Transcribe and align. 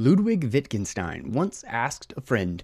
Ludwig 0.00 0.52
Wittgenstein 0.52 1.32
once 1.32 1.64
asked 1.64 2.14
a 2.16 2.20
friend, 2.20 2.62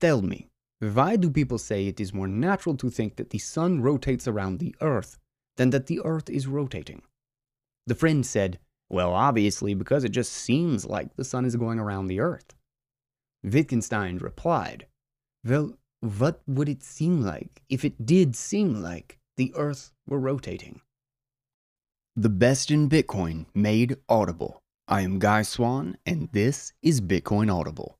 Tell 0.00 0.22
me, 0.22 0.46
why 0.78 1.16
do 1.16 1.28
people 1.28 1.58
say 1.58 1.88
it 1.88 1.98
is 1.98 2.14
more 2.14 2.28
natural 2.28 2.76
to 2.76 2.88
think 2.88 3.16
that 3.16 3.30
the 3.30 3.38
sun 3.38 3.80
rotates 3.82 4.28
around 4.28 4.60
the 4.60 4.76
earth 4.80 5.18
than 5.56 5.70
that 5.70 5.86
the 5.86 6.00
earth 6.04 6.30
is 6.30 6.46
rotating? 6.46 7.02
The 7.88 7.96
friend 7.96 8.24
said, 8.24 8.60
Well, 8.88 9.12
obviously, 9.12 9.74
because 9.74 10.04
it 10.04 10.10
just 10.10 10.32
seems 10.32 10.86
like 10.86 11.16
the 11.16 11.24
sun 11.24 11.44
is 11.44 11.56
going 11.56 11.80
around 11.80 12.06
the 12.06 12.20
earth. 12.20 12.54
Wittgenstein 13.42 14.18
replied, 14.18 14.86
Well, 15.44 15.72
what 15.98 16.42
would 16.46 16.68
it 16.68 16.84
seem 16.84 17.22
like 17.22 17.60
if 17.68 17.84
it 17.84 18.06
did 18.06 18.36
seem 18.36 18.80
like 18.80 19.18
the 19.36 19.52
earth 19.56 19.90
were 20.06 20.20
rotating? 20.20 20.80
The 22.14 22.28
best 22.28 22.70
in 22.70 22.88
Bitcoin 22.88 23.46
made 23.52 23.96
audible. 24.08 24.62
I 24.92 25.02
am 25.02 25.20
Guy 25.20 25.42
Swann, 25.42 25.96
and 26.04 26.28
this 26.32 26.72
is 26.82 27.00
Bitcoin 27.00 27.48
Audible. 27.48 27.94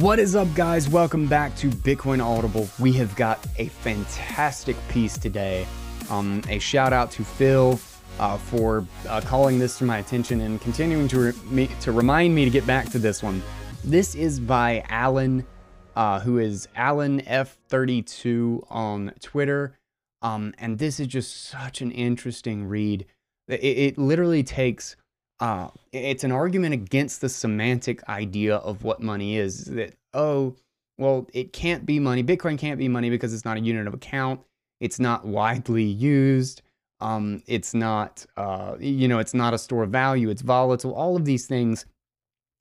What 0.00 0.18
is 0.18 0.34
up, 0.34 0.52
guys? 0.56 0.88
Welcome 0.88 1.28
back 1.28 1.54
to 1.58 1.70
Bitcoin 1.70 2.20
Audible. 2.20 2.68
We 2.80 2.92
have 2.94 3.14
got 3.14 3.38
a 3.56 3.68
fantastic 3.68 4.76
piece 4.88 5.16
today. 5.16 5.64
Um, 6.10 6.42
a 6.48 6.58
shout 6.58 6.92
out 6.92 7.12
to 7.12 7.24
Phil 7.24 7.76
uh, 8.18 8.38
for 8.38 8.86
uh, 9.08 9.20
calling 9.20 9.58
this 9.58 9.78
to 9.78 9.84
my 9.84 9.98
attention 9.98 10.40
and 10.40 10.60
continuing 10.60 11.08
to, 11.08 11.32
re- 11.50 11.68
to 11.80 11.92
remind 11.92 12.34
me 12.34 12.44
to 12.44 12.50
get 12.50 12.66
back 12.66 12.90
to 12.90 12.98
this 12.98 13.22
one. 13.22 13.42
This 13.84 14.14
is 14.14 14.40
by 14.40 14.84
Allen, 14.88 15.46
uh, 15.94 16.20
who 16.20 16.38
is 16.38 16.68
Allen 16.76 17.20
F32 17.22 18.66
on 18.70 19.12
Twitter. 19.20 19.78
Um, 20.22 20.54
and 20.58 20.78
this 20.78 20.98
is 20.98 21.06
just 21.06 21.46
such 21.46 21.80
an 21.80 21.92
interesting 21.92 22.66
read. 22.66 23.06
It, 23.48 23.62
it 23.62 23.98
literally 23.98 24.42
takes 24.42 24.96
uh, 25.40 25.68
it's 25.92 26.24
an 26.24 26.32
argument 26.32 26.74
against 26.74 27.20
the 27.20 27.28
semantic 27.28 28.06
idea 28.08 28.56
of 28.56 28.84
what 28.84 29.02
money 29.02 29.36
is. 29.36 29.64
That, 29.64 29.94
oh, 30.14 30.56
well, 30.98 31.28
it 31.32 31.52
can't 31.52 31.84
be 31.84 32.00
money. 32.00 32.22
Bitcoin 32.22 32.58
can't 32.58 32.78
be 32.78 32.88
money 32.88 33.10
because 33.10 33.34
it's 33.34 33.44
not 33.44 33.58
a 33.58 33.60
unit 33.60 33.86
of 33.86 33.94
account. 33.94 34.40
It's 34.80 34.98
not 34.98 35.26
widely 35.26 35.84
used. 35.84 36.62
Um, 37.00 37.42
it's 37.46 37.74
not, 37.74 38.24
uh, 38.36 38.76
you 38.80 39.06
know, 39.08 39.18
it's 39.18 39.34
not 39.34 39.54
a 39.54 39.58
store 39.58 39.82
of 39.82 39.90
value. 39.90 40.30
It's 40.30 40.42
volatile. 40.42 40.94
All 40.94 41.16
of 41.16 41.24
these 41.24 41.46
things, 41.46 41.84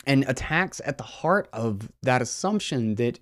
and 0.05 0.23
attacks 0.27 0.81
at 0.86 0.97
the 0.97 1.03
heart 1.03 1.50
of 1.53 1.92
that 2.03 2.22
assumption 2.22 2.95
that 2.95 3.19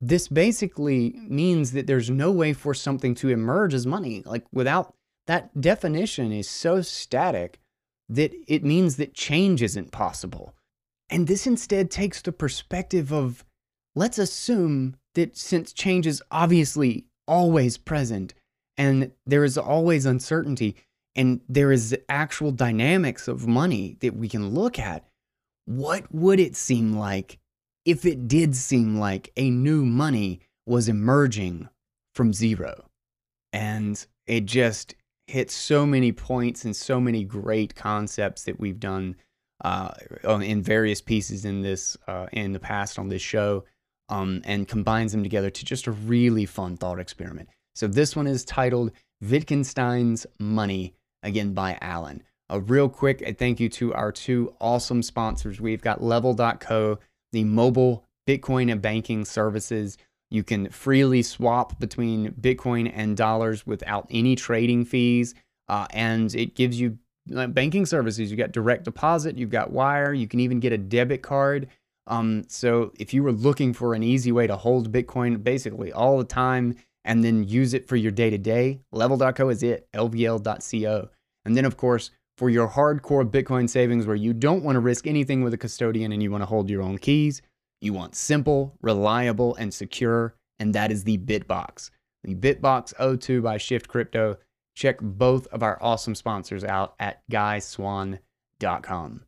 this 0.00 0.28
basically 0.28 1.14
means 1.26 1.72
that 1.72 1.86
there's 1.86 2.10
no 2.10 2.30
way 2.30 2.52
for 2.52 2.74
something 2.74 3.14
to 3.16 3.28
emerge 3.28 3.74
as 3.74 3.86
money. 3.86 4.22
Like 4.24 4.44
without 4.52 4.94
that 5.26 5.60
definition 5.60 6.32
is 6.32 6.48
so 6.48 6.82
static 6.82 7.58
that 8.08 8.32
it 8.46 8.64
means 8.64 8.96
that 8.96 9.14
change 9.14 9.62
isn't 9.62 9.90
possible. 9.90 10.54
And 11.10 11.26
this 11.26 11.46
instead 11.46 11.90
takes 11.90 12.22
the 12.22 12.32
perspective 12.32 13.12
of 13.12 13.44
let's 13.94 14.18
assume 14.18 14.96
that 15.14 15.36
since 15.36 15.72
change 15.72 16.06
is 16.06 16.22
obviously 16.30 17.06
always 17.26 17.76
present 17.76 18.34
and 18.78 19.10
there 19.26 19.44
is 19.44 19.58
always 19.58 20.06
uncertainty 20.06 20.76
and 21.16 21.40
there 21.48 21.72
is 21.72 21.98
actual 22.08 22.52
dynamics 22.52 23.26
of 23.26 23.48
money 23.48 23.96
that 24.00 24.16
we 24.16 24.28
can 24.28 24.50
look 24.54 24.78
at, 24.78 25.04
what 25.64 26.04
would 26.14 26.38
it 26.38 26.54
seem 26.54 26.96
like 26.96 27.38
if 27.84 28.06
it 28.06 28.28
did 28.28 28.54
seem 28.54 28.98
like 28.98 29.32
a 29.36 29.50
new 29.50 29.84
money 29.84 30.40
was 30.64 30.88
emerging 30.88 31.68
from 32.14 32.32
zero? 32.32 32.88
And 33.52 34.06
it 34.26 34.44
just 34.44 34.94
hit 35.26 35.50
so 35.50 35.84
many 35.84 36.12
points 36.12 36.64
and 36.64 36.76
so 36.76 37.00
many 37.00 37.24
great 37.24 37.74
concepts 37.74 38.44
that 38.44 38.60
we've 38.60 38.78
done 38.78 39.16
uh, 39.64 39.90
in 40.22 40.62
various 40.62 41.02
pieces 41.02 41.44
in 41.44 41.62
this 41.62 41.96
uh, 42.06 42.26
in 42.32 42.52
the 42.52 42.60
past 42.60 42.96
on 42.96 43.08
this 43.08 43.22
show, 43.22 43.64
um, 44.08 44.40
and 44.44 44.68
combines 44.68 45.10
them 45.10 45.24
together 45.24 45.50
to 45.50 45.64
just 45.64 45.88
a 45.88 45.90
really 45.90 46.46
fun 46.46 46.76
thought 46.76 47.00
experiment. 47.00 47.48
So 47.78 47.86
this 47.86 48.16
one 48.16 48.26
is 48.26 48.44
titled 48.44 48.90
Wittgenstein's 49.20 50.26
Money, 50.40 50.96
again 51.22 51.54
by 51.54 51.78
Allen. 51.80 52.24
A 52.48 52.58
real 52.58 52.88
quick 52.88 53.38
thank 53.38 53.60
you 53.60 53.68
to 53.68 53.94
our 53.94 54.10
two 54.10 54.52
awesome 54.60 55.00
sponsors. 55.00 55.60
We've 55.60 55.80
got 55.80 56.02
Level.co, 56.02 56.98
the 57.30 57.44
mobile 57.44 58.04
Bitcoin 58.26 58.72
and 58.72 58.82
banking 58.82 59.24
services 59.24 59.96
you 60.28 60.42
can 60.42 60.70
freely 60.70 61.22
swap 61.22 61.78
between 61.78 62.32
Bitcoin 62.32 62.90
and 62.92 63.16
dollars 63.16 63.64
without 63.64 64.08
any 64.10 64.34
trading 64.34 64.84
fees. 64.84 65.36
Uh, 65.68 65.86
and 65.90 66.34
it 66.34 66.56
gives 66.56 66.80
you 66.80 66.98
uh, 67.36 67.46
banking 67.46 67.86
services. 67.86 68.28
You've 68.28 68.40
got 68.40 68.50
direct 68.50 68.86
deposit, 68.86 69.38
you've 69.38 69.50
got 69.50 69.70
wire, 69.70 70.12
you 70.12 70.26
can 70.26 70.40
even 70.40 70.58
get 70.58 70.72
a 70.72 70.78
debit 70.78 71.22
card. 71.22 71.68
Um, 72.08 72.42
so 72.48 72.92
if 72.98 73.14
you 73.14 73.22
were 73.22 73.30
looking 73.30 73.72
for 73.72 73.94
an 73.94 74.02
easy 74.02 74.32
way 74.32 74.48
to 74.48 74.56
hold 74.56 74.90
Bitcoin 74.90 75.44
basically 75.44 75.92
all 75.92 76.18
the 76.18 76.24
time 76.24 76.74
and 77.08 77.24
then 77.24 77.42
use 77.42 77.72
it 77.72 77.88
for 77.88 77.96
your 77.96 78.12
day 78.12 78.28
to 78.28 78.36
day, 78.36 78.80
level.co 78.92 79.48
is 79.48 79.62
it, 79.62 79.88
lvl.co. 79.94 81.08
And 81.46 81.56
then, 81.56 81.64
of 81.64 81.78
course, 81.78 82.10
for 82.36 82.50
your 82.50 82.68
hardcore 82.68 83.28
Bitcoin 83.28 83.68
savings 83.68 84.06
where 84.06 84.14
you 84.14 84.34
don't 84.34 84.62
want 84.62 84.76
to 84.76 84.80
risk 84.80 85.06
anything 85.06 85.42
with 85.42 85.54
a 85.54 85.58
custodian 85.58 86.12
and 86.12 86.22
you 86.22 86.30
want 86.30 86.42
to 86.42 86.46
hold 86.46 86.68
your 86.68 86.82
own 86.82 86.98
keys, 86.98 87.40
you 87.80 87.94
want 87.94 88.14
simple, 88.14 88.76
reliable, 88.82 89.54
and 89.56 89.72
secure, 89.72 90.34
and 90.58 90.74
that 90.74 90.92
is 90.92 91.04
the 91.04 91.16
Bitbox. 91.16 91.90
The 92.24 92.34
Bitbox 92.34 92.94
O2 92.96 93.42
by 93.42 93.56
Shift 93.56 93.88
Crypto. 93.88 94.36
Check 94.76 94.98
both 95.00 95.46
of 95.46 95.62
our 95.62 95.78
awesome 95.80 96.14
sponsors 96.14 96.62
out 96.62 96.94
at 97.00 97.22
guyswann.com. 97.32 99.24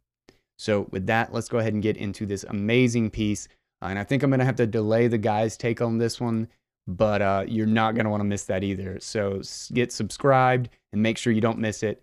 So, 0.59 0.87
with 0.91 1.07
that, 1.07 1.33
let's 1.33 1.49
go 1.49 1.59
ahead 1.59 1.73
and 1.73 1.83
get 1.83 1.97
into 1.97 2.27
this 2.27 2.45
amazing 2.45 3.09
piece. 3.11 3.49
Uh, 3.81 3.87
and 3.87 3.99
I 3.99 4.05
think 4.05 4.23
I'm 4.23 4.29
going 4.29 4.41
to 4.41 4.45
have 4.45 4.57
to 4.57 4.67
delay 4.67 5.09
the 5.09 5.17
guys' 5.17 5.57
take 5.57 5.81
on 5.81 5.97
this 5.97 6.21
one, 6.21 6.49
but 6.97 7.23
uh, 7.23 7.45
you're 7.47 7.67
not 7.67 7.95
going 7.95 8.05
to 8.05 8.11
want 8.11 8.21
to 8.21 8.29
miss 8.29 8.45
that 8.45 8.65
either. 8.65 8.99
So, 9.01 9.43
get 9.73 9.93
subscribed 9.93 10.69
and 10.93 11.03
make 11.03 11.19
sure 11.19 11.33
you 11.33 11.41
don't 11.41 11.59
miss 11.59 11.83
it. 11.83 12.03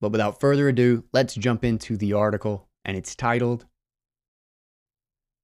But 0.00 0.12
without 0.12 0.40
further 0.40 0.68
ado, 0.68 1.04
let's 1.12 1.34
jump 1.34 1.64
into 1.64 1.96
the 1.96 2.12
article, 2.12 2.68
and 2.84 2.96
it's 2.96 3.14
titled 3.14 3.66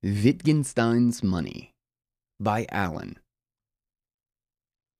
Wittgenstein's 0.02 1.22
Money 1.22 1.74
by 2.40 2.66
Allen. 2.70 3.18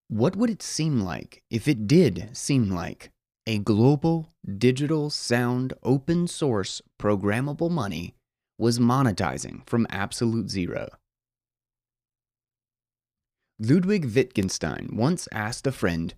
What 0.09 0.37
would 0.37 0.51
it 0.51 0.63
seem 0.63 1.01
like 1.01 1.43
if 1.51 1.67
it 1.67 1.87
did 1.87 2.31
seem 2.33 2.71
like 2.71 3.11
a 3.47 3.59
global, 3.59 4.33
digital, 4.59 5.11
sound, 5.11 5.73
open 5.83 6.29
source, 6.29 6.83
programmable 7.01 7.71
money 7.71 8.15
was 8.59 8.79
monetizing 8.79 9.67
from 9.69 9.87
absolute 9.91 10.51
zero? 10.51 10.89
Ludwig 13.59 14.05
Wittgenstein 14.15 14.91
once 14.93 15.29
asked 15.33 15.67
a 15.67 15.73
friend, 15.73 16.15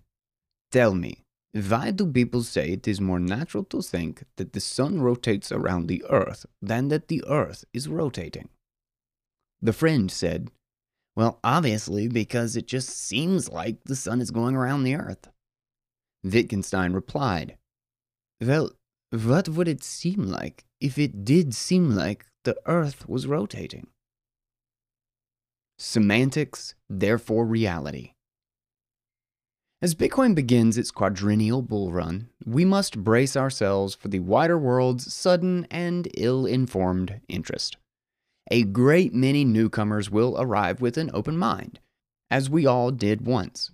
Tell 0.71 0.93
me, 0.93 1.23
why 1.53 1.91
do 1.91 2.11
people 2.11 2.43
say 2.43 2.71
it 2.71 2.87
is 2.87 2.99
more 2.99 3.19
natural 3.19 3.63
to 3.65 3.81
think 3.81 4.23
that 4.35 4.53
the 4.53 4.59
sun 4.59 5.01
rotates 5.01 5.51
around 5.51 5.87
the 5.87 6.03
earth 6.09 6.45
than 6.61 6.89
that 6.89 7.07
the 7.07 7.23
earth 7.27 7.63
is 7.73 7.87
rotating? 7.87 8.49
The 9.61 9.73
friend 9.73 10.11
said, 10.11 10.51
Well, 11.15 11.39
obviously, 11.43 12.07
because 12.07 12.55
it 12.55 12.67
just 12.67 12.89
seems 12.89 13.49
like 13.49 13.83
the 13.85 13.95
sun 13.95 14.21
is 14.21 14.31
going 14.31 14.55
around 14.55 14.83
the 14.83 14.95
earth. 14.95 15.29
Wittgenstein 16.23 16.93
replied, 16.93 17.57
Well, 18.41 18.71
what 19.11 19.49
would 19.49 19.67
it 19.67 19.83
seem 19.83 20.23
like 20.23 20.65
if 20.79 20.99
it 20.99 21.23
did 21.25 21.55
seem 21.55 21.91
like 21.91 22.25
the 22.43 22.57
earth 22.65 23.07
was 23.07 23.27
rotating? 23.27 23.87
Semantics, 25.79 26.75
therefore 26.89 27.45
reality. 27.45 28.11
As 29.81 29.95
Bitcoin 29.95 30.35
begins 30.35 30.77
its 30.77 30.91
quadrennial 30.91 31.61
bull 31.61 31.91
run, 31.91 32.29
we 32.45 32.65
must 32.65 33.03
brace 33.03 33.35
ourselves 33.35 33.95
for 33.95 34.09
the 34.09 34.19
wider 34.19 34.57
world's 34.57 35.11
sudden 35.11 35.65
and 35.71 36.07
ill 36.15 36.45
informed 36.45 37.21
interest 37.27 37.77
a 38.49 38.63
great 38.63 39.13
many 39.13 39.45
newcomers 39.45 40.09
will 40.09 40.35
arrive 40.39 40.81
with 40.81 40.97
an 40.97 41.11
open 41.13 41.37
mind, 41.37 41.79
as 42.31 42.49
we 42.49 42.65
all 42.65 42.91
did 42.91 43.25
once. 43.25 43.71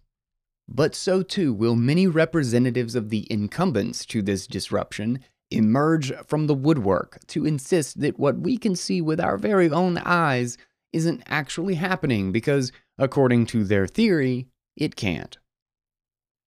But 0.68 0.96
so 0.96 1.22
too 1.24 1.54
will 1.54 1.75
many 1.75 2.07
representatives 2.07 2.96
of 2.96 3.10
the 3.10 3.28
incumbents 3.31 4.06
to 4.07 4.22
this 4.22 4.48
disruption 4.48 5.19
emerge 5.52 6.12
from 6.25 6.48
the 6.48 6.56
woodwork 6.56 7.19
to 7.28 7.46
insist 7.46 8.02
that 8.02 8.19
what 8.19 8.40
we 8.40 8.57
can 8.57 8.75
see 8.75 9.00
with 9.00 9.19
our 9.19 9.38
very 9.38 9.69
own 9.69 9.98
eyes 10.00 10.57
isn't 10.95 11.21
actually 11.27 11.75
happening 11.75 12.31
because, 12.31 12.71
according 12.97 13.45
to 13.47 13.63
their 13.65 13.86
theory, 13.86 14.47
it 14.77 14.95
can't. 14.95 15.38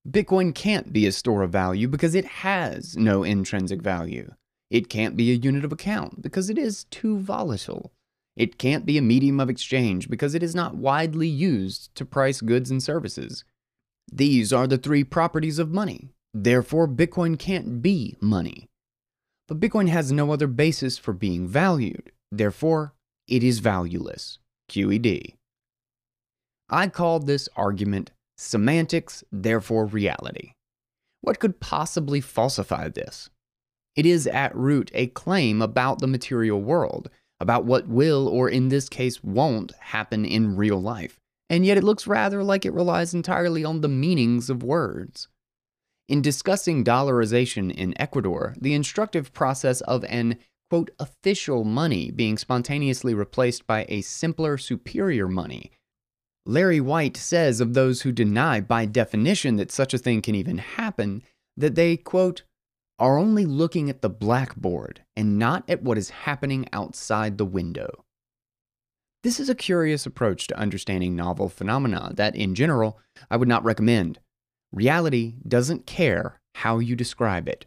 Bitcoin 0.09 0.55
can't 0.55 0.91
be 0.93 1.07
a 1.07 1.13
store 1.13 1.43
of 1.43 1.53
value 1.53 1.87
because 1.87 2.15
it 2.15 2.25
has 2.25 2.97
no 2.97 3.23
intrinsic 3.23 3.83
value. 3.83 4.33
It 4.71 4.89
can't 4.89 5.17
be 5.17 5.31
a 5.31 5.35
unit 5.35 5.65
of 5.65 5.73
account 5.73 6.23
because 6.23 6.49
it 6.49 6.57
is 6.57 6.85
too 6.85 7.19
volatile. 7.19 7.93
It 8.37 8.57
can't 8.57 8.87
be 8.87 8.97
a 8.97 9.03
medium 9.03 9.39
of 9.39 9.51
exchange 9.51 10.09
because 10.09 10.35
it 10.35 10.43
is 10.43 10.55
not 10.55 10.77
widely 10.77 11.29
used 11.29 11.95
to 11.97 12.07
price 12.07 12.41
goods 12.41 12.71
and 12.71 12.83
services. 12.83 13.45
These 14.11 14.53
are 14.53 14.67
the 14.67 14.79
three 14.79 15.05
properties 15.05 15.59
of 15.59 15.71
money. 15.71 16.09
Therefore, 16.33 16.89
Bitcoin 16.89 17.39
can't 17.39 17.83
be 17.83 18.17
money. 18.21 18.69
But 19.47 19.61
Bitcoin 19.61 19.89
has 19.89 20.13
no 20.13 20.33
other 20.33 20.47
basis 20.47 20.97
for 20.97 21.13
being 21.13 21.47
valued. 21.49 22.13
Therefore, 22.31 22.95
it 23.29 23.45
is 23.45 23.61
valueless. 23.61 24.39
QED. 24.69 25.35
I 26.71 26.89
called 26.89 27.27
this 27.27 27.49
argument 27.57 28.11
semantics, 28.37 29.25
therefore 29.33 29.87
reality. 29.87 30.53
What 31.23 31.41
could 31.41 31.61
possibly 31.61 32.21
falsify 32.21 32.89
this? 32.89 33.31
It 33.97 34.07
is 34.07 34.27
at 34.27 34.55
root 34.55 34.91
a 34.95 35.09
claim 35.09 35.61
about 35.61 35.99
the 35.99 36.07
material 36.07 36.61
world, 36.61 37.11
about 37.41 37.65
what 37.65 37.89
will, 37.89 38.29
or 38.29 38.49
in 38.49 38.69
this 38.69 38.89
case 38.89 39.25
won't, 39.25 39.73
happen 39.81 40.25
in 40.25 40.57
real 40.57 40.81
life, 40.81 41.19
and 41.51 41.67
yet 41.67 41.79
it 41.79 41.85
looks 41.85 42.07
rather 42.07 42.45
like 42.45 42.65
it 42.65 42.73
relies 42.73 43.15
entirely 43.15 43.65
on 43.65 43.81
the 43.81 43.89
meanings 43.89 44.51
of 44.51 44.63
words. 44.63 45.29
In 46.09 46.23
discussing 46.23 46.85
dollarization 46.85 47.75
in 47.75 48.01
Ecuador, 48.01 48.55
the 48.61 48.75
instructive 48.75 49.33
process 49.33 49.81
of 49.83 50.05
an 50.05 50.39
quote, 50.71 50.91
official 50.99 51.65
money 51.65 52.11
being 52.11 52.37
spontaneously 52.37 53.15
replaced 53.15 53.67
by 53.67 53.87
a 53.89 54.03
simpler, 54.03 54.59
superior 54.59 55.29
money. 55.29 55.71
Larry 56.45 56.81
White 56.81 57.17
says 57.17 57.61
of 57.61 57.75
those 57.75 58.03
who 58.03 58.13
deny 58.13 58.61
by 58.61 58.87
definition 58.87 59.57
that 59.57 59.71
such 59.71 59.93
a 59.93 59.99
thing 59.99 60.23
can 60.23 60.35
even 60.35 60.59
happen, 60.59 61.23
that 61.57 61.75
they, 61.75 61.97
quote, 61.97 62.43
are 62.99 63.19
only 63.19 63.45
looking 63.45 63.89
at 63.89 64.03
the 64.03 64.11
blackboard 64.11 65.03
and 65.17 65.39
not 65.39 65.69
at 65.69 65.83
what 65.83 65.99
is 65.99 66.11
happening 66.11 66.67
outside 66.73 67.39
the 67.39 67.45
window. 67.45 68.05
This 69.23 69.39
is 69.41 69.49
a 69.49 69.55
curious 69.55 70.07
approach 70.07 70.47
to 70.47 70.59
understanding 70.59 71.15
novel 71.15 71.49
phenomena 71.49 72.13
that, 72.15 72.35
in 72.35 72.55
general, 72.55 72.99
I 73.31 73.37
would 73.37 73.49
not 73.49 73.65
recommend. 73.65 74.21
Reality 74.73 75.35
doesn't 75.47 75.87
care 75.87 76.41
how 76.55 76.79
you 76.79 76.97
describe 76.97 77.49
it. 77.49 77.67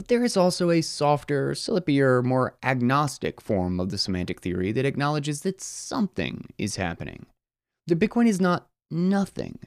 But 0.00 0.08
there 0.08 0.24
is 0.24 0.34
also 0.34 0.70
a 0.70 0.80
softer, 0.80 1.50
slippier, 1.50 2.24
more 2.24 2.56
agnostic 2.62 3.38
form 3.38 3.78
of 3.78 3.90
the 3.90 3.98
semantic 3.98 4.40
theory 4.40 4.72
that 4.72 4.86
acknowledges 4.86 5.42
that 5.42 5.60
something 5.60 6.48
is 6.56 6.76
happening. 6.76 7.26
That 7.86 7.98
Bitcoin 7.98 8.26
is 8.26 8.40
not 8.40 8.70
nothing, 8.90 9.58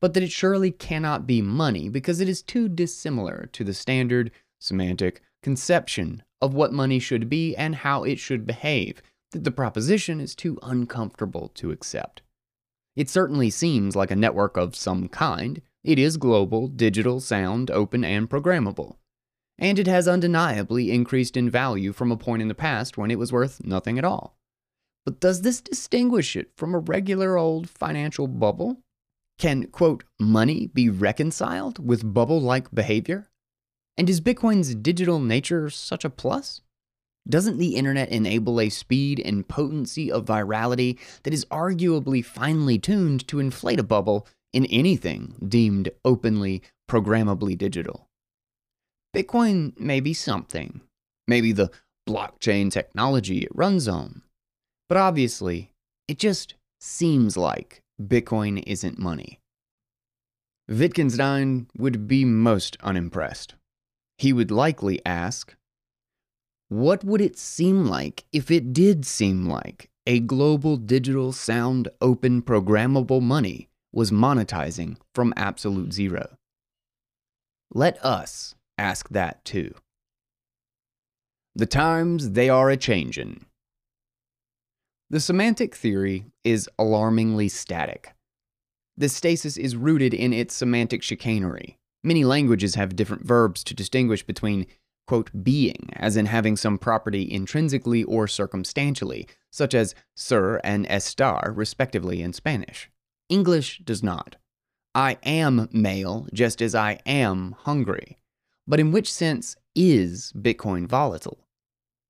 but 0.00 0.14
that 0.14 0.22
it 0.22 0.32
surely 0.32 0.70
cannot 0.70 1.26
be 1.26 1.42
money 1.42 1.90
because 1.90 2.22
it 2.22 2.30
is 2.30 2.40
too 2.40 2.66
dissimilar 2.66 3.50
to 3.52 3.62
the 3.62 3.74
standard 3.74 4.30
semantic 4.58 5.20
conception 5.42 6.22
of 6.40 6.54
what 6.54 6.72
money 6.72 6.98
should 6.98 7.28
be 7.28 7.54
and 7.54 7.74
how 7.74 8.04
it 8.04 8.18
should 8.18 8.46
behave 8.46 9.02
that 9.32 9.44
the 9.44 9.50
proposition 9.50 10.18
is 10.18 10.34
too 10.34 10.58
uncomfortable 10.62 11.50
to 11.56 11.72
accept. 11.72 12.22
It 12.96 13.10
certainly 13.10 13.50
seems 13.50 13.94
like 13.94 14.10
a 14.10 14.16
network 14.16 14.56
of 14.56 14.76
some 14.76 15.08
kind. 15.08 15.60
It 15.82 15.98
is 15.98 16.16
global, 16.16 16.68
digital, 16.68 17.20
sound, 17.20 17.70
open, 17.70 18.02
and 18.02 18.30
programmable. 18.30 18.96
And 19.58 19.78
it 19.78 19.86
has 19.86 20.08
undeniably 20.08 20.90
increased 20.90 21.36
in 21.36 21.48
value 21.48 21.92
from 21.92 22.10
a 22.10 22.16
point 22.16 22.42
in 22.42 22.48
the 22.48 22.54
past 22.54 22.98
when 22.98 23.10
it 23.10 23.18
was 23.18 23.32
worth 23.32 23.64
nothing 23.64 23.98
at 23.98 24.04
all. 24.04 24.36
But 25.04 25.20
does 25.20 25.42
this 25.42 25.60
distinguish 25.60 26.34
it 26.34 26.50
from 26.56 26.74
a 26.74 26.78
regular 26.78 27.36
old 27.36 27.68
financial 27.68 28.26
bubble? 28.26 28.78
Can, 29.38 29.66
quote, 29.66 30.04
money 30.18 30.68
be 30.68 30.88
reconciled 30.88 31.84
with 31.84 32.14
bubble 32.14 32.40
like 32.40 32.74
behavior? 32.74 33.28
And 33.96 34.08
is 34.08 34.20
Bitcoin's 34.20 34.74
digital 34.74 35.20
nature 35.20 35.70
such 35.70 36.04
a 36.04 36.10
plus? 36.10 36.62
Doesn't 37.28 37.58
the 37.58 37.76
internet 37.76 38.10
enable 38.10 38.60
a 38.60 38.68
speed 38.68 39.20
and 39.24 39.48
potency 39.48 40.10
of 40.10 40.26
virality 40.26 40.98
that 41.22 41.32
is 41.32 41.46
arguably 41.46 42.24
finely 42.24 42.78
tuned 42.78 43.26
to 43.28 43.40
inflate 43.40 43.80
a 43.80 43.84
bubble 43.84 44.26
in 44.52 44.66
anything 44.66 45.36
deemed 45.46 45.90
openly, 46.04 46.62
programmably 46.88 47.56
digital? 47.56 48.08
Bitcoin 49.14 49.78
may 49.78 50.00
be 50.00 50.12
something, 50.12 50.80
maybe 51.28 51.52
the 51.52 51.70
blockchain 52.08 52.70
technology 52.70 53.38
it 53.38 53.54
runs 53.54 53.86
on, 53.86 54.22
but 54.88 54.98
obviously, 54.98 55.70
it 56.08 56.18
just 56.18 56.54
seems 56.80 57.36
like 57.36 57.80
Bitcoin 58.02 58.62
isn't 58.66 58.98
money. 58.98 59.38
Wittgenstein 60.68 61.68
would 61.78 62.08
be 62.08 62.24
most 62.24 62.76
unimpressed. 62.82 63.54
He 64.18 64.32
would 64.32 64.50
likely 64.50 65.00
ask, 65.06 65.54
what 66.68 67.04
would 67.04 67.20
it 67.20 67.38
seem 67.38 67.84
like 67.84 68.24
if 68.32 68.50
it 68.50 68.72
did 68.72 69.06
seem 69.06 69.46
like 69.46 69.90
a 70.06 70.18
global 70.18 70.76
digital 70.76 71.32
sound 71.32 71.88
open 72.00 72.42
programmable 72.42 73.22
money 73.22 73.68
was 73.92 74.10
monetizing 74.10 74.96
from 75.14 75.32
absolute 75.36 75.92
zero? 75.92 76.36
Let 77.72 78.04
us 78.04 78.54
ask 78.78 79.08
that 79.10 79.44
too. 79.44 79.74
The 81.54 81.66
times 81.66 82.30
they 82.32 82.48
are 82.48 82.70
a 82.70 82.76
changin'. 82.76 83.46
The 85.10 85.20
semantic 85.20 85.74
theory 85.74 86.26
is 86.42 86.68
alarmingly 86.78 87.48
static. 87.48 88.14
The 88.96 89.08
stasis 89.08 89.56
is 89.56 89.76
rooted 89.76 90.14
in 90.14 90.32
its 90.32 90.54
semantic 90.54 91.02
chicanery. 91.02 91.78
Many 92.02 92.24
languages 92.24 92.74
have 92.74 92.96
different 92.96 93.24
verbs 93.24 93.62
to 93.64 93.74
distinguish 93.74 94.24
between 94.24 94.66
quote, 95.06 95.30
being, 95.42 95.90
as 95.94 96.16
in 96.16 96.26
having 96.26 96.56
some 96.56 96.78
property 96.78 97.30
intrinsically 97.30 98.04
or 98.04 98.26
circumstantially, 98.26 99.28
such 99.50 99.74
as 99.74 99.94
ser 100.16 100.60
and 100.64 100.86
estar, 100.86 101.52
respectively, 101.54 102.22
in 102.22 102.32
Spanish. 102.32 102.90
English 103.28 103.80
does 103.84 104.02
not. 104.02 104.36
I 104.94 105.18
am 105.24 105.68
male 105.72 106.26
just 106.32 106.62
as 106.62 106.74
I 106.74 107.00
am 107.04 107.54
hungry. 107.60 108.18
But 108.66 108.80
in 108.80 108.92
which 108.92 109.12
sense 109.12 109.56
is 109.74 110.32
Bitcoin 110.36 110.86
volatile? 110.86 111.38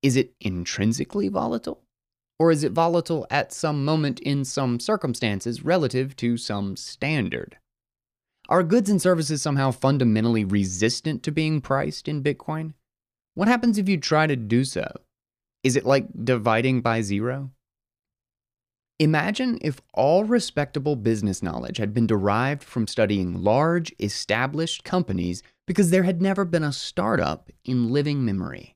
Is 0.01 0.15
it 0.15 0.33
intrinsically 0.39 1.27
volatile? 1.27 1.81
Or 2.37 2.51
is 2.51 2.63
it 2.63 2.71
volatile 2.71 3.25
at 3.29 3.53
some 3.53 3.85
moment 3.85 4.19
in 4.19 4.45
some 4.45 4.79
circumstances 4.79 5.63
relative 5.63 6.15
to 6.17 6.37
some 6.37 6.75
standard? 6.75 7.57
Are 8.47 8.61
goods 8.61 8.89
and 8.89 9.01
services 9.01 9.41
somehow 9.41 9.71
fundamentally 9.71 10.43
resistant 10.45 11.23
to 11.23 11.31
being 11.31 11.61
priced 11.61 12.07
in 12.07 12.23
Bitcoin? 12.23 12.73
What 13.33 13.47
happens 13.47 13.77
if 13.77 13.89
you 13.89 13.97
try 13.97 14.27
to 14.27 14.35
do 14.35 14.63
so? 14.63 14.85
Is 15.63 15.75
it 15.75 15.85
like 15.85 16.05
dividing 16.23 16.81
by 16.81 17.01
zero? 17.01 17.51
Imagine 18.99 19.57
if 19.61 19.81
all 19.93 20.23
respectable 20.23 20.95
business 20.95 21.43
knowledge 21.43 21.77
had 21.77 21.93
been 21.93 22.07
derived 22.07 22.63
from 22.63 22.87
studying 22.87 23.43
large, 23.43 23.93
established 23.99 24.85
companies 24.85 25.43
because 25.67 25.89
there 25.89 26.03
had 26.03 26.21
never 26.21 26.45
been 26.45 26.63
a 26.63 26.71
startup 26.71 27.49
in 27.65 27.91
living 27.91 28.23
memory. 28.23 28.73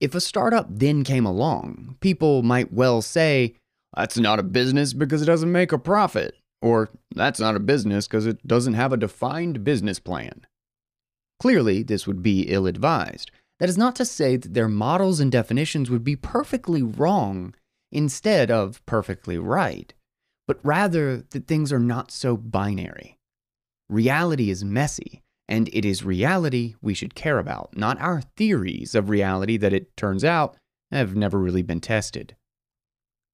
If 0.00 0.14
a 0.14 0.20
startup 0.20 0.66
then 0.68 1.02
came 1.02 1.24
along, 1.24 1.96
people 2.00 2.42
might 2.42 2.74
well 2.74 3.00
say, 3.00 3.54
that's 3.96 4.18
not 4.18 4.38
a 4.38 4.42
business 4.42 4.92
because 4.92 5.22
it 5.22 5.26
doesn't 5.26 5.50
make 5.50 5.72
a 5.72 5.78
profit, 5.78 6.34
or 6.60 6.90
that's 7.14 7.40
not 7.40 7.56
a 7.56 7.60
business 7.60 8.06
because 8.06 8.26
it 8.26 8.46
doesn't 8.46 8.74
have 8.74 8.92
a 8.92 8.98
defined 8.98 9.64
business 9.64 9.98
plan. 9.98 10.46
Clearly, 11.40 11.82
this 11.82 12.06
would 12.06 12.22
be 12.22 12.42
ill 12.42 12.66
advised, 12.66 13.30
that 13.60 13.70
is 13.70 13.78
not 13.78 13.96
to 13.96 14.04
say 14.04 14.36
that 14.36 14.52
their 14.52 14.68
models 14.68 15.20
and 15.20 15.32
definitions 15.32 15.88
would 15.88 16.04
be 16.04 16.16
perfectly 16.16 16.82
wrong 16.82 17.54
instead 17.96 18.50
of 18.50 18.84
perfectly 18.84 19.38
right, 19.38 19.94
but 20.46 20.60
rather 20.62 21.16
that 21.30 21.46
things 21.46 21.72
are 21.72 21.80
not 21.80 22.10
so 22.10 22.36
binary. 22.36 23.18
Reality 23.88 24.50
is 24.50 24.62
messy, 24.62 25.22
and 25.48 25.70
it 25.72 25.82
is 25.82 26.04
reality 26.04 26.74
we 26.82 26.92
should 26.92 27.14
care 27.14 27.38
about, 27.38 27.74
not 27.74 27.98
our 27.98 28.20
theories 28.20 28.94
of 28.94 29.08
reality 29.08 29.56
that 29.56 29.72
it 29.72 29.96
turns 29.96 30.24
out 30.24 30.58
have 30.92 31.16
never 31.16 31.38
really 31.38 31.62
been 31.62 31.80
tested. 31.80 32.36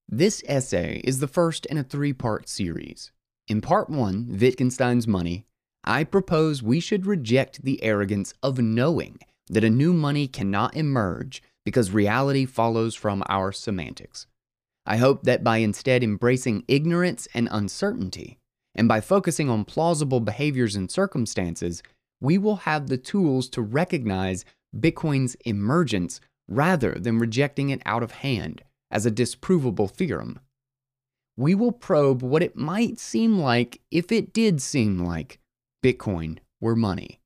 This 0.08 0.44
essay 0.46 1.00
is 1.02 1.18
the 1.18 1.26
first 1.26 1.66
in 1.66 1.76
a 1.76 1.82
three 1.82 2.12
part 2.12 2.48
series. 2.48 3.10
In 3.48 3.62
part 3.62 3.90
one, 3.90 4.28
Wittgenstein's 4.38 5.08
Money, 5.08 5.44
I 5.82 6.04
propose 6.04 6.62
we 6.62 6.78
should 6.78 7.04
reject 7.04 7.64
the 7.64 7.82
arrogance 7.82 8.32
of 8.44 8.60
knowing 8.60 9.18
that 9.48 9.64
a 9.64 9.70
new 9.70 9.92
money 9.92 10.28
cannot 10.28 10.76
emerge 10.76 11.42
because 11.64 11.90
reality 11.90 12.46
follows 12.46 12.94
from 12.94 13.24
our 13.28 13.50
semantics. 13.50 14.28
I 14.84 14.96
hope 14.96 15.22
that 15.24 15.44
by 15.44 15.58
instead 15.58 16.02
embracing 16.02 16.64
ignorance 16.66 17.28
and 17.34 17.48
uncertainty, 17.50 18.38
and 18.74 18.88
by 18.88 19.00
focusing 19.00 19.48
on 19.48 19.64
plausible 19.64 20.20
behaviors 20.20 20.74
and 20.74 20.90
circumstances, 20.90 21.82
we 22.20 22.38
will 22.38 22.56
have 22.56 22.86
the 22.86 22.96
tools 22.96 23.48
to 23.50 23.62
recognize 23.62 24.44
Bitcoin's 24.76 25.36
emergence 25.44 26.20
rather 26.48 26.94
than 26.94 27.18
rejecting 27.18 27.70
it 27.70 27.82
out 27.84 28.02
of 28.02 28.12
hand 28.12 28.62
as 28.90 29.06
a 29.06 29.10
disprovable 29.10 29.90
theorem. 29.90 30.40
We 31.36 31.54
will 31.54 31.72
probe 31.72 32.22
what 32.22 32.42
it 32.42 32.56
might 32.56 32.98
seem 32.98 33.38
like 33.38 33.80
if 33.90 34.12
it 34.12 34.32
did 34.32 34.60
seem 34.60 34.98
like 34.98 35.38
Bitcoin 35.82 36.38
were 36.60 36.76
money. 36.76 37.20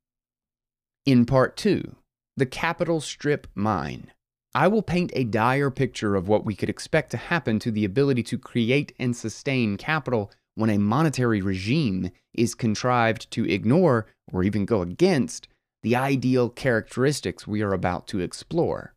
In 1.04 1.26
part 1.26 1.56
two, 1.56 1.96
the 2.36 2.46
capital 2.46 3.00
strip 3.00 3.46
mine. 3.54 4.12
I 4.56 4.68
will 4.68 4.80
paint 4.80 5.12
a 5.12 5.24
dire 5.24 5.70
picture 5.70 6.16
of 6.16 6.28
what 6.28 6.46
we 6.46 6.54
could 6.54 6.70
expect 6.70 7.10
to 7.10 7.18
happen 7.18 7.58
to 7.58 7.70
the 7.70 7.84
ability 7.84 8.22
to 8.22 8.38
create 8.38 8.94
and 8.98 9.14
sustain 9.14 9.76
capital 9.76 10.32
when 10.54 10.70
a 10.70 10.78
monetary 10.78 11.42
regime 11.42 12.10
is 12.32 12.54
contrived 12.54 13.30
to 13.32 13.44
ignore 13.44 14.06
or 14.32 14.42
even 14.42 14.64
go 14.64 14.80
against 14.80 15.46
the 15.82 15.94
ideal 15.94 16.48
characteristics 16.48 17.46
we 17.46 17.60
are 17.60 17.74
about 17.74 18.08
to 18.08 18.20
explore. 18.20 18.94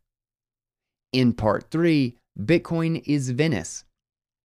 In 1.12 1.34
part 1.34 1.70
3, 1.70 2.16
Bitcoin 2.40 3.02
is 3.04 3.28
Venice. 3.28 3.84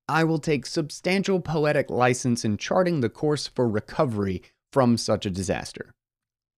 I 0.09 0.25
will 0.25 0.39
take 0.39 0.65
substantial 0.65 1.39
poetic 1.39 1.89
license 1.89 2.43
in 2.43 2.57
charting 2.57 2.99
the 2.99 3.09
course 3.09 3.47
for 3.47 3.69
recovery 3.69 4.43
from 4.73 4.97
such 4.97 5.25
a 5.25 5.31
disaster. 5.31 5.93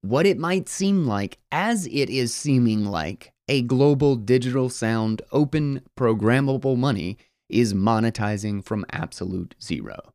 What 0.02 0.26
it 0.26 0.40
might 0.40 0.68
seem 0.68 1.06
like, 1.06 1.38
as 1.52 1.86
it 1.86 2.10
is 2.10 2.34
seeming 2.34 2.86
like, 2.86 3.34
a 3.48 3.62
global 3.62 4.16
digital 4.16 4.70
sound 4.70 5.22
open 5.32 5.82
programmable 5.98 6.78
money 6.78 7.18
is 7.50 7.74
monetizing 7.74 8.64
from 8.64 8.86
absolute 8.92 9.56
zero. 9.62 10.14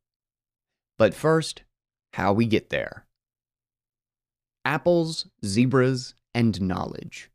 But 0.99 1.15
first, 1.15 1.62
how 2.12 2.33
we 2.33 2.47
get 2.47 2.71
there. 2.71 3.07
Apples, 4.65 5.27
zebras, 5.45 6.15
and 6.35 6.61
knowledge. 6.61 7.31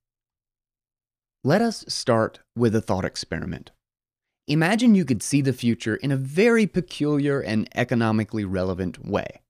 Let 1.44 1.62
us 1.62 1.84
start 1.88 2.39
with 2.56 2.75
a 2.75 2.82
thought 2.82 3.06
experiment. 3.06 3.72
Imagine 4.48 4.96
you 4.96 5.04
could 5.04 5.24
see 5.24 5.42
the 5.42 5.51
future 5.51 5.96
in 5.96 6.12
a 6.12 6.18
very 6.18 6.68
peculiar 6.68 7.42
and 7.42 7.68
economically 7.75 8.46
relevant 8.46 9.06
way. 9.06 9.42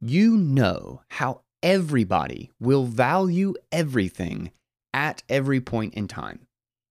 You 0.00 0.36
know 0.36 1.02
how 1.10 1.42
everybody 1.62 2.50
will 2.58 2.84
value 2.84 3.54
everything 3.70 4.50
at 4.94 5.22
every 5.28 5.60
point 5.60 5.92
in 5.92 6.08
time. 6.08 6.46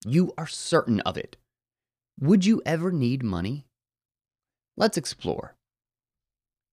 You 0.06 0.34
are 0.38 0.46
certain 0.46 1.00
of 1.00 1.18
it. 1.18 1.38
Would 2.20 2.46
you 2.46 2.62
ever 2.66 2.92
need 2.92 3.24
money? 3.24 3.66
Let's 4.78 4.98
explore. 4.98 5.56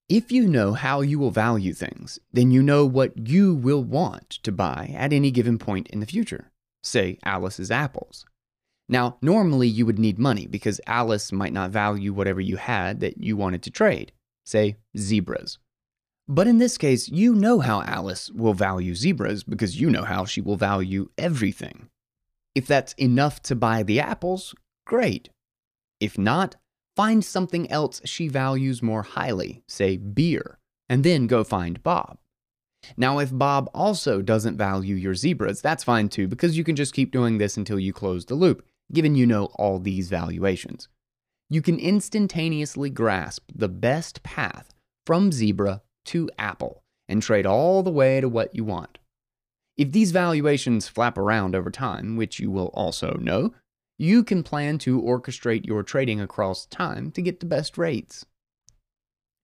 If 0.09 0.33
you 0.33 0.49
know 0.49 0.73
how 0.73 1.03
you 1.03 1.21
will 1.21 1.31
value 1.31 1.73
things, 1.73 2.19
then 2.33 2.51
you 2.51 2.63
know 2.63 2.85
what 2.85 3.29
you 3.29 3.55
will 3.55 3.85
want 3.85 4.31
to 4.43 4.51
buy 4.51 4.93
at 4.97 5.13
any 5.13 5.31
given 5.31 5.57
point 5.57 5.87
in 5.89 6.01
the 6.01 6.07
future. 6.07 6.51
Say 6.83 7.19
Alice's 7.25 7.71
apples. 7.71 8.27
Now, 8.89 9.19
normally 9.23 9.69
you 9.69 9.87
would 9.87 10.01
need 10.01 10.19
money 10.19 10.49
because 10.49 10.81
Alice 10.85 11.31
might 11.31 11.53
not 11.53 11.71
value 11.71 12.13
whatever 12.13 12.41
you 12.41 12.57
had 12.57 12.99
that 13.01 13.23
you 13.23 13.37
wanted 13.37 13.63
to 13.63 13.71
trade, 13.71 14.11
say 14.45 14.79
zebras. 14.99 15.59
But 16.31 16.47
in 16.47 16.59
this 16.59 16.79
case, 16.79 17.09
you 17.09 17.35
know 17.35 17.59
how 17.59 17.83
Alice 17.83 18.31
will 18.31 18.55
value 18.55 18.95
zebras 18.95 19.43
because 19.43 19.81
you 19.81 19.91
know 19.91 20.05
how 20.05 20.25
she 20.25 20.41
will 20.41 20.55
value 20.55 21.11
everything. 21.19 21.89
If 22.55 22.69
that's 22.69 22.93
enough 22.93 23.43
to 23.43 23.57
buy 23.57 23.83
the 23.83 23.99
apples, 23.99 24.55
great. 24.87 25.31
If 25.99 26.17
not, 26.17 26.55
find 26.95 27.25
something 27.25 27.69
else 27.69 28.01
she 28.05 28.29
values 28.29 28.81
more 28.81 29.03
highly, 29.03 29.65
say 29.67 29.97
beer, 29.97 30.61
and 30.89 31.03
then 31.03 31.27
go 31.27 31.43
find 31.43 31.83
Bob. 31.83 32.19
Now, 32.97 33.19
if 33.19 33.37
Bob 33.37 33.69
also 33.75 34.23
doesn't 34.23 34.57
value 34.57 34.95
your 34.95 35.17
zebras, 35.17 35.61
that's 35.61 35.83
fine 35.83 36.09
too, 36.09 36.29
because 36.29 36.57
you 36.57 36.63
can 36.63 36.77
just 36.77 36.95
keep 36.95 37.11
doing 37.11 37.39
this 37.39 37.57
until 37.57 37.81
you 37.81 37.93
close 37.93 38.27
the 38.27 38.37
loop, 38.37 38.65
given 38.93 39.17
you 39.17 39.27
know 39.27 39.47
all 39.57 39.81
these 39.81 40.09
valuations. 40.09 40.87
You 41.49 41.61
can 41.61 41.81
instantaneously 41.81 42.89
grasp 42.89 43.51
the 43.53 43.69
best 43.69 44.23
path 44.23 44.73
from 45.05 45.33
zebra 45.33 45.83
to 46.07 46.31
Apple 46.39 46.83
and 47.09 47.23
trade 47.23 47.47
all 47.47 47.83
the 47.83 47.91
way 47.91 48.21
to 48.21 48.29
what 48.29 48.55
you 48.55 48.65
want. 48.65 48.99
If 49.77 49.93
these 49.93 50.13
valuations 50.13 50.89
flap 50.89 51.17
around 51.17 51.55
over 51.55 51.71
time, 51.71 52.17
which 52.17 52.39
you 52.39 52.51
will 52.51 52.69
also 52.69 53.19
know, 53.21 53.55
you 53.99 54.25
can 54.25 54.43
plan 54.43 54.79
to 54.79 55.01
orchestrate 55.01 55.67
your 55.67 55.83
trading 55.83 56.21
across 56.21 56.67
time 56.67 57.11
to 57.13 57.23
get 57.23 57.41
the 57.41 57.47
best 57.47 57.77
rates. 57.77 58.25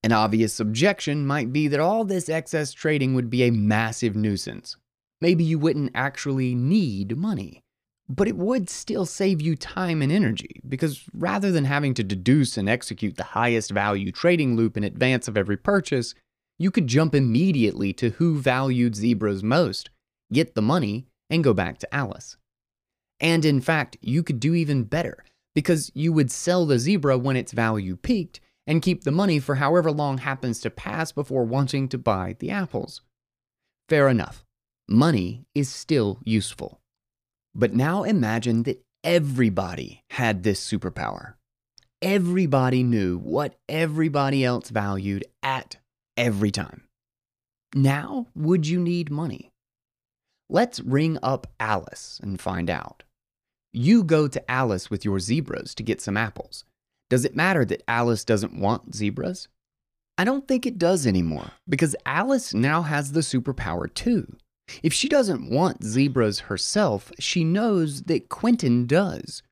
An 0.02 0.12
obvious 0.12 0.60
objection 0.60 1.26
might 1.26 1.52
be 1.52 1.68
that 1.68 1.80
all 1.80 2.04
this 2.04 2.28
excess 2.28 2.72
trading 2.72 3.14
would 3.14 3.28
be 3.28 3.42
a 3.42 3.50
massive 3.50 4.14
nuisance. 4.14 4.76
Maybe 5.20 5.42
you 5.42 5.58
wouldn't 5.58 5.92
actually 5.94 6.54
need 6.54 7.16
money, 7.16 7.64
but 8.08 8.28
it 8.28 8.36
would 8.36 8.70
still 8.70 9.04
save 9.04 9.40
you 9.40 9.56
time 9.56 10.00
and 10.02 10.12
energy 10.12 10.60
because 10.68 11.02
rather 11.12 11.50
than 11.50 11.64
having 11.64 11.94
to 11.94 12.04
deduce 12.04 12.56
and 12.56 12.68
execute 12.68 13.16
the 13.16 13.25
highest 13.25 13.70
value 13.70 14.12
trading 14.12 14.54
loop 14.54 14.76
in 14.76 14.84
advance 14.84 15.28
of 15.28 15.36
every 15.36 15.56
purchase, 15.56 16.14
you 16.58 16.70
could 16.70 16.86
jump 16.86 17.14
immediately 17.14 17.92
to 17.94 18.10
who 18.10 18.38
valued 18.38 18.96
zebras 18.96 19.42
most, 19.42 19.90
get 20.32 20.54
the 20.54 20.62
money, 20.62 21.06
and 21.28 21.44
go 21.44 21.52
back 21.52 21.78
to 21.78 21.94
Alice. 21.94 22.36
And 23.20 23.44
in 23.44 23.60
fact, 23.60 23.96
you 24.00 24.22
could 24.22 24.40
do 24.40 24.54
even 24.54 24.84
better 24.84 25.25
because 25.54 25.90
you 25.94 26.12
would 26.12 26.30
sell 26.30 26.66
the 26.66 26.78
zebra 26.78 27.18
when 27.18 27.36
its 27.36 27.52
value 27.52 27.96
peaked 27.96 28.40
and 28.66 28.82
keep 28.82 29.04
the 29.04 29.10
money 29.10 29.38
for 29.38 29.56
however 29.56 29.90
long 29.90 30.18
happens 30.18 30.60
to 30.60 30.70
pass 30.70 31.12
before 31.12 31.44
wanting 31.44 31.88
to 31.88 31.98
buy 31.98 32.36
the 32.38 32.50
apples. 32.50 33.00
Fair 33.88 34.08
enough. 34.08 34.44
Money 34.88 35.46
is 35.54 35.68
still 35.68 36.18
useful. 36.25 36.80
But 37.54 37.75
now 37.75 38.02
imagine 38.02 38.64
that 38.64 38.84
everybody 39.02 40.02
had 40.10 40.42
this 40.42 40.62
superpower. 40.64 41.34
Everybody 42.02 42.82
knew 42.82 43.18
what 43.18 43.54
everybody 43.68 44.44
else 44.44 44.68
valued 44.68 45.25
at 45.42 45.76
every 46.16 46.50
time. 46.50 46.82
Now, 47.75 48.26
would 48.35 48.66
you 48.66 48.80
need 48.80 49.11
money? 49.11 49.50
Let's 50.49 50.80
ring 50.80 51.18
up 51.23 51.46
Alice 51.58 52.20
and 52.23 52.40
find 52.40 52.70
out. 52.70 53.02
You 53.73 54.04
go 54.04 54.28
to 54.28 54.50
Alice 54.50 54.90
with 54.90 55.04
your 55.04 55.18
zebras 55.20 55.75
to 55.75 55.82
get 55.82 56.00
some 56.00 56.16
apples. 56.16 56.64
Does 57.11 57.25
it 57.25 57.37
matter 57.37 57.64
that 57.64 57.82
Alice 57.87 58.25
doesn't 58.25 58.58
want 58.58 58.94
zebras? 58.94 59.49
I 60.18 60.25
don't 60.25 60.49
think 60.49 60.64
it 60.64 60.78
does 60.78 61.06
anymore 61.06 61.50
because 61.68 61.94
Alice 62.06 62.54
now 62.54 62.82
has 62.82 63.12
the 63.12 63.20
superpower 63.20 63.92
too. 63.92 64.37
If 64.82 64.92
she 64.92 65.08
doesn't 65.08 65.50
want 65.50 65.85
zebras 65.85 66.40
herself, 66.40 67.12
she 67.18 67.44
knows 67.44 68.02
that 68.04 68.28
Quentin 68.28 68.87
does. 68.87 69.42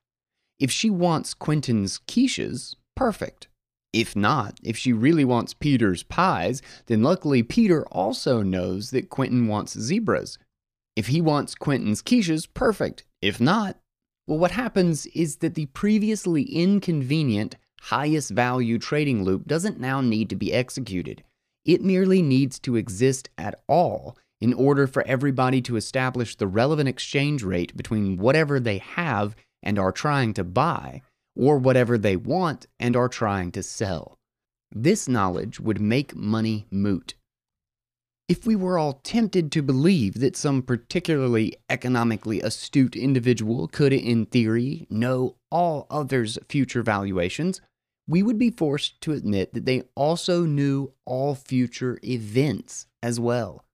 If 0.58 0.70
she 0.70 0.90
wants 0.90 1.34
Quentin's 1.34 2.00
quiches, 2.08 2.74
perfect. 2.96 3.48
If 3.94 4.16
not, 4.16 4.58
if 4.64 4.76
she 4.76 4.92
really 4.92 5.24
wants 5.24 5.54
Peter's 5.54 6.02
pies, 6.02 6.60
then 6.86 7.04
luckily 7.04 7.44
Peter 7.44 7.86
also 7.92 8.42
knows 8.42 8.90
that 8.90 9.08
Quentin 9.08 9.46
wants 9.46 9.78
zebras. 9.78 10.36
If 10.96 11.06
he 11.06 11.20
wants 11.20 11.54
Quentin's 11.54 12.02
quiches, 12.02 12.48
perfect. 12.52 13.04
If 13.22 13.40
not, 13.40 13.78
well, 14.26 14.38
what 14.38 14.50
happens 14.50 15.06
is 15.06 15.36
that 15.36 15.54
the 15.54 15.66
previously 15.66 16.42
inconvenient, 16.42 17.54
highest 17.82 18.32
value 18.32 18.80
trading 18.80 19.22
loop 19.22 19.46
doesn't 19.46 19.78
now 19.78 20.00
need 20.00 20.28
to 20.30 20.36
be 20.36 20.52
executed. 20.52 21.22
It 21.64 21.80
merely 21.80 22.20
needs 22.20 22.58
to 22.60 22.74
exist 22.74 23.30
at 23.38 23.62
all 23.68 24.18
in 24.40 24.52
order 24.54 24.88
for 24.88 25.06
everybody 25.06 25.62
to 25.62 25.76
establish 25.76 26.34
the 26.34 26.48
relevant 26.48 26.88
exchange 26.88 27.44
rate 27.44 27.76
between 27.76 28.16
whatever 28.16 28.58
they 28.58 28.78
have 28.78 29.36
and 29.62 29.78
are 29.78 29.92
trying 29.92 30.34
to 30.34 30.42
buy 30.42 31.00
or 31.36 31.58
whatever 31.58 31.98
they 31.98 32.16
want 32.16 32.66
and 32.78 32.96
are 32.96 33.08
trying 33.08 33.52
to 33.52 33.62
sell. 33.62 34.18
This 34.70 35.08
knowledge 35.08 35.60
would 35.60 35.80
make 35.80 36.16
money 36.16 36.66
moot. 36.70 37.14
If 38.26 38.46
we 38.46 38.56
were 38.56 38.78
all 38.78 39.00
tempted 39.04 39.52
to 39.52 39.62
believe 39.62 40.14
that 40.20 40.36
some 40.36 40.62
particularly 40.62 41.56
economically 41.68 42.40
astute 42.40 42.96
individual 42.96 43.68
could, 43.68 43.92
in 43.92 44.24
theory, 44.26 44.86
know 44.88 45.36
all 45.50 45.86
others' 45.90 46.38
future 46.48 46.82
valuations, 46.82 47.60
we 48.08 48.22
would 48.22 48.38
be 48.38 48.50
forced 48.50 49.00
to 49.02 49.12
admit 49.12 49.52
that 49.52 49.66
they 49.66 49.82
also 49.94 50.44
knew 50.44 50.92
all 51.04 51.34
future 51.34 51.98
events 52.02 52.86
as 53.02 53.20
well. 53.20 53.64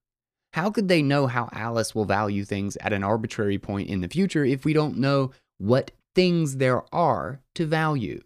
How 0.53 0.69
could 0.69 0.89
they 0.89 1.01
know 1.01 1.27
how 1.27 1.49
Alice 1.53 1.95
will 1.95 2.05
value 2.05 2.43
things 2.43 2.75
at 2.77 2.91
an 2.93 3.03
arbitrary 3.03 3.57
point 3.57 3.89
in 3.89 4.01
the 4.01 4.09
future 4.09 4.43
if 4.43 4.65
we 4.65 4.73
don't 4.73 4.97
know 4.97 5.31
what 5.57 5.91
things 6.15 6.57
there 6.57 6.83
are 6.93 7.41
to 7.55 7.65
value. 7.65 8.21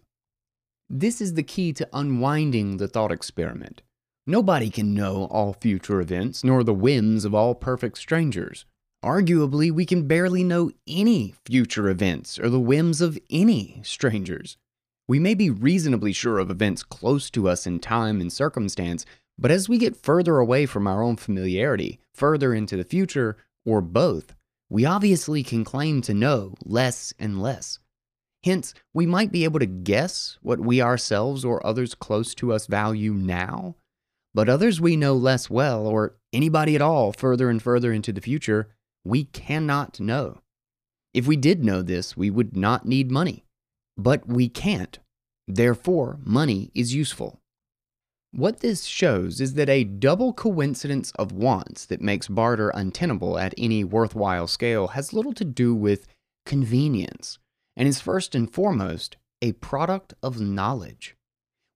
This 0.88 1.20
is 1.20 1.34
the 1.34 1.42
key 1.42 1.72
to 1.74 1.88
unwinding 1.92 2.76
the 2.76 2.88
thought 2.88 3.10
experiment. 3.10 3.82
Nobody 4.26 4.70
can 4.70 4.94
know 4.94 5.24
all 5.30 5.52
future 5.52 6.00
events, 6.00 6.44
nor 6.44 6.62
the 6.62 6.74
whims 6.74 7.24
of 7.24 7.34
all 7.34 7.54
perfect 7.54 7.98
strangers. 7.98 8.64
Arguably, 9.04 9.70
we 9.70 9.84
can 9.84 10.06
barely 10.06 10.42
know 10.42 10.70
any 10.86 11.34
future 11.44 11.88
events 11.88 12.38
or 12.38 12.48
the 12.48 12.60
whims 12.60 13.00
of 13.00 13.18
any 13.30 13.80
strangers. 13.84 14.56
We 15.08 15.18
may 15.18 15.34
be 15.34 15.50
reasonably 15.50 16.12
sure 16.12 16.38
of 16.38 16.50
events 16.50 16.82
close 16.82 17.30
to 17.30 17.48
us 17.48 17.66
in 17.66 17.78
time 17.78 18.20
and 18.20 18.32
circumstance, 18.32 19.04
but 19.38 19.50
as 19.50 19.68
we 19.68 19.78
get 19.78 19.96
further 19.96 20.38
away 20.38 20.66
from 20.66 20.86
our 20.86 21.02
own 21.02 21.16
familiarity, 21.16 22.00
further 22.12 22.54
into 22.54 22.76
the 22.76 22.84
future, 22.84 23.36
or 23.64 23.80
both, 23.80 24.34
we 24.68 24.84
obviously 24.84 25.42
can 25.42 25.64
claim 25.64 26.00
to 26.02 26.14
know 26.14 26.54
less 26.64 27.12
and 27.18 27.40
less. 27.40 27.78
Hence, 28.44 28.74
we 28.94 29.06
might 29.06 29.32
be 29.32 29.44
able 29.44 29.58
to 29.58 29.66
guess 29.66 30.38
what 30.42 30.60
we 30.60 30.80
ourselves 30.80 31.44
or 31.44 31.66
others 31.66 31.94
close 31.94 32.34
to 32.36 32.52
us 32.52 32.66
value 32.66 33.12
now, 33.12 33.76
but 34.34 34.48
others 34.48 34.80
we 34.80 34.96
know 34.96 35.14
less 35.14 35.48
well, 35.48 35.86
or 35.86 36.16
anybody 36.32 36.74
at 36.74 36.82
all 36.82 37.12
further 37.12 37.48
and 37.48 37.62
further 37.62 37.92
into 37.92 38.12
the 38.12 38.20
future, 38.20 38.68
we 39.04 39.24
cannot 39.24 39.98
know. 39.98 40.40
If 41.14 41.26
we 41.26 41.36
did 41.36 41.64
know 41.64 41.80
this, 41.82 42.16
we 42.16 42.30
would 42.30 42.56
not 42.56 42.86
need 42.86 43.10
money. 43.10 43.44
But 43.96 44.28
we 44.28 44.48
can't. 44.48 44.98
Therefore, 45.48 46.18
money 46.22 46.70
is 46.74 46.94
useful. 46.94 47.40
What 48.36 48.60
this 48.60 48.84
shows 48.84 49.40
is 49.40 49.54
that 49.54 49.70
a 49.70 49.84
double 49.84 50.34
coincidence 50.34 51.10
of 51.12 51.32
wants 51.32 51.86
that 51.86 52.02
makes 52.02 52.28
barter 52.28 52.68
untenable 52.68 53.38
at 53.38 53.54
any 53.56 53.82
worthwhile 53.82 54.46
scale 54.46 54.88
has 54.88 55.14
little 55.14 55.32
to 55.32 55.44
do 55.44 55.74
with 55.74 56.06
convenience 56.44 57.38
and 57.78 57.88
is 57.88 57.98
first 57.98 58.34
and 58.34 58.52
foremost 58.52 59.16
a 59.40 59.52
product 59.52 60.12
of 60.22 60.38
knowledge. 60.38 61.16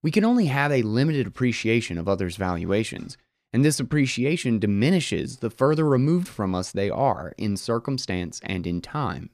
We 0.03 0.11
can 0.11 0.23
only 0.23 0.45
have 0.45 0.71
a 0.71 0.83
limited 0.83 1.25
appreciation 1.25 1.97
of 1.97 2.07
others' 2.07 2.35
valuations, 2.35 3.17
and 3.51 3.65
this 3.65 3.79
appreciation 3.79 4.59
diminishes 4.59 5.37
the 5.37 5.49
further 5.49 5.89
removed 5.89 6.27
from 6.27 6.53
us 6.53 6.71
they 6.71 6.91
are 6.91 7.33
in 7.39 7.57
circumstance 7.57 8.39
and 8.43 8.67
in 8.67 8.81
time. 8.81 9.31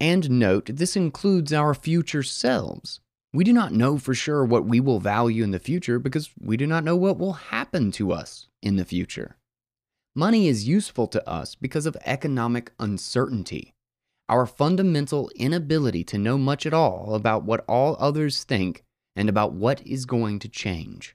And 0.00 0.30
note, 0.30 0.70
this 0.72 0.96
includes 0.96 1.52
our 1.52 1.74
future 1.74 2.22
selves. 2.22 3.00
We 3.36 3.44
do 3.44 3.52
not 3.52 3.70
know 3.70 3.98
for 3.98 4.14
sure 4.14 4.46
what 4.46 4.64
we 4.64 4.80
will 4.80 4.98
value 4.98 5.44
in 5.44 5.50
the 5.50 5.58
future 5.58 5.98
because 5.98 6.30
we 6.40 6.56
do 6.56 6.66
not 6.66 6.84
know 6.84 6.96
what 6.96 7.18
will 7.18 7.34
happen 7.34 7.92
to 7.92 8.10
us 8.10 8.48
in 8.62 8.76
the 8.76 8.84
future. 8.86 9.36
Money 10.14 10.48
is 10.48 10.66
useful 10.66 11.06
to 11.08 11.28
us 11.28 11.54
because 11.54 11.84
of 11.84 11.98
economic 12.06 12.72
uncertainty, 12.80 13.74
our 14.30 14.46
fundamental 14.46 15.30
inability 15.36 16.02
to 16.04 16.16
know 16.16 16.38
much 16.38 16.64
at 16.64 16.72
all 16.72 17.14
about 17.14 17.44
what 17.44 17.62
all 17.68 17.98
others 17.98 18.42
think 18.42 18.82
and 19.14 19.28
about 19.28 19.52
what 19.52 19.86
is 19.86 20.06
going 20.06 20.38
to 20.38 20.48
change. 20.48 21.14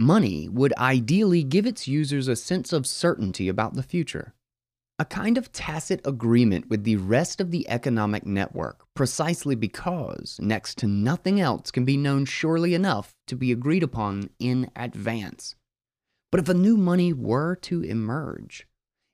Money 0.00 0.48
would 0.48 0.74
ideally 0.76 1.44
give 1.44 1.66
its 1.66 1.86
users 1.86 2.26
a 2.26 2.34
sense 2.34 2.72
of 2.72 2.84
certainty 2.84 3.46
about 3.46 3.74
the 3.74 3.84
future 3.84 4.34
a 4.98 5.04
kind 5.04 5.36
of 5.36 5.52
tacit 5.52 6.00
agreement 6.06 6.70
with 6.70 6.84
the 6.84 6.96
rest 6.96 7.40
of 7.40 7.50
the 7.50 7.68
economic 7.68 8.24
network, 8.24 8.86
precisely 8.94 9.54
because 9.54 10.38
next 10.40 10.78
to 10.78 10.86
nothing 10.86 11.38
else 11.38 11.70
can 11.70 11.84
be 11.84 11.98
known 11.98 12.24
surely 12.24 12.72
enough 12.72 13.14
to 13.26 13.36
be 13.36 13.52
agreed 13.52 13.82
upon 13.82 14.30
in 14.38 14.70
advance. 14.74 15.54
But 16.32 16.40
if 16.40 16.48
a 16.48 16.54
new 16.54 16.76
money 16.78 17.12
were 17.12 17.56
to 17.56 17.82
emerge, 17.82 18.66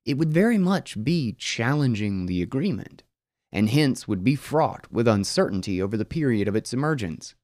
it 0.07 0.19
would 0.19 0.33
very 0.33 0.59
much 0.59 1.03
be 1.03 1.33
challenging 1.33 2.27
the 2.27 2.43
agreement, 2.43 3.03
and 3.51 3.69
hence 3.69 4.07
would 4.07 4.23
be 4.23 4.37
fraught 4.37 4.91
with 4.91 5.09
uncertainty 5.09 5.83
over 5.83 5.97
the 5.97 6.05
period 6.05 6.47
of 6.47 6.57
its 6.57 6.73
emergence. 6.73 7.35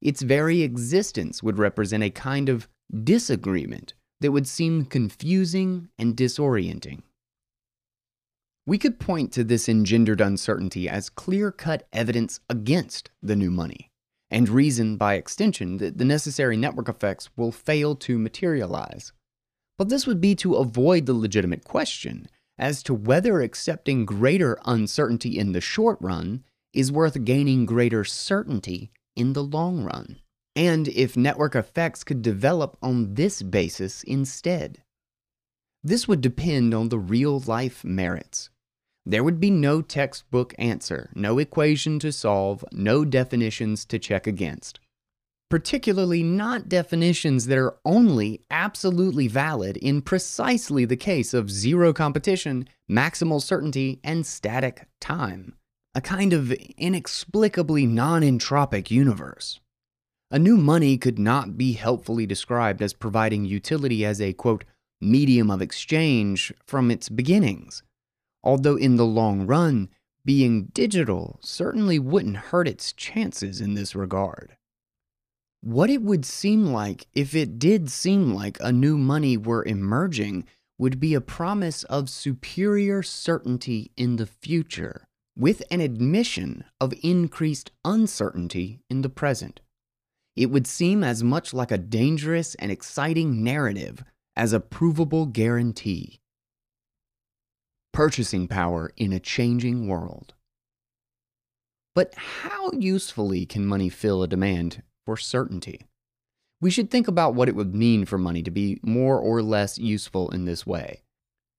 Its 0.00 0.22
very 0.22 0.62
existence 0.62 1.42
would 1.42 1.58
represent 1.58 2.02
a 2.02 2.10
kind 2.10 2.48
of 2.48 2.68
disagreement 3.04 3.94
that 4.20 4.32
would 4.32 4.48
seem 4.48 4.84
confusing 4.84 5.88
and 5.96 6.16
disorienting. 6.16 7.02
We 8.68 8.76
could 8.76 9.00
point 9.00 9.32
to 9.32 9.44
this 9.44 9.66
engendered 9.66 10.20
uncertainty 10.20 10.90
as 10.90 11.08
clear 11.08 11.50
cut 11.50 11.88
evidence 11.90 12.38
against 12.50 13.08
the 13.22 13.34
new 13.34 13.50
money, 13.50 13.90
and 14.30 14.46
reason 14.46 14.98
by 14.98 15.14
extension 15.14 15.78
that 15.78 15.96
the 15.96 16.04
necessary 16.04 16.54
network 16.54 16.86
effects 16.86 17.30
will 17.34 17.50
fail 17.50 17.96
to 17.96 18.18
materialize. 18.18 19.14
But 19.78 19.88
this 19.88 20.06
would 20.06 20.20
be 20.20 20.34
to 20.34 20.56
avoid 20.56 21.06
the 21.06 21.14
legitimate 21.14 21.64
question 21.64 22.26
as 22.58 22.82
to 22.82 22.92
whether 22.92 23.40
accepting 23.40 24.04
greater 24.04 24.58
uncertainty 24.66 25.38
in 25.38 25.52
the 25.52 25.62
short 25.62 25.96
run 26.02 26.44
is 26.74 26.92
worth 26.92 27.24
gaining 27.24 27.64
greater 27.64 28.04
certainty 28.04 28.90
in 29.16 29.32
the 29.32 29.42
long 29.42 29.82
run, 29.82 30.20
and 30.54 30.88
if 30.88 31.16
network 31.16 31.56
effects 31.56 32.04
could 32.04 32.20
develop 32.20 32.76
on 32.82 33.14
this 33.14 33.40
basis 33.40 34.02
instead. 34.02 34.82
This 35.82 36.06
would 36.06 36.20
depend 36.20 36.74
on 36.74 36.90
the 36.90 36.98
real 36.98 37.40
life 37.40 37.82
merits 37.82 38.50
there 39.08 39.24
would 39.24 39.40
be 39.40 39.50
no 39.50 39.80
textbook 39.80 40.54
answer, 40.58 41.10
no 41.14 41.38
equation 41.38 41.98
to 41.98 42.12
solve, 42.12 42.62
no 42.72 43.06
definitions 43.06 43.86
to 43.86 43.98
check 43.98 44.26
against. 44.26 44.80
Particularly 45.48 46.22
not 46.22 46.68
definitions 46.68 47.46
that 47.46 47.56
are 47.56 47.76
only 47.86 48.42
absolutely 48.50 49.26
valid 49.26 49.78
in 49.78 50.02
precisely 50.02 50.84
the 50.84 50.94
case 50.94 51.32
of 51.32 51.50
zero 51.50 51.94
competition, 51.94 52.68
maximal 52.90 53.40
certainty, 53.40 53.98
and 54.04 54.26
static 54.26 54.86
time. 55.00 55.54
A 55.94 56.02
kind 56.02 56.34
of 56.34 56.52
inexplicably 56.76 57.86
non 57.86 58.20
entropic 58.20 58.90
universe. 58.90 59.58
A 60.30 60.38
new 60.38 60.58
money 60.58 60.98
could 60.98 61.18
not 61.18 61.56
be 61.56 61.72
helpfully 61.72 62.26
described 62.26 62.82
as 62.82 62.92
providing 62.92 63.46
utility 63.46 64.04
as 64.04 64.20
a, 64.20 64.34
quote, 64.34 64.64
medium 65.00 65.50
of 65.50 65.62
exchange 65.62 66.52
from 66.66 66.90
its 66.90 67.08
beginnings 67.08 67.82
although 68.42 68.76
in 68.76 68.96
the 68.96 69.06
long 69.06 69.46
run, 69.46 69.88
being 70.24 70.66
digital 70.66 71.38
certainly 71.42 71.98
wouldn't 71.98 72.36
hurt 72.36 72.68
its 72.68 72.92
chances 72.92 73.60
in 73.60 73.74
this 73.74 73.94
regard. 73.94 74.56
What 75.60 75.90
it 75.90 76.02
would 76.02 76.24
seem 76.24 76.66
like 76.66 77.06
if 77.14 77.34
it 77.34 77.58
did 77.58 77.90
seem 77.90 78.32
like 78.32 78.58
a 78.60 78.70
new 78.70 78.96
money 78.96 79.36
were 79.36 79.64
emerging 79.64 80.44
would 80.78 81.00
be 81.00 81.14
a 81.14 81.20
promise 81.20 81.82
of 81.84 82.08
superior 82.08 83.02
certainty 83.02 83.90
in 83.96 84.16
the 84.16 84.26
future, 84.26 85.08
with 85.36 85.62
an 85.70 85.80
admission 85.80 86.64
of 86.80 86.94
increased 87.02 87.72
uncertainty 87.84 88.80
in 88.88 89.02
the 89.02 89.08
present. 89.08 89.60
It 90.36 90.50
would 90.50 90.66
seem 90.68 91.02
as 91.02 91.24
much 91.24 91.52
like 91.52 91.72
a 91.72 91.78
dangerous 91.78 92.54
and 92.56 92.70
exciting 92.70 93.42
narrative 93.42 94.04
as 94.36 94.52
a 94.52 94.60
provable 94.60 95.26
guarantee 95.26 96.20
purchasing 97.92 98.48
power 98.48 98.92
in 98.96 99.12
a 99.12 99.20
changing 99.20 99.88
world. 99.88 100.34
But 101.94 102.14
how 102.14 102.70
usefully 102.72 103.44
can 103.44 103.66
money 103.66 103.88
fill 103.88 104.22
a 104.22 104.28
demand 104.28 104.82
for 105.04 105.16
certainty? 105.16 105.86
We 106.60 106.70
should 106.70 106.90
think 106.90 107.08
about 107.08 107.34
what 107.34 107.48
it 107.48 107.54
would 107.54 107.74
mean 107.74 108.04
for 108.04 108.18
money 108.18 108.42
to 108.42 108.50
be 108.50 108.80
more 108.82 109.18
or 109.18 109.42
less 109.42 109.78
useful 109.78 110.30
in 110.30 110.44
this 110.44 110.66
way. 110.66 111.02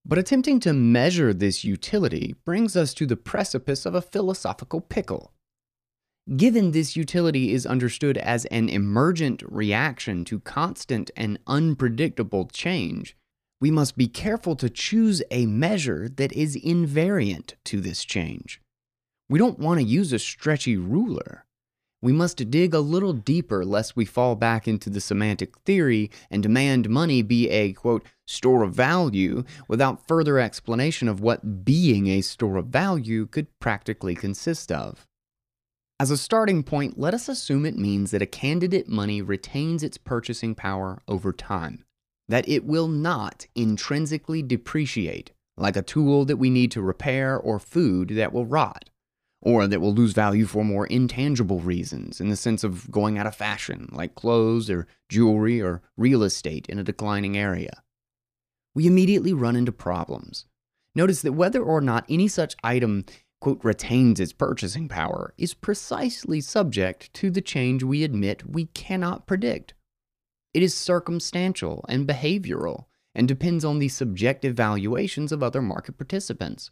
But 0.05 0.17
attempting 0.17 0.59
to 0.61 0.73
measure 0.73 1.33
this 1.33 1.63
utility 1.63 2.35
brings 2.45 2.75
us 2.75 2.93
to 2.95 3.05
the 3.05 3.17
precipice 3.17 3.85
of 3.85 3.95
a 3.95 4.01
philosophical 4.01 4.81
pickle. 4.81 5.33
Given 6.35 6.71
this 6.71 6.95
utility 6.95 7.53
is 7.53 7.65
understood 7.65 8.17
as 8.17 8.45
an 8.45 8.69
emergent 8.69 9.41
reaction 9.45 10.25
to 10.25 10.39
constant 10.39 11.11
and 11.15 11.39
unpredictable 11.47 12.45
change, 12.45 13.17
we 13.61 13.71
must 13.71 13.97
be 13.97 14.07
careful 14.07 14.55
to 14.55 14.69
choose 14.69 15.21
a 15.31 15.45
measure 15.45 16.07
that 16.07 16.31
is 16.31 16.55
invariant 16.55 17.53
to 17.65 17.81
this 17.81 18.05
change. 18.05 18.61
We 19.29 19.37
don't 19.37 19.59
want 19.59 19.79
to 19.79 19.85
use 19.85 20.13
a 20.13 20.19
stretchy 20.19 20.77
ruler. 20.77 21.45
We 22.01 22.13
must 22.13 22.49
dig 22.49 22.73
a 22.73 22.79
little 22.79 23.11
deeper 23.11 23.65
lest 23.65 23.97
we 23.97 24.05
fall 24.05 24.35
back 24.35 24.67
into 24.67 24.89
the 24.89 25.01
semantic 25.01 25.57
theory 25.65 26.09
and 26.31 26.41
demand 26.41 26.89
money 26.89 27.21
be 27.21 27.49
a, 27.49 27.73
quote, 27.73 28.05
store 28.25 28.63
of 28.63 28.73
value 28.73 29.43
without 29.67 30.07
further 30.07 30.39
explanation 30.39 31.09
of 31.09 31.19
what 31.19 31.65
being 31.65 32.07
a 32.07 32.21
store 32.21 32.55
of 32.55 32.67
value 32.67 33.25
could 33.25 33.47
practically 33.59 34.15
consist 34.15 34.71
of. 34.71 35.05
As 35.99 36.09
a 36.09 36.17
starting 36.17 36.63
point, 36.63 36.97
let 36.97 37.13
us 37.13 37.27
assume 37.27 37.65
it 37.65 37.77
means 37.77 38.11
that 38.11 38.21
a 38.21 38.25
candidate 38.25 38.87
money 38.87 39.21
retains 39.21 39.83
its 39.83 39.97
purchasing 39.97 40.55
power 40.55 41.01
over 41.09 41.33
time 41.33 41.83
that 42.29 42.47
it 42.47 42.63
will 42.63 42.87
not 42.87 43.47
intrinsically 43.55 44.41
depreciate, 44.41 45.31
like 45.57 45.75
a 45.75 45.81
tool 45.81 46.23
that 46.25 46.37
we 46.37 46.49
need 46.49 46.71
to 46.71 46.81
repair 46.81 47.37
or 47.37 47.59
food 47.59 48.09
that 48.09 48.31
will 48.31 48.45
rot, 48.45 48.89
or 49.41 49.67
that 49.67 49.81
will 49.81 49.93
lose 49.93 50.13
value 50.13 50.45
for 50.45 50.63
more 50.63 50.87
intangible 50.87 51.59
reasons 51.59 52.21
in 52.21 52.29
the 52.29 52.35
sense 52.37 52.63
of 52.63 52.89
going 52.89 53.17
out 53.17 53.27
of 53.27 53.35
fashion, 53.35 53.89
like 53.91 54.15
clothes 54.15 54.69
or 54.69 54.87
jewelry 55.09 55.61
or 55.61 55.81
real 55.97 56.23
estate 56.23 56.67
in 56.69 56.79
a 56.79 56.83
declining 56.83 57.37
area. 57.37 57.83
We 58.73 58.87
immediately 58.87 59.33
run 59.33 59.57
into 59.57 59.71
problems. 59.73 60.45
Notice 60.95 61.21
that 61.23 61.33
whether 61.33 61.61
or 61.61 61.81
not 61.81 62.05
any 62.07 62.27
such 62.27 62.55
item 62.63 63.05
quote, 63.41 63.63
retains 63.63 64.19
its 64.19 64.33
purchasing 64.33 64.87
power 64.87 65.33
is 65.37 65.53
precisely 65.53 66.41
subject 66.41 67.13
to 67.13 67.29
the 67.31 67.41
change 67.41 67.83
we 67.83 68.03
admit 68.03 68.49
we 68.49 68.65
cannot 68.65 69.25
predict. 69.25 69.73
It 70.53 70.63
is 70.63 70.73
circumstantial 70.73 71.85
and 71.87 72.07
behavioral 72.07 72.85
and 73.13 73.27
depends 73.27 73.63
on 73.63 73.79
the 73.79 73.89
subjective 73.89 74.55
valuations 74.55 75.31
of 75.31 75.43
other 75.43 75.61
market 75.61 75.97
participants. 75.97 76.71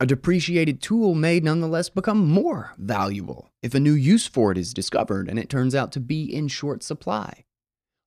A 0.00 0.06
depreciated 0.06 0.82
tool 0.82 1.14
may 1.14 1.38
nonetheless 1.38 1.88
become 1.88 2.26
more 2.26 2.72
valuable 2.78 3.52
if 3.62 3.74
a 3.74 3.80
new 3.80 3.92
use 3.92 4.26
for 4.26 4.52
it 4.52 4.58
is 4.58 4.74
discovered 4.74 5.28
and 5.28 5.38
it 5.38 5.48
turns 5.48 5.74
out 5.74 5.92
to 5.92 6.00
be 6.00 6.24
in 6.24 6.48
short 6.48 6.82
supply. 6.82 7.44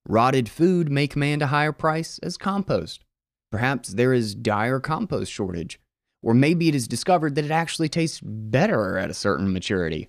Rotted 0.06 0.48
food 0.48 0.90
may 0.90 1.06
command 1.06 1.42
a 1.42 1.48
higher 1.48 1.72
price 1.72 2.18
as 2.18 2.36
compost. 2.36 3.04
Perhaps 3.50 3.90
there 3.90 4.12
is 4.12 4.34
dire 4.34 4.80
compost 4.80 5.32
shortage, 5.32 5.80
or 6.22 6.34
maybe 6.34 6.68
it 6.68 6.74
is 6.74 6.88
discovered 6.88 7.34
that 7.34 7.44
it 7.44 7.50
actually 7.50 7.88
tastes 7.88 8.20
better 8.22 8.98
at 8.98 9.10
a 9.10 9.14
certain 9.14 9.52
maturity. 9.52 10.08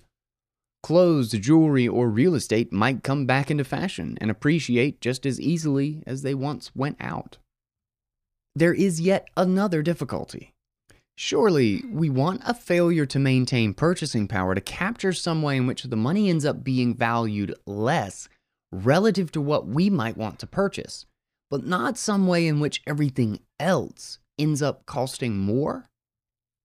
Clothes, 0.82 1.32
jewelry, 1.32 1.86
or 1.86 2.08
real 2.08 2.34
estate 2.34 2.72
might 2.72 3.02
come 3.02 3.26
back 3.26 3.50
into 3.50 3.64
fashion 3.64 4.16
and 4.20 4.30
appreciate 4.30 5.00
just 5.00 5.26
as 5.26 5.40
easily 5.40 6.02
as 6.06 6.22
they 6.22 6.34
once 6.34 6.74
went 6.74 6.96
out. 7.00 7.36
there 8.54 8.74
is 8.74 9.00
yet 9.00 9.28
another 9.36 9.82
difficulty. 9.82 10.52
Surely, 11.16 11.84
we 11.92 12.08
want 12.08 12.40
a 12.46 12.54
failure 12.54 13.06
to 13.06 13.18
maintain 13.18 13.74
purchasing 13.74 14.26
power 14.26 14.54
to 14.54 14.60
capture 14.60 15.12
some 15.12 15.42
way 15.42 15.56
in 15.56 15.66
which 15.66 15.84
the 15.84 15.96
money 15.96 16.30
ends 16.30 16.44
up 16.44 16.64
being 16.64 16.94
valued 16.94 17.54
less 17.66 18.28
relative 18.72 19.30
to 19.32 19.40
what 19.40 19.66
we 19.66 19.90
might 19.90 20.16
want 20.16 20.38
to 20.38 20.46
purchase, 20.46 21.04
but 21.50 21.66
not 21.66 21.98
some 21.98 22.26
way 22.26 22.46
in 22.46 22.58
which 22.58 22.82
everything 22.86 23.38
else 23.58 24.18
ends 24.38 24.62
up 24.62 24.86
costing 24.86 25.36
more? 25.36 25.90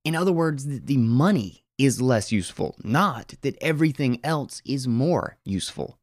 In 0.06 0.16
other 0.16 0.32
words, 0.32 0.66
the 0.66 0.98
money 0.98 1.65
is 1.78 2.02
less 2.02 2.32
useful, 2.32 2.76
not 2.84 3.34
that 3.42 3.58
everything 3.62 4.20
else 4.24 4.62
is 4.66 4.88
more 4.88 5.38
useful. 5.44 5.98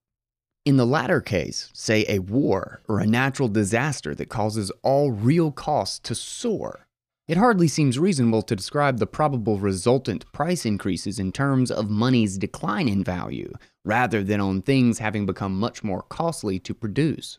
In 0.65 0.77
the 0.77 0.87
latter 0.87 1.21
case, 1.21 1.71
say 1.73 2.05
a 2.09 2.21
war 2.21 2.83
or 2.87 3.01
a 3.01 3.07
natural 3.07 3.49
disaster 3.49 4.15
that 4.15 4.29
causes 4.29 4.71
all 4.83 5.11
real 5.11 5.51
costs 5.51 5.99
to 6.01 6.15
soar, 6.15 6.87
it 7.27 7.37
hardly 7.37 7.69
seems 7.69 7.99
reasonable 7.99 8.43
to 8.43 8.57
describe 8.57 8.99
the 8.99 9.07
probable 9.07 9.59
resultant 9.59 10.31
price 10.33 10.67
increases 10.67 11.19
in 11.19 11.33
terms 11.33 11.71
of 11.71 11.89
money's 11.89 12.37
decline 12.37 12.89
in 12.89 13.03
value, 13.03 13.53
rather 13.85 14.23
than 14.23 14.41
on 14.41 14.61
things 14.63 14.99
having 14.99 15.25
become 15.25 15.59
much 15.59 15.83
more 15.83 16.03
costly 16.03 16.59
to 16.61 16.75
produce. 16.75 17.39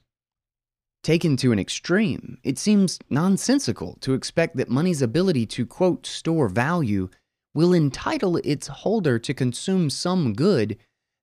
Taken 1.03 1.35
to 1.37 1.51
an 1.51 1.59
extreme, 1.59 2.37
it 2.43 2.57
seems 2.57 2.97
nonsensical 3.09 3.97
to 4.01 4.13
expect 4.13 4.55
that 4.55 4.69
money's 4.69 5.01
ability 5.01 5.45
to, 5.47 5.65
quote, 5.65 6.05
store 6.05 6.47
value 6.47 7.09
will 7.53 7.73
entitle 7.73 8.37
its 8.37 8.67
holder 8.67 9.19
to 9.19 9.33
consume 9.33 9.89
some 9.89 10.33
good 10.33 10.77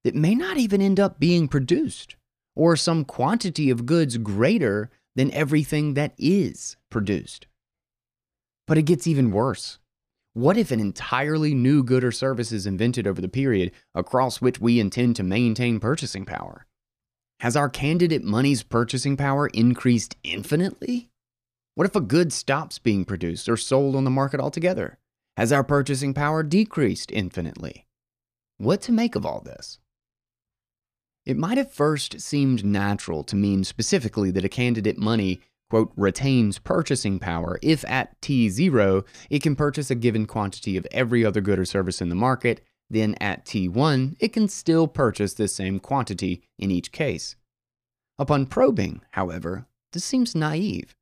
that 0.04 0.14
may 0.14 0.34
not 0.34 0.56
even 0.56 0.80
end 0.80 0.98
up 0.98 1.18
being 1.18 1.48
produced, 1.48 2.16
or 2.54 2.76
some 2.76 3.04
quantity 3.04 3.70
of 3.70 3.86
goods 3.86 4.16
greater 4.16 4.90
than 5.16 5.32
everything 5.32 5.94
that 5.94 6.14
is 6.18 6.76
produced. 6.90 7.46
But 8.66 8.78
it 8.78 8.82
gets 8.82 9.06
even 9.06 9.32
worse. 9.32 9.78
What 10.32 10.56
if 10.56 10.70
an 10.70 10.78
entirely 10.78 11.54
new 11.54 11.82
good 11.82 12.04
or 12.04 12.12
service 12.12 12.52
is 12.52 12.64
invented 12.64 13.04
over 13.04 13.20
the 13.20 13.28
period 13.28 13.72
across 13.96 14.40
which 14.40 14.60
we 14.60 14.78
intend 14.78 15.16
to 15.16 15.24
maintain 15.24 15.80
purchasing 15.80 16.24
power? 16.24 16.66
Has 17.40 17.56
our 17.56 17.68
candidate 17.68 18.22
money's 18.22 18.62
purchasing 18.62 19.16
power 19.16 19.48
increased 19.48 20.16
infinitely? 20.22 21.10
What 21.74 21.86
if 21.86 21.96
a 21.96 22.00
good 22.00 22.32
stops 22.32 22.78
being 22.78 23.04
produced 23.04 23.48
or 23.48 23.56
sold 23.56 23.96
on 23.96 24.04
the 24.04 24.10
market 24.10 24.38
altogether? 24.38 24.99
Has 25.40 25.52
our 25.52 25.64
purchasing 25.64 26.12
power 26.12 26.42
decreased 26.42 27.10
infinitely? 27.10 27.86
What 28.58 28.82
to 28.82 28.92
make 28.92 29.14
of 29.16 29.24
all 29.24 29.40
this? 29.40 29.78
It 31.24 31.38
might 31.38 31.56
have 31.56 31.72
first 31.72 32.20
seemed 32.20 32.62
natural 32.62 33.24
to 33.24 33.36
mean 33.36 33.64
specifically 33.64 34.30
that 34.32 34.44
a 34.44 34.50
candidate 34.50 34.98
money, 34.98 35.40
quote, 35.70 35.92
retains 35.96 36.58
purchasing 36.58 37.18
power 37.18 37.58
if 37.62 37.86
at 37.86 38.20
T0 38.20 39.06
it 39.30 39.42
can 39.42 39.56
purchase 39.56 39.90
a 39.90 39.94
given 39.94 40.26
quantity 40.26 40.76
of 40.76 40.86
every 40.92 41.24
other 41.24 41.40
good 41.40 41.58
or 41.58 41.64
service 41.64 42.02
in 42.02 42.10
the 42.10 42.14
market 42.14 42.60
then 42.90 43.14
at 43.18 43.46
T1, 43.46 44.16
it 44.20 44.34
can 44.34 44.46
still 44.46 44.86
purchase 44.86 45.32
this 45.32 45.54
same 45.54 45.80
quantity 45.80 46.42
in 46.58 46.70
each 46.70 46.92
case. 46.92 47.34
Upon 48.18 48.44
probing, 48.44 49.00
however, 49.12 49.64
this 49.94 50.04
seems 50.04 50.34
naive. 50.34 50.94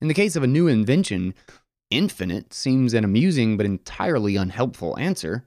In 0.00 0.08
the 0.08 0.14
case 0.14 0.34
of 0.34 0.42
a 0.42 0.48
new 0.48 0.66
invention, 0.66 1.32
infinite 1.90 2.52
seems 2.52 2.94
an 2.94 3.04
amusing 3.04 3.56
but 3.56 3.66
entirely 3.66 4.36
unhelpful 4.36 4.98
answer. 4.98 5.44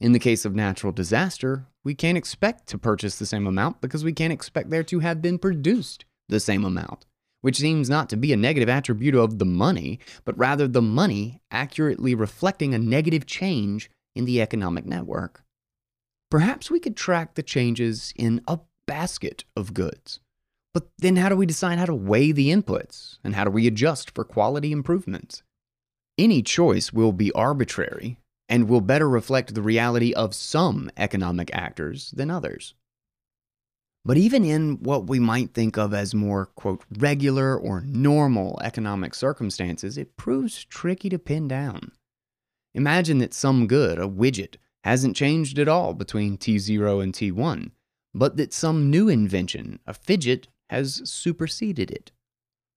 In 0.00 0.12
the 0.12 0.18
case 0.18 0.44
of 0.44 0.54
natural 0.54 0.92
disaster, 0.92 1.66
we 1.84 1.94
can't 1.94 2.18
expect 2.18 2.68
to 2.68 2.78
purchase 2.78 3.18
the 3.18 3.26
same 3.26 3.46
amount 3.46 3.80
because 3.80 4.04
we 4.04 4.12
can't 4.12 4.32
expect 4.32 4.70
there 4.70 4.84
to 4.84 5.00
have 5.00 5.20
been 5.20 5.38
produced 5.38 6.04
the 6.28 6.38
same 6.38 6.64
amount, 6.64 7.04
which 7.40 7.56
seems 7.56 7.90
not 7.90 8.08
to 8.10 8.16
be 8.16 8.32
a 8.32 8.36
negative 8.36 8.68
attribute 8.68 9.14
of 9.14 9.38
the 9.38 9.44
money, 9.44 9.98
but 10.24 10.38
rather 10.38 10.68
the 10.68 10.82
money 10.82 11.40
accurately 11.50 12.14
reflecting 12.14 12.74
a 12.74 12.78
negative 12.78 13.26
change 13.26 13.90
in 14.14 14.24
the 14.24 14.40
economic 14.40 14.84
network. 14.84 15.42
Perhaps 16.30 16.70
we 16.70 16.78
could 16.78 16.96
track 16.96 17.34
the 17.34 17.42
changes 17.42 18.12
in 18.14 18.42
a 18.46 18.60
basket 18.86 19.44
of 19.56 19.74
goods. 19.74 20.20
But 20.74 20.88
then 20.98 21.16
how 21.16 21.28
do 21.28 21.36
we 21.36 21.46
decide 21.46 21.78
how 21.78 21.86
to 21.86 21.94
weigh 21.94 22.32
the 22.32 22.50
inputs 22.50 23.18
and 23.24 23.34
how 23.34 23.44
do 23.44 23.50
we 23.50 23.66
adjust 23.66 24.14
for 24.14 24.24
quality 24.24 24.70
improvements? 24.70 25.42
Any 26.18 26.42
choice 26.42 26.92
will 26.92 27.12
be 27.12 27.30
arbitrary 27.32 28.18
and 28.48 28.68
will 28.68 28.80
better 28.80 29.08
reflect 29.08 29.54
the 29.54 29.62
reality 29.62 30.12
of 30.12 30.34
some 30.34 30.90
economic 30.96 31.48
actors 31.54 32.10
than 32.10 32.28
others. 32.30 32.74
But 34.04 34.16
even 34.16 34.44
in 34.44 34.82
what 34.82 35.06
we 35.06 35.20
might 35.20 35.54
think 35.54 35.76
of 35.76 35.94
as 35.94 36.14
more, 36.14 36.46
quote, 36.46 36.82
regular 36.98 37.56
or 37.56 37.82
normal 37.82 38.58
economic 38.62 39.14
circumstances, 39.14 39.98
it 39.98 40.16
proves 40.16 40.64
tricky 40.64 41.08
to 41.10 41.18
pin 41.18 41.46
down. 41.46 41.92
Imagine 42.74 43.18
that 43.18 43.34
some 43.34 43.66
good, 43.66 43.98
a 43.98 44.08
widget, 44.08 44.56
hasn't 44.82 45.16
changed 45.16 45.58
at 45.58 45.68
all 45.68 45.94
between 45.94 46.38
T0 46.38 47.02
and 47.02 47.12
T1, 47.12 47.70
but 48.14 48.36
that 48.38 48.52
some 48.52 48.90
new 48.90 49.08
invention, 49.08 49.78
a 49.86 49.92
fidget, 49.92 50.48
has 50.70 51.02
superseded 51.04 51.90
it. 51.90 52.10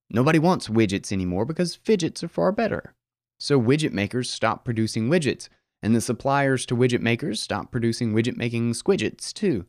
Nobody 0.10 0.39
wants 0.39 0.67
widgets 0.67 1.12
anymore 1.12 1.45
because 1.45 1.75
fidgets 1.75 2.23
are 2.23 2.27
far 2.27 2.51
better. 2.51 2.93
So 3.41 3.60
widget 3.60 3.91
makers 3.91 4.30
stop 4.30 4.63
producing 4.63 5.10
widgets, 5.10 5.49
and 5.82 5.95
the 5.95 5.99
suppliers 5.99 6.63
to 6.67 6.75
widget 6.75 7.01
makers 7.01 7.41
stop 7.41 7.71
producing 7.71 8.13
widget 8.13 8.38
making 8.38 8.73
squidgets 8.73 9.34
too. 9.34 9.65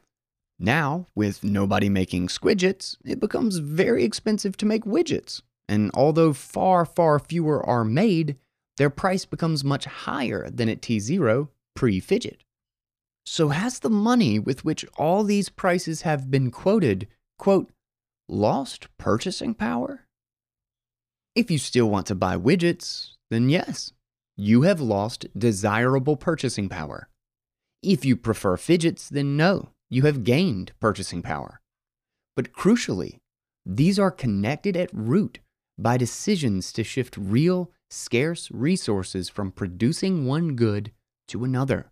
Now, 0.59 1.07
with 1.15 1.43
nobody 1.43 1.89
making 1.89 2.29
squidgets, 2.29 2.99
it 3.03 3.19
becomes 3.19 3.57
very 3.57 4.05
expensive 4.05 4.59
to 4.59 4.67
make 4.67 4.85
widgets. 4.85 5.41
And 5.71 5.91
although 5.95 6.35
far, 6.35 6.85
far 6.85 7.19
fewer 7.19 7.65
are 7.65 7.83
made, 7.83 8.37
their 8.77 8.91
price 8.91 9.25
becomes 9.25 9.65
much 9.65 9.87
higher 9.87 10.51
than 10.51 10.69
at 10.69 10.83
T0 10.83 11.49
pre 11.75 11.99
fidget. 11.99 12.45
So, 13.25 13.49
has 13.49 13.79
the 13.79 13.89
money 13.89 14.39
with 14.39 14.67
which 14.67 14.85
all 14.99 15.25
these 15.25 15.49
prices 15.49 16.03
have 16.03 16.31
been 16.31 16.51
quoted, 16.51 17.09
quote, 17.39 17.73
lost 18.29 18.89
purchasing 18.99 19.55
power? 19.55 20.03
If 21.35 21.51
you 21.51 21.57
still 21.57 21.89
want 21.89 22.07
to 22.09 22.15
buy 22.15 22.37
widgets, 22.37 23.13
then 23.33 23.49
yes, 23.49 23.93
you 24.37 24.63
have 24.63 24.81
lost 24.81 25.27
desirable 25.37 26.17
purchasing 26.17 26.69
power. 26.69 27.09
If 27.83 28.05
you 28.05 28.17
prefer 28.17 28.57
fidgets, 28.57 29.09
then 29.09 29.37
no, 29.37 29.71
you 29.91 30.03
have 30.03 30.25
gained 30.25 30.73
purchasing 30.81 31.23
power. 31.23 31.61
But 32.37 32.53
crucially, 32.53 33.19
these 33.65 33.99
are 33.99 34.11
connected 34.11 34.77
at 34.77 34.91
root 34.93 35.39
by 35.79 35.97
decisions 35.97 36.73
to 36.75 36.85
shift 36.85 37.17
real 37.17 37.73
scarce 37.91 38.51
resources 38.51 39.29
from 39.29 39.51
producing 39.51 40.27
one 40.27 40.55
good 40.55 40.93
to 41.29 41.45
another. 41.45 41.91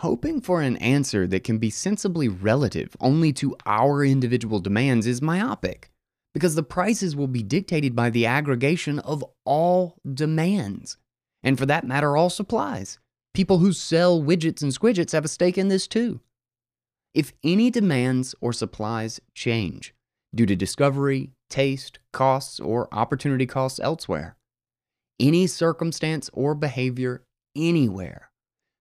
Hoping 0.00 0.40
for 0.40 0.60
an 0.62 0.76
answer 0.78 1.26
that 1.28 1.44
can 1.44 1.58
be 1.58 1.70
sensibly 1.70 2.28
relative 2.28 2.96
only 3.00 3.32
to 3.34 3.56
our 3.66 4.04
individual 4.04 4.58
demands 4.58 5.06
is 5.06 5.22
myopic, 5.22 5.91
because 6.34 6.54
the 6.54 6.62
prices 6.62 7.14
will 7.14 7.26
be 7.26 7.42
dictated 7.42 7.94
by 7.94 8.10
the 8.10 8.26
aggregation 8.26 8.98
of 9.00 9.24
all 9.44 9.96
demands, 10.12 10.96
and 11.42 11.58
for 11.58 11.66
that 11.66 11.86
matter, 11.86 12.16
all 12.16 12.30
supplies. 12.30 12.98
People 13.34 13.58
who 13.58 13.72
sell 13.72 14.20
widgets 14.20 14.62
and 14.62 14.72
squidgets 14.72 15.12
have 15.12 15.24
a 15.24 15.28
stake 15.28 15.58
in 15.58 15.68
this 15.68 15.86
too. 15.86 16.20
If 17.14 17.32
any 17.44 17.70
demands 17.70 18.34
or 18.40 18.52
supplies 18.52 19.20
change 19.34 19.94
due 20.34 20.46
to 20.46 20.56
discovery, 20.56 21.30
taste, 21.50 21.98
costs, 22.12 22.58
or 22.58 22.88
opportunity 22.92 23.46
costs 23.46 23.80
elsewhere, 23.80 24.36
any 25.20 25.46
circumstance 25.46 26.30
or 26.32 26.54
behavior 26.54 27.22
anywhere, 27.54 28.30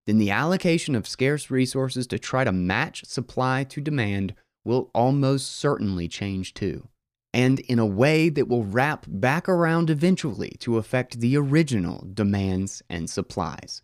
then 0.08 0.18
the 0.18 0.32
allocation 0.32 0.96
of 0.96 1.08
scarce 1.08 1.52
resources 1.52 2.08
to 2.08 2.18
try 2.18 2.44
to 2.44 2.52
match 2.52 3.06
supply 3.06 3.64
to 3.66 3.82
demand 3.82 4.34
will 4.64 4.90
almost 4.94 5.52
certainly 5.52 6.08
change 6.08 6.54
too, 6.54 6.88
and 7.34 7.60
in 7.62 7.80
a 7.80 7.86
way 7.86 8.30
that 8.30 8.48
will 8.48 8.64
wrap 8.64 9.06
back 9.08 9.48
around 9.48 9.90
eventually 9.90 10.56
to 10.60 10.78
affect 10.78 11.20
the 11.20 11.38
original 11.38 12.06
demands 12.14 12.82
and 12.90 13.10
supplies. 13.10 13.82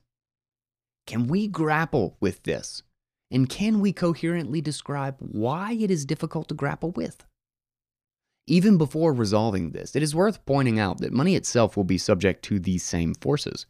Can 1.06 1.28
we 1.28 1.48
grapple 1.48 2.18
with 2.20 2.44
this? 2.44 2.84
And 3.32 3.50
can 3.50 3.80
we 3.80 3.94
coherently 3.94 4.62
describe 4.62 5.16
why 5.20 5.74
it 5.74 5.92
is 5.92 6.06
difficult 6.06 6.50
to 6.50 6.56
grapple 6.56 6.92
with? 6.92 7.26
Even 8.48 8.78
before 8.78 9.14
resolving 9.14 9.72
this, 9.72 9.96
it 9.96 10.04
is 10.04 10.16
worth 10.16 10.46
pointing 10.46 10.80
out 10.80 11.00
that 11.00 11.12
money 11.12 11.36
itself 11.36 11.76
will 11.76 11.84
be 11.84 11.98
subject 11.98 12.44
to 12.46 12.60
these 12.60 12.84
same 12.84 13.14
forces. 13.14 13.66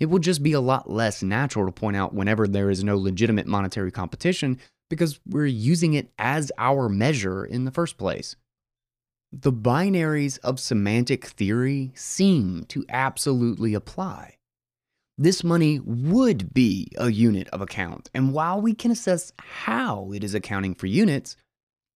It 0.00 0.06
will 0.06 0.18
just 0.18 0.42
be 0.42 0.52
a 0.52 0.60
lot 0.60 0.90
less 0.90 1.22
natural 1.22 1.66
to 1.66 1.72
point 1.72 1.96
out 1.96 2.14
whenever 2.14 2.46
there 2.46 2.70
is 2.70 2.84
no 2.84 2.96
legitimate 2.96 3.46
monetary 3.46 3.90
competition 3.90 4.58
because 4.88 5.20
we're 5.26 5.46
using 5.46 5.94
it 5.94 6.12
as 6.18 6.52
our 6.58 6.88
measure 6.88 7.44
in 7.44 7.64
the 7.64 7.70
first 7.70 7.98
place. 7.98 8.36
The 9.32 9.52
binaries 9.52 10.38
of 10.40 10.60
semantic 10.60 11.26
theory 11.26 11.92
seem 11.94 12.64
to 12.68 12.84
absolutely 12.88 13.74
apply. 13.74 14.36
This 15.18 15.42
money 15.42 15.80
would 15.80 16.52
be 16.52 16.88
a 16.96 17.10
unit 17.10 17.48
of 17.48 17.60
account, 17.60 18.10
and 18.14 18.32
while 18.32 18.60
we 18.60 18.74
can 18.74 18.90
assess 18.90 19.32
how 19.38 20.12
it 20.12 20.22
is 20.22 20.34
accounting 20.34 20.74
for 20.74 20.86
units, 20.86 21.36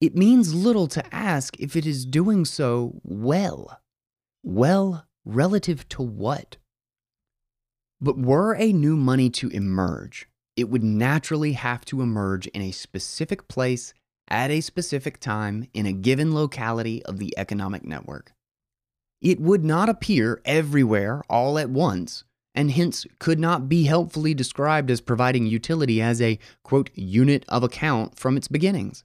it 0.00 0.16
means 0.16 0.54
little 0.54 0.86
to 0.88 1.14
ask 1.14 1.58
if 1.60 1.76
it 1.76 1.86
is 1.86 2.06
doing 2.06 2.44
so 2.44 3.00
well. 3.04 3.80
Well 4.42 5.06
Relative 5.24 5.86
to 5.90 6.02
what? 6.02 6.56
But 8.00 8.18
were 8.18 8.54
a 8.54 8.72
new 8.72 8.96
money 8.96 9.28
to 9.30 9.48
emerge, 9.50 10.28
it 10.56 10.70
would 10.70 10.82
naturally 10.82 11.52
have 11.52 11.84
to 11.86 12.00
emerge 12.00 12.46
in 12.48 12.62
a 12.62 12.70
specific 12.70 13.46
place 13.48 13.92
at 14.30 14.50
a 14.50 14.60
specific 14.60 15.18
time 15.20 15.68
in 15.74 15.86
a 15.86 15.92
given 15.92 16.32
locality 16.32 17.02
of 17.04 17.18
the 17.18 17.34
economic 17.36 17.84
network. 17.84 18.32
It 19.20 19.40
would 19.40 19.64
not 19.64 19.88
appear 19.88 20.40
everywhere 20.44 21.22
all 21.28 21.58
at 21.58 21.68
once, 21.68 22.24
and 22.54 22.70
hence 22.70 23.06
could 23.18 23.38
not 23.38 23.68
be 23.68 23.84
helpfully 23.84 24.32
described 24.32 24.90
as 24.90 25.00
providing 25.00 25.46
utility 25.46 26.00
as 26.00 26.22
a, 26.22 26.38
quote, 26.62 26.90
unit 26.94 27.44
of 27.48 27.62
account 27.62 28.18
from 28.18 28.36
its 28.36 28.48
beginnings. 28.48 29.04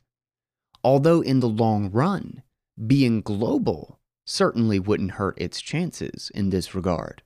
Although 0.84 1.22
in 1.22 1.42
the 1.42 1.50
long 1.50 1.92
run, 1.92 2.44
being 2.88 3.22
global 3.22 4.00
certainly 4.26 4.80
wouldn't 4.80 5.12
hurt 5.12 5.40
its 5.40 5.60
chances 5.60 6.32
in 6.34 6.50
this 6.50 6.74
regard 6.74 7.22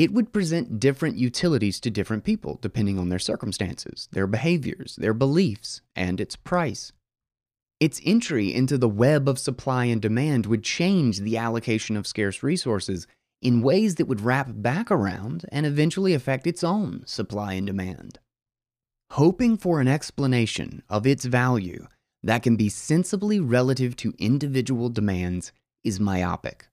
it 0.00 0.14
would 0.14 0.32
present 0.32 0.80
different 0.80 1.18
utilities 1.18 1.78
to 1.78 1.90
different 1.90 2.24
people 2.24 2.58
depending 2.62 2.98
on 2.98 3.10
their 3.10 3.18
circumstances, 3.18 4.08
their 4.12 4.26
behaviors, 4.26 4.96
their 4.96 5.12
beliefs, 5.12 5.82
and 5.94 6.22
its 6.22 6.36
price. 6.36 6.90
Its 7.80 8.00
entry 8.06 8.54
into 8.54 8.78
the 8.78 8.88
web 8.88 9.28
of 9.28 9.38
supply 9.38 9.84
and 9.84 10.00
demand 10.00 10.46
would 10.46 10.64
change 10.64 11.18
the 11.18 11.36
allocation 11.36 11.98
of 11.98 12.06
scarce 12.06 12.42
resources 12.42 13.06
in 13.42 13.60
ways 13.60 13.96
that 13.96 14.06
would 14.06 14.22
wrap 14.22 14.48
back 14.50 14.90
around 14.90 15.44
and 15.52 15.66
eventually 15.66 16.14
affect 16.14 16.46
its 16.46 16.64
own 16.64 17.02
supply 17.04 17.52
and 17.52 17.66
demand. 17.66 18.20
Hoping 19.10 19.58
for 19.58 19.82
an 19.82 19.88
explanation 19.88 20.82
of 20.88 21.06
its 21.06 21.26
value 21.26 21.86
that 22.22 22.42
can 22.42 22.56
be 22.56 22.70
sensibly 22.70 23.38
relative 23.38 23.96
to 23.96 24.14
individual 24.18 24.88
demands 24.88 25.52
is 25.84 26.00
myopic 26.00 26.69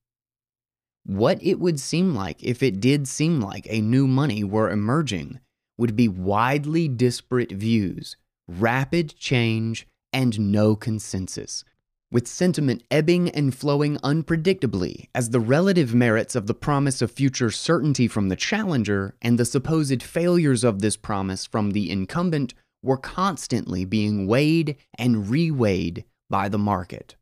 what 1.08 1.42
it 1.42 1.58
would 1.58 1.80
seem 1.80 2.14
like 2.14 2.44
if 2.44 2.62
it 2.62 2.82
did 2.82 3.08
seem 3.08 3.40
like 3.40 3.66
a 3.70 3.80
new 3.80 4.06
money 4.06 4.44
were 4.44 4.70
emerging 4.70 5.40
would 5.78 5.96
be 5.96 6.10
widely 6.10 6.90
disparate 6.90 7.52
views, 7.52 8.18
rapid 8.46 9.16
change, 9.16 9.88
and 10.12 10.38
no 10.52 10.76
consensus, 10.76 11.64
with 12.12 12.28
sentiment 12.28 12.84
ebbing 12.92 13.30
and 13.30 13.56
flowing 13.56 13.96
unpredictably 13.98 15.08
as 15.16 15.30
the 15.30 15.40
relative 15.40 15.96
merits 15.96 16.36
of 16.36 16.46
the 16.46 16.54
promise 16.54 17.02
of 17.02 17.10
future 17.10 17.52
certainty 17.52 18.08
from 18.08 18.28
the 18.28 18.36
challenger 18.36 19.16
and 19.22 19.40
the 19.40 19.46
supposed 19.46 20.04
failures 20.04 20.66
of 20.66 20.82
this 20.82 20.98
promise 20.98 21.46
from 21.46 21.72
the 21.72 21.90
incumbent 21.90 22.54
were 22.84 22.98
constantly 22.98 23.86
being 23.86 24.28
weighed 24.28 24.76
and 24.98 25.28
reweighed 25.28 26.04
by 26.30 26.50
the 26.50 26.58
market. 26.58 27.16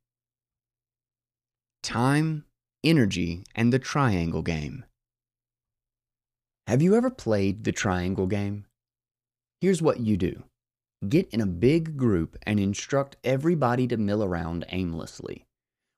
Time 1.83 2.45
energy, 2.85 3.43
and 3.55 3.73
the 3.73 3.79
triangle 3.79 4.43
game. 4.43 4.85
Have 6.67 6.81
you 6.81 6.95
ever 6.95 7.09
played 7.09 7.63
the 7.63 7.71
triangle 7.71 8.27
game? 8.27 8.65
Here's 9.59 9.81
what 9.81 9.99
you 9.99 10.15
do 10.15 10.43
get 11.09 11.29
in 11.29 11.41
a 11.41 11.45
big 11.45 11.97
group 11.97 12.37
and 12.43 12.59
instruct 12.59 13.17
everybody 13.23 13.87
to 13.87 13.97
mill 13.97 14.23
around 14.23 14.65
aimlessly. 14.69 15.45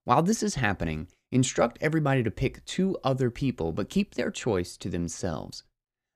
While 0.03 0.23
this 0.23 0.41
is 0.41 0.55
happening, 0.55 1.07
instruct 1.31 1.77
everybody 1.81 2.23
to 2.23 2.31
pick 2.31 2.63
two 2.65 2.97
other 3.03 3.29
people, 3.29 3.71
but 3.71 3.89
keep 3.89 4.15
their 4.15 4.31
choice 4.31 4.77
to 4.77 4.89
themselves. 4.89 5.63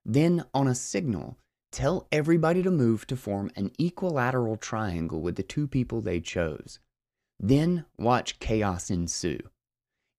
Then, 0.06 0.46
on 0.54 0.68
a 0.68 0.76
signal, 0.76 1.38
tell 1.72 2.08
everybody 2.12 2.64
to 2.64 2.72
move 2.72 3.06
to 3.08 3.16
form 3.16 3.52
an 3.56 3.72
equilateral 3.78 4.58
triangle 4.58 5.22
with 5.22 5.36
the 5.36 5.44
two 5.44 5.68
people 5.68 6.02
they 6.02 6.20
chose. 6.20 6.80
Then 7.40 7.86
watch 7.98 8.40
chaos 8.40 8.90
ensue. 8.90 9.40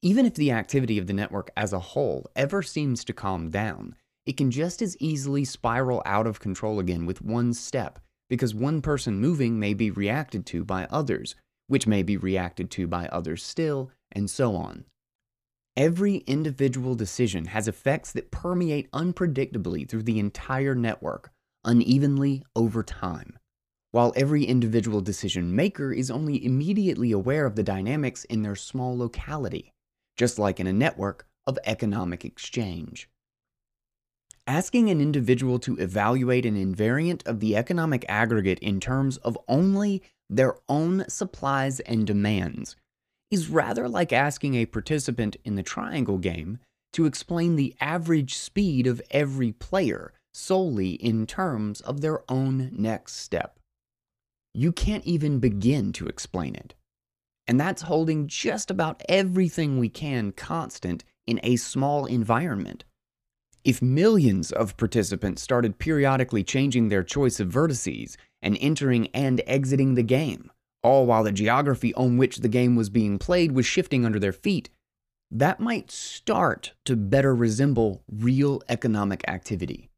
Even 0.04 0.26
if 0.26 0.34
the 0.34 0.50
activity 0.50 0.98
of 0.98 1.06
the 1.06 1.12
network 1.12 1.48
as 1.56 1.72
a 1.72 1.78
whole 1.78 2.26
ever 2.34 2.60
seems 2.60 3.04
to 3.04 3.12
calm 3.12 3.50
down, 3.50 3.94
it 4.26 4.36
can 4.36 4.50
just 4.50 4.82
as 4.82 4.96
easily 4.98 5.44
spiral 5.44 6.02
out 6.04 6.26
of 6.26 6.40
control 6.40 6.80
again 6.80 7.06
with 7.06 7.22
one 7.22 7.54
step, 7.54 8.00
because 8.28 8.52
one 8.52 8.82
person 8.82 9.20
moving 9.20 9.60
may 9.60 9.74
be 9.74 9.92
reacted 9.92 10.44
to 10.46 10.64
by 10.64 10.86
others, 10.86 11.36
which 11.68 11.86
may 11.86 12.02
be 12.02 12.16
reacted 12.16 12.68
to 12.68 12.88
by 12.88 13.06
others 13.06 13.44
still, 13.44 13.92
and 14.10 14.28
so 14.28 14.56
on. 14.56 14.84
Every 15.76 16.16
individual 16.26 16.96
decision 16.96 17.44
has 17.46 17.68
effects 17.68 18.10
that 18.12 18.32
permeate 18.32 18.90
unpredictably 18.90 19.88
through 19.88 20.02
the 20.02 20.18
entire 20.18 20.74
network, 20.74 21.30
unevenly 21.64 22.42
over 22.56 22.82
time. 22.82 23.38
While 23.92 24.12
every 24.16 24.44
individual 24.44 25.00
decision 25.00 25.54
maker 25.54 25.92
is 25.92 26.10
only 26.10 26.44
immediately 26.44 27.12
aware 27.12 27.46
of 27.46 27.54
the 27.54 27.62
dynamics 27.62 28.24
in 28.24 28.42
their 28.42 28.56
small 28.56 28.98
locality 28.98 29.71
just 30.16 30.38
like 30.38 30.60
in 30.60 30.66
a 30.66 30.72
network 30.72 31.26
of 31.46 31.58
economic 31.64 32.24
exchange. 32.24 33.08
Asking 34.46 34.90
an 34.90 35.00
individual 35.00 35.58
to 35.60 35.76
evaluate 35.78 36.44
an 36.44 36.56
invariant 36.56 37.26
of 37.26 37.40
the 37.40 37.56
economic 37.56 38.04
aggregate 38.08 38.58
in 38.58 38.80
terms 38.80 39.16
of 39.18 39.38
only 39.48 40.02
their 40.28 40.56
own 40.68 41.04
supplies 41.08 41.80
and 41.80 42.06
demands 42.06 42.76
is 43.30 43.48
rather 43.48 43.88
like 43.88 44.12
asking 44.12 44.54
a 44.54 44.66
participant 44.66 45.36
in 45.44 45.54
the 45.54 45.62
triangle 45.62 46.18
game 46.18 46.58
to 46.92 47.06
explain 47.06 47.56
the 47.56 47.74
average 47.80 48.34
speed 48.34 48.86
of 48.86 49.00
every 49.10 49.52
player 49.52 50.12
solely 50.34 50.90
in 50.92 51.26
terms 51.26 51.80
of 51.80 52.00
their 52.00 52.22
own 52.30 52.70
next 52.72 53.16
step. 53.16 53.58
You 54.54 54.72
can't 54.72 55.04
even 55.04 55.38
begin 55.38 55.92
to 55.94 56.06
explain 56.06 56.54
it. 56.54 56.74
And 57.52 57.60
that's 57.60 57.82
holding 57.82 58.28
just 58.28 58.70
about 58.70 59.02
everything 59.10 59.78
we 59.78 59.90
can 59.90 60.32
constant 60.32 61.04
in 61.26 61.38
a 61.42 61.56
small 61.56 62.06
environment. 62.06 62.84
If 63.62 63.82
millions 63.82 64.52
of 64.52 64.78
participants 64.78 65.42
started 65.42 65.78
periodically 65.78 66.44
changing 66.44 66.88
their 66.88 67.02
choice 67.02 67.40
of 67.40 67.52
vertices 67.52 68.16
and 68.40 68.56
entering 68.58 69.08
and 69.08 69.42
exiting 69.46 69.96
the 69.96 70.02
game, 70.02 70.50
all 70.82 71.04
while 71.04 71.24
the 71.24 71.30
geography 71.30 71.92
on 71.92 72.16
which 72.16 72.38
the 72.38 72.48
game 72.48 72.74
was 72.74 72.88
being 72.88 73.18
played 73.18 73.52
was 73.52 73.66
shifting 73.66 74.06
under 74.06 74.18
their 74.18 74.32
feet, 74.32 74.70
that 75.30 75.60
might 75.60 75.90
start 75.90 76.72
to 76.86 76.96
better 76.96 77.34
resemble 77.34 78.02
real 78.10 78.62
economic 78.70 79.28
activity. 79.28 79.90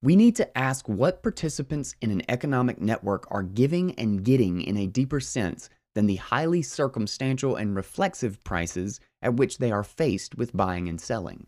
We 0.00 0.16
need 0.16 0.36
to 0.36 0.56
ask 0.56 0.88
what 0.88 1.22
participants 1.22 1.96
in 2.00 2.10
an 2.10 2.22
economic 2.30 2.80
network 2.80 3.26
are 3.30 3.42
giving 3.42 3.92
and 3.96 4.24
getting 4.24 4.62
in 4.62 4.78
a 4.78 4.86
deeper 4.86 5.20
sense 5.20 5.68
than 5.96 6.06
the 6.06 6.16
highly 6.16 6.60
circumstantial 6.60 7.56
and 7.56 7.74
reflexive 7.74 8.44
prices 8.44 9.00
at 9.22 9.34
which 9.34 9.56
they 9.56 9.72
are 9.72 9.82
faced 9.82 10.34
with 10.34 10.54
buying 10.54 10.90
and 10.90 11.00
selling. 11.00 11.46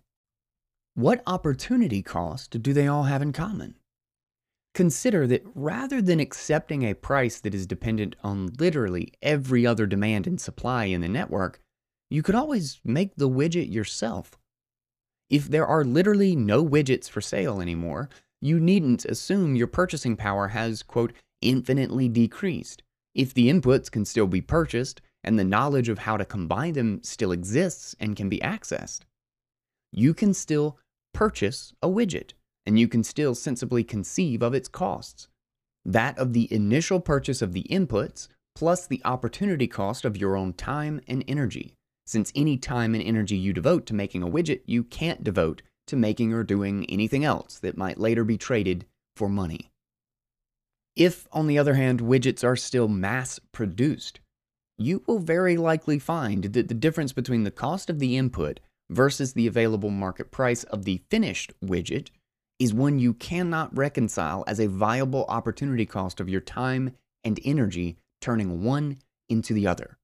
What 0.95 1.23
opportunity 1.27 2.03
cost 2.03 2.63
do 2.63 2.73
they 2.73 2.87
all 2.87 3.03
have 3.03 3.21
in 3.21 3.35
common? 3.35 3.77
Consider 4.75 5.27
that 5.27 5.43
rather 5.55 6.01
than 6.01 6.19
accepting 6.19 6.83
a 6.83 6.95
price 6.95 7.41
that 7.41 7.55
is 7.55 7.67
dependent 7.67 8.17
on 8.25 8.49
literally 8.59 9.13
every 9.21 9.67
other 9.67 9.87
demand 9.87 10.27
and 10.27 10.41
supply 10.41 10.87
in 10.87 11.03
the 11.03 11.11
network, 11.11 11.61
you 12.09 12.23
could 12.23 12.35
always 12.35 12.81
make 12.83 13.17
the 13.17 13.29
widget 13.29 13.71
yourself. 13.71 14.39
If 15.29 15.51
there 15.51 15.67
are 15.67 15.85
literally 15.85 16.35
no 16.35 16.65
widgets 16.65 17.11
for 17.11 17.21
sale 17.21 17.61
anymore, 17.61 18.09
you 18.41 18.59
needn't 18.59 19.05
assume 19.05 19.57
your 19.57 19.67
purchasing 19.67 20.17
power 20.17 20.49
has, 20.49 20.83
quote, 20.83 21.13
infinitely 21.43 22.09
decreased. 22.09 22.83
If 23.19 23.35
the 23.35 23.49
inputs 23.49 23.91
can 23.91 24.05
still 24.05 24.29
be 24.29 24.41
purchased 24.41 25.01
and 25.25 25.37
the 25.37 25.45
knowledge 25.45 25.89
of 25.89 25.99
how 25.99 26.17
to 26.17 26.25
combine 26.25 26.75
them 26.75 27.01
still 27.03 27.33
exists 27.33 27.97
and 27.99 28.15
can 28.15 28.29
be 28.29 28.39
accessed, 28.39 29.01
you 29.93 30.15
can 30.15 30.33
still 30.33 30.79
purchase 31.13 31.75
a 31.83 31.89
widget 31.89 32.35
and 32.65 32.79
you 32.79 32.87
can 32.87 33.03
still 33.03 33.35
sensibly 33.35 33.83
conceive 33.83 34.41
of 34.41 34.55
its 34.55 34.69
costs. 34.69 35.27
That 35.85 36.17
of 36.17 36.33
the 36.33 36.47
initial 36.55 37.01
purchase 37.01 37.43
of 37.43 37.55
the 37.55 37.65
inputs 37.65 38.29
plus 38.55 38.87
the 38.87 39.03
opportunity 39.05 39.67
cost 39.67 40.05
of 40.05 40.17
your 40.17 40.37
own 40.37 40.53
time 40.53 41.01
and 41.09 41.25
energy. 41.27 41.75
Since 42.07 42.31
any 42.37 42.57
time 42.57 42.95
and 42.95 43.03
energy 43.03 43.37
you 43.37 43.53
devote 43.53 43.85
to 43.87 43.95
making 43.95 44.23
a 44.23 44.29
widget, 44.29 44.61
you 44.65 44.85
can't 44.85 45.25
devote 45.25 45.63
to 45.89 45.97
making 45.97 46.33
or 46.33 46.45
doing 46.45 46.87
anything 46.89 47.25
else 47.25 47.59
that 47.59 47.77
might 47.77 47.99
later 47.99 48.23
be 48.23 48.39
traded 48.39 48.87
for 49.17 49.29
money. 49.29 49.73
If, 50.99 51.29
on 51.31 51.47
the 51.47 51.59
other 51.59 51.75
hand, 51.75 52.01
widgets 52.01 52.43
are 52.43 52.57
still 52.57 52.89
mass 52.89 53.39
produced, 53.53 54.19
you 54.77 55.05
will 55.07 55.21
very 55.21 55.57
likely 55.57 56.01
find 56.01 56.43
that 56.43 56.67
the 56.67 56.75
difference 56.75 57.13
between 57.13 57.45
the 57.45 57.53
cost 57.53 57.89
of 57.89 58.01
the 58.01 58.17
input 58.17 58.59
versus 58.91 59.33
the 59.33 59.47
available 59.47 59.91
market 59.91 60.33
price 60.33 60.65
of 60.65 60.85
the 60.85 61.01
finished 61.09 61.53
widget 61.65 62.09
is 62.59 62.75
one 62.75 62.99
you 62.99 63.15
cannot 63.15 63.77
reconcile 63.79 64.43
as 64.49 64.59
a 64.59 64.67
viable 64.67 65.25
opportunity 65.29 65.87
cost 65.87 66.19
of 66.19 66.29
your 66.29 66.41
time 66.41 66.97
and 67.23 67.39
energy 67.45 67.97
turning 68.21 68.65
one 68.65 68.99
into 69.29 69.55
the 69.55 69.69
other. 69.69 69.99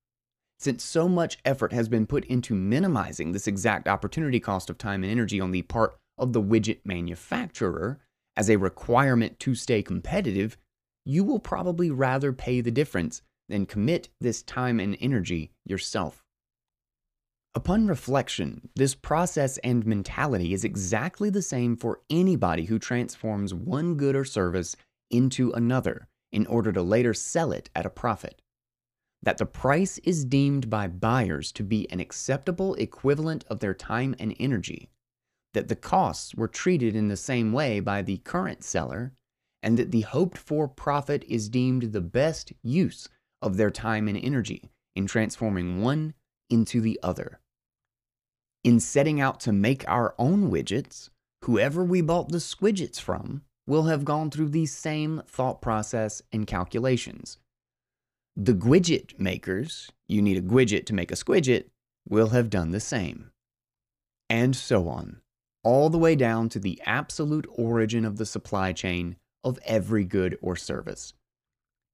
Since 0.61 0.85
so 0.85 1.09
much 1.09 1.39
effort 1.45 1.73
has 1.73 1.89
been 1.89 2.07
put 2.07 2.25
into 2.27 2.55
minimizing 2.55 3.33
this 3.33 3.49
exact 3.49 3.89
opportunity 3.89 4.39
cost 4.39 4.71
of 4.71 4.79
time 4.79 5.03
and 5.03 5.11
energy 5.11 5.41
on 5.41 5.51
the 5.51 5.63
part 5.63 5.97
of 6.19 6.33
the 6.33 6.43
widget 6.43 6.79
manufacturer 6.85 7.99
as 8.37 8.49
a 8.49 8.59
requirement 8.59 9.41
to 9.41 9.57
stay 9.57 9.83
competitive, 9.83 10.57
you 11.05 11.25
will 11.25 11.39
probably 11.39 11.91
rather 11.91 12.33
pay 12.33 12.61
the 12.61 12.71
difference 12.71 13.23
than 13.49 13.67
commit 13.67 14.09
this 14.21 14.43
time 14.43 14.81
and 14.81 14.97
energy 15.01 15.53
yourself. 15.65 16.25
Upon 17.55 17.87
reflection, 17.87 18.69
this 18.75 18.97
process 18.97 19.59
and 19.59 19.87
mentality 19.87 20.53
is 20.53 20.65
exactly 20.65 21.31
the 21.31 21.43
same 21.43 21.77
for 21.77 22.01
anybody 22.11 22.65
who 22.65 22.79
transforms 22.79 23.55
one 23.55 23.95
good 23.95 24.17
or 24.17 24.25
service 24.25 24.75
into 25.11 25.53
another 25.53 26.09
in 26.33 26.47
order 26.47 26.73
to 26.73 26.83
later 26.83 27.15
sell 27.15 27.53
it 27.53 27.71
at 27.77 27.87
a 27.87 27.91
profit. 27.91 28.43
That 29.23 29.39
the 29.39 29.47
price 29.47 29.99
is 29.99 30.25
deemed 30.25 30.69
by 30.69 30.89
buyers 30.89 31.53
to 31.53 31.63
be 31.63 31.89
an 31.93 32.01
acceptable 32.01 32.75
equivalent 32.75 33.45
of 33.49 33.61
their 33.61 33.75
time 33.75 34.17
and 34.19 34.35
energy, 34.41 34.91
that 35.53 35.69
the 35.69 35.77
costs 35.77 36.35
were 36.35 36.49
treated 36.49 36.97
in 36.97 37.07
the 37.07 37.17
same 37.17 37.53
way 37.53 37.79
by 37.79 38.03
the 38.03 38.19
current 38.19 38.65
seller, 38.65 39.13
and 39.65 39.79
that 39.79 39.91
the 39.91 40.03
hoped 40.03 40.37
for 40.37 40.69
profit 40.69 41.25
is 41.27 41.49
deemed 41.49 41.85
the 41.85 42.01
best 42.03 42.53
use 42.63 43.09
of 43.41 43.57
their 43.57 43.71
time 43.71 44.07
and 44.07 44.19
energy 44.19 44.71
in 44.95 45.07
transforming 45.07 45.81
one 45.81 46.13
into 46.51 46.83
the 46.83 47.01
other. 47.03 47.41
In 48.63 48.79
setting 48.79 49.23
out 49.23 49.41
to 49.41 49.53
make 49.53 49.83
our 49.89 50.15
own 50.19 50.51
widgets, 50.51 51.09
whoever 51.45 51.83
we 51.83 52.03
bought 52.03 52.29
the 52.29 52.39
squidgets 52.39 53.01
from 53.01 53.41
will 53.67 53.85
have 53.85 54.05
gone 54.05 54.31
through 54.31 54.51
the 54.51 54.67
same 54.67 55.23
thought 55.27 55.63
process 55.63 56.21
and 56.31 56.47
calculations. 56.47 57.39
The 58.37 58.53
Gwidget 58.53 59.19
makers, 59.19 59.91
you 60.07 60.21
need 60.21 60.37
a 60.37 60.43
Gwidget 60.43 60.85
to 60.87 60.95
make 60.95 61.11
a 61.11 61.17
squidget, 61.17 61.71
will 62.07 62.29
have 62.29 62.51
done 62.51 62.73
the 62.73 62.81
same. 62.81 63.31
And 64.29 64.55
so 64.55 64.89
on, 64.89 65.23
all 65.63 65.89
the 65.89 65.99
way 65.99 66.17
down 66.17 66.51
to 66.51 66.59
the 66.59 66.83
absolute 66.85 67.47
origin 67.51 68.05
of 68.05 68.19
the 68.19 68.27
supply 68.27 68.75
chain 68.75 69.17
of 69.45 69.59
every 69.65 70.05
good 70.05 70.39
or 70.41 70.57
service. 70.57 71.13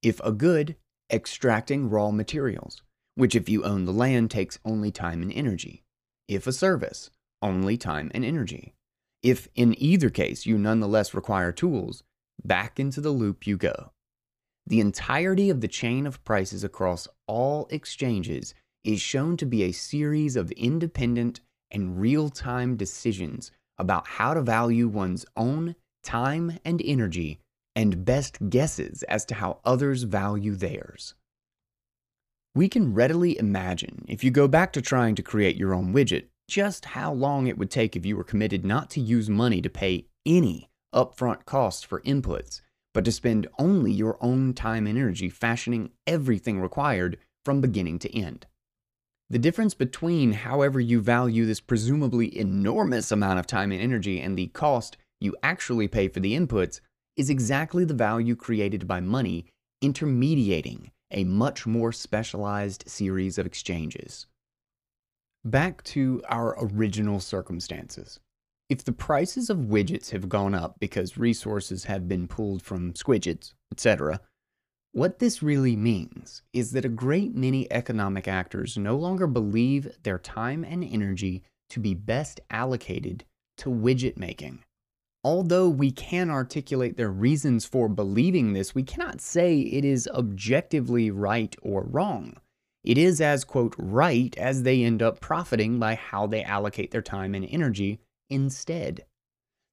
If 0.02 0.20
a 0.20 0.32
good, 0.32 0.76
extracting 1.12 1.90
raw 1.90 2.10
materials, 2.10 2.82
which 3.16 3.34
if 3.34 3.48
you 3.48 3.64
own 3.64 3.84
the 3.84 3.92
land 3.92 4.30
takes 4.30 4.58
only 4.64 4.90
time 4.90 5.20
and 5.20 5.32
energy 5.32 5.84
if 6.30 6.46
a 6.46 6.52
service, 6.52 7.10
only 7.42 7.76
time 7.76 8.08
and 8.14 8.24
energy. 8.24 8.72
If 9.20 9.48
in 9.56 9.74
either 9.82 10.10
case 10.10 10.46
you 10.46 10.56
nonetheless 10.56 11.12
require 11.12 11.50
tools, 11.50 12.04
back 12.44 12.78
into 12.78 13.00
the 13.00 13.10
loop 13.10 13.48
you 13.48 13.56
go. 13.56 13.90
The 14.64 14.78
entirety 14.78 15.50
of 15.50 15.60
the 15.60 15.68
chain 15.68 16.06
of 16.06 16.22
prices 16.22 16.62
across 16.62 17.08
all 17.26 17.66
exchanges 17.70 18.54
is 18.84 19.00
shown 19.00 19.36
to 19.38 19.44
be 19.44 19.64
a 19.64 19.72
series 19.72 20.36
of 20.36 20.52
independent 20.52 21.40
and 21.68 22.00
real 22.00 22.28
time 22.28 22.76
decisions 22.76 23.50
about 23.76 24.06
how 24.06 24.34
to 24.34 24.42
value 24.42 24.86
one's 24.86 25.26
own 25.36 25.74
time 26.02 26.58
and 26.64 26.80
energy 26.84 27.40
and 27.76 28.04
best 28.04 28.50
guesses 28.50 29.02
as 29.04 29.24
to 29.26 29.34
how 29.34 29.60
others 29.64 30.02
value 30.02 30.54
theirs. 30.54 31.14
We 32.54 32.68
can 32.68 32.94
readily 32.94 33.38
imagine, 33.38 34.04
if 34.08 34.24
you 34.24 34.30
go 34.30 34.48
back 34.48 34.72
to 34.72 34.82
trying 34.82 35.14
to 35.14 35.22
create 35.22 35.56
your 35.56 35.72
own 35.72 35.92
widget, 35.94 36.26
just 36.48 36.84
how 36.84 37.12
long 37.12 37.46
it 37.46 37.56
would 37.56 37.70
take 37.70 37.94
if 37.94 38.04
you 38.04 38.16
were 38.16 38.24
committed 38.24 38.64
not 38.64 38.90
to 38.90 39.00
use 39.00 39.30
money 39.30 39.62
to 39.62 39.70
pay 39.70 40.06
any 40.26 40.68
upfront 40.92 41.44
costs 41.44 41.84
for 41.84 42.00
inputs, 42.00 42.60
but 42.92 43.04
to 43.04 43.12
spend 43.12 43.46
only 43.58 43.92
your 43.92 44.18
own 44.20 44.52
time 44.52 44.88
and 44.88 44.98
energy 44.98 45.28
fashioning 45.28 45.90
everything 46.08 46.60
required 46.60 47.18
from 47.44 47.60
beginning 47.60 48.00
to 48.00 48.18
end. 48.18 48.46
The 49.30 49.38
difference 49.38 49.74
between 49.74 50.32
however 50.32 50.80
you 50.80 51.00
value 51.00 51.46
this 51.46 51.60
presumably 51.60 52.36
enormous 52.36 53.12
amount 53.12 53.38
of 53.38 53.46
time 53.46 53.70
and 53.70 53.80
energy 53.80 54.20
and 54.20 54.36
the 54.36 54.48
cost 54.48 54.96
you 55.20 55.36
actually 55.42 55.88
pay 55.88 56.08
for 56.08 56.20
the 56.20 56.34
inputs 56.34 56.80
is 57.16 57.30
exactly 57.30 57.84
the 57.84 57.94
value 57.94 58.34
created 58.34 58.88
by 58.88 59.00
money 59.00 59.46
intermediating 59.82 60.90
a 61.10 61.24
much 61.24 61.66
more 61.66 61.92
specialized 61.92 62.84
series 62.86 63.38
of 63.38 63.46
exchanges. 63.46 64.26
Back 65.44 65.82
to 65.84 66.22
our 66.28 66.56
original 66.58 67.20
circumstances. 67.20 68.20
If 68.68 68.84
the 68.84 68.92
prices 68.92 69.50
of 69.50 69.58
widgets 69.58 70.10
have 70.10 70.28
gone 70.28 70.54
up 70.54 70.76
because 70.78 71.18
resources 71.18 71.84
have 71.84 72.06
been 72.06 72.28
pulled 72.28 72.62
from 72.62 72.92
squidgets, 72.92 73.54
etc., 73.72 74.20
what 74.92 75.18
this 75.18 75.42
really 75.42 75.76
means 75.76 76.42
is 76.52 76.72
that 76.72 76.84
a 76.84 76.88
great 76.88 77.34
many 77.34 77.70
economic 77.72 78.28
actors 78.28 78.76
no 78.76 78.96
longer 78.96 79.26
believe 79.26 79.88
their 80.02 80.18
time 80.18 80.64
and 80.64 80.84
energy 80.84 81.42
to 81.70 81.80
be 81.80 81.94
best 81.94 82.40
allocated 82.50 83.24
to 83.58 83.70
widget 83.70 84.16
making. 84.16 84.64
Although 85.22 85.68
we 85.68 85.90
can 85.90 86.30
articulate 86.30 86.96
their 86.96 87.10
reasons 87.10 87.66
for 87.66 87.88
believing 87.88 88.52
this, 88.54 88.74
we 88.74 88.82
cannot 88.82 89.20
say 89.20 89.60
it 89.60 89.84
is 89.84 90.08
objectively 90.08 91.10
right 91.10 91.54
or 91.60 91.82
wrong. 91.82 92.38
It 92.82 92.96
is 92.96 93.20
as, 93.20 93.44
quote, 93.44 93.74
right 93.76 94.36
as 94.38 94.62
they 94.62 94.82
end 94.82 95.02
up 95.02 95.20
profiting 95.20 95.78
by 95.78 95.94
how 95.94 96.26
they 96.26 96.42
allocate 96.42 96.90
their 96.90 97.02
time 97.02 97.34
and 97.34 97.46
energy 97.50 98.00
instead. 98.30 99.04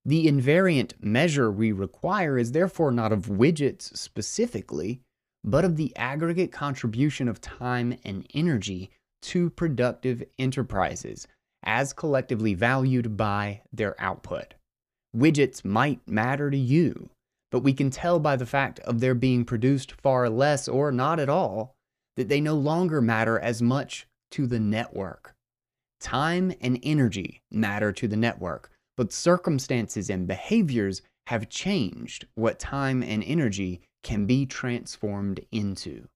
The 0.03 0.27
invariant 0.27 1.01
measure 1.01 1.49
we 1.49 1.71
require 1.71 2.37
is 2.37 2.51
therefore 2.51 2.91
not 2.91 3.13
of 3.13 3.27
widgets 3.27 3.95
specifically, 3.95 5.01
but 5.45 5.63
of 5.63 5.77
the 5.77 5.95
aggregate 5.95 6.51
contribution 6.51 7.29
of 7.29 7.39
time 7.39 7.97
and 8.03 8.29
energy 8.33 8.89
to 9.21 9.49
productive 9.49 10.23
enterprises 10.37 11.25
as 11.63 11.93
collectively 11.93 12.53
valued 12.53 13.15
by 13.15 13.61
their 13.71 13.99
output 14.01 14.55
widgets 15.17 15.65
might 15.65 15.99
matter 16.07 16.51
to 16.51 16.57
you, 16.57 17.09
but 17.51 17.61
we 17.61 17.73
can 17.73 17.89
tell 17.89 18.19
by 18.19 18.35
the 18.35 18.45
fact 18.45 18.79
of 18.81 18.99
their 18.99 19.15
being 19.15 19.45
produced 19.45 19.91
far 20.01 20.29
less 20.29 20.67
or 20.67 20.91
not 20.91 21.19
at 21.19 21.29
all 21.29 21.73
that 22.15 22.29
they 22.29 22.41
no 22.41 22.55
longer 22.55 23.01
matter 23.01 23.39
as 23.39 23.61
much 23.61 24.07
to 24.31 24.47
the 24.47 24.59
network. 24.59 25.33
Time 25.99 26.53
and 26.61 26.79
energy 26.83 27.41
matter 27.51 27.91
to 27.91 28.07
the 28.07 28.17
network, 28.17 28.69
but 28.95 29.13
circumstances 29.13 30.09
and 30.09 30.27
behaviors 30.27 31.01
have 31.27 31.49
changed 31.49 32.25
what 32.35 32.59
time 32.59 33.01
and 33.03 33.23
energy 33.23 33.81
can 34.03 34.25
be 34.25 34.45
transformed 34.45 35.39
into. 35.51 36.07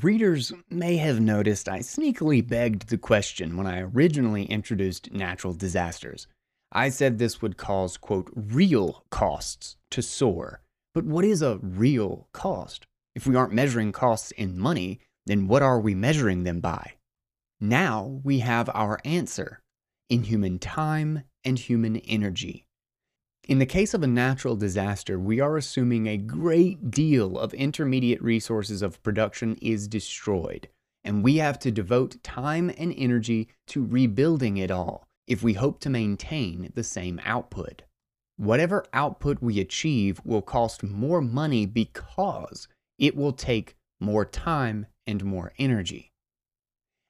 Readers 0.00 0.52
may 0.70 0.98
have 0.98 1.20
noticed 1.20 1.68
I 1.68 1.80
sneakily 1.80 2.46
begged 2.46 2.88
the 2.88 2.98
question 2.98 3.56
when 3.56 3.66
I 3.66 3.80
originally 3.80 4.44
introduced 4.44 5.10
natural 5.12 5.52
disasters. 5.52 6.28
I 6.72 6.88
said 6.88 7.18
this 7.18 7.42
would 7.42 7.56
cause, 7.56 7.96
quote, 7.96 8.30
real 8.34 9.04
costs 9.10 9.76
to 9.90 10.02
soar. 10.02 10.62
But 10.94 11.04
what 11.04 11.24
is 11.24 11.42
a 11.42 11.58
real 11.62 12.28
cost? 12.32 12.86
If 13.14 13.26
we 13.26 13.34
aren't 13.34 13.52
measuring 13.52 13.90
costs 13.90 14.30
in 14.32 14.58
money, 14.58 15.00
then 15.26 15.48
what 15.48 15.62
are 15.62 15.80
we 15.80 15.94
measuring 15.94 16.44
them 16.44 16.60
by? 16.60 16.92
Now 17.60 18.20
we 18.24 18.38
have 18.38 18.70
our 18.72 19.00
answer 19.04 19.60
in 20.08 20.24
human 20.24 20.58
time 20.58 21.24
and 21.44 21.58
human 21.58 21.96
energy. 21.98 22.66
In 23.48 23.58
the 23.58 23.66
case 23.66 23.94
of 23.94 24.02
a 24.02 24.08
natural 24.08 24.54
disaster, 24.54 25.18
we 25.18 25.40
are 25.40 25.56
assuming 25.56 26.06
a 26.06 26.16
great 26.16 26.90
deal 26.90 27.36
of 27.36 27.52
intermediate 27.54 28.22
resources 28.22 28.80
of 28.80 29.02
production 29.02 29.56
is 29.60 29.88
destroyed, 29.88 30.68
and 31.02 31.24
we 31.24 31.36
have 31.36 31.58
to 31.60 31.72
devote 31.72 32.22
time 32.22 32.70
and 32.78 32.94
energy 32.96 33.48
to 33.68 33.84
rebuilding 33.84 34.56
it 34.56 34.70
all 34.70 35.08
if 35.30 35.44
we 35.44 35.52
hope 35.52 35.78
to 35.78 35.88
maintain 35.88 36.72
the 36.74 36.82
same 36.82 37.20
output. 37.24 37.82
Whatever 38.36 38.84
output 38.92 39.40
we 39.40 39.60
achieve 39.60 40.20
will 40.24 40.42
cost 40.42 40.82
more 40.82 41.20
money 41.20 41.66
because 41.66 42.66
it 42.98 43.16
will 43.16 43.32
take 43.32 43.76
more 44.00 44.24
time 44.24 44.86
and 45.06 45.24
more 45.24 45.52
energy. 45.56 46.10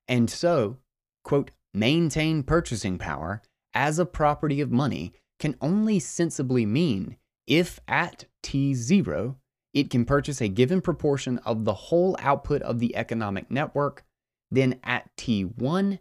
And 0.06 0.28
so, 0.28 0.76
quote, 1.24 1.50
maintain 1.72 2.42
purchasing 2.42 2.98
power 2.98 3.40
as 3.72 3.98
a 3.98 4.04
property 4.04 4.60
of 4.60 4.70
money 4.70 5.14
can 5.38 5.56
only 5.62 5.98
sensibly 5.98 6.66
mean 6.66 7.16
if 7.46 7.80
at 7.88 8.26
T0 8.42 9.36
it 9.72 9.88
can 9.88 10.04
purchase 10.04 10.42
a 10.42 10.48
given 10.48 10.82
proportion 10.82 11.38
of 11.38 11.64
the 11.64 11.72
whole 11.72 12.16
output 12.18 12.60
of 12.62 12.80
the 12.80 12.94
economic 12.96 13.50
network, 13.50 14.04
then 14.50 14.78
at 14.84 15.08
T1 15.16 16.00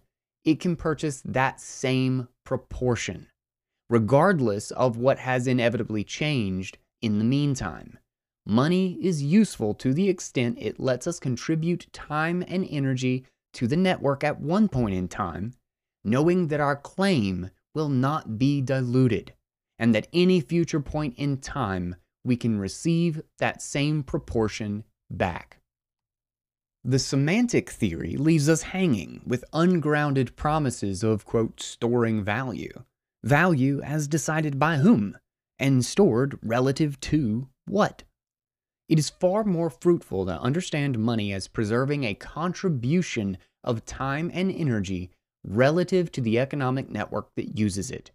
it 0.50 0.60
can 0.60 0.76
purchase 0.76 1.22
that 1.26 1.62
same 1.62 2.28
proportion, 2.44 3.28
regardless 3.90 4.72
of 4.72 4.98
what 4.98 5.20
has 5.20 5.46
inevitably 5.46 6.04
changed 6.04 6.78
in 7.02 7.20
the 7.20 7.26
meantime. 7.26 8.00
Money 8.46 8.98
is 9.00 9.22
useful 9.22 9.76
to 9.76 9.94
the 9.94 10.10
extent 10.10 10.58
it 10.60 10.80
lets 10.80 11.06
us 11.06 11.20
contribute 11.20 11.92
time 11.94 12.44
and 12.48 12.68
energy 12.70 13.26
to 13.54 13.68
the 13.68 13.78
network 13.78 14.24
at 14.24 14.42
one 14.42 14.68
point 14.68 14.96
in 14.96 15.08
time, 15.08 15.54
knowing 16.04 16.48
that 16.48 16.60
our 16.60 16.76
claim 16.76 17.52
will 17.76 17.90
not 17.90 18.40
be 18.40 18.60
diluted, 18.60 19.34
and 19.78 19.94
that 19.94 20.08
any 20.12 20.42
future 20.42 20.80
point 20.80 21.14
in 21.18 21.38
time 21.38 21.96
we 22.24 22.36
can 22.36 22.58
receive 22.58 23.22
that 23.38 23.62
same 23.62 24.02
proportion 24.02 24.84
back. 25.12 25.59
The 26.84 27.00
semantic 27.00 27.70
theory 27.70 28.16
leaves 28.16 28.48
us 28.48 28.62
hanging 28.62 29.22
with 29.26 29.44
ungrounded 29.52 30.36
promises 30.38 31.04
of, 31.04 31.26
quote, 31.26 31.60
storing 31.60 32.24
value. 32.24 32.84
Value 33.22 33.82
as 33.82 34.08
decided 34.08 34.58
by 34.58 34.78
whom? 34.78 35.18
And 35.58 35.84
stored 35.84 36.40
relative 36.42 36.98
to 37.02 37.50
what? 37.66 38.04
It 38.88 38.98
is 38.98 39.10
far 39.10 39.44
more 39.44 39.70
fruitful 39.70 40.26
to 40.26 40.40
understand 40.40 40.98
money 40.98 41.34
as 41.34 41.50
preserving 41.50 42.06
a 42.06 42.16
contribution 42.16 43.38
of 43.64 43.86
time 43.86 44.32
and 44.34 44.50
energy 44.50 45.12
relative 45.44 46.12
to 46.14 46.22
the 46.22 46.40
economic 46.40 46.90
network 46.90 47.36
that 47.36 47.58
uses 47.58 47.92
it. 47.92 48.12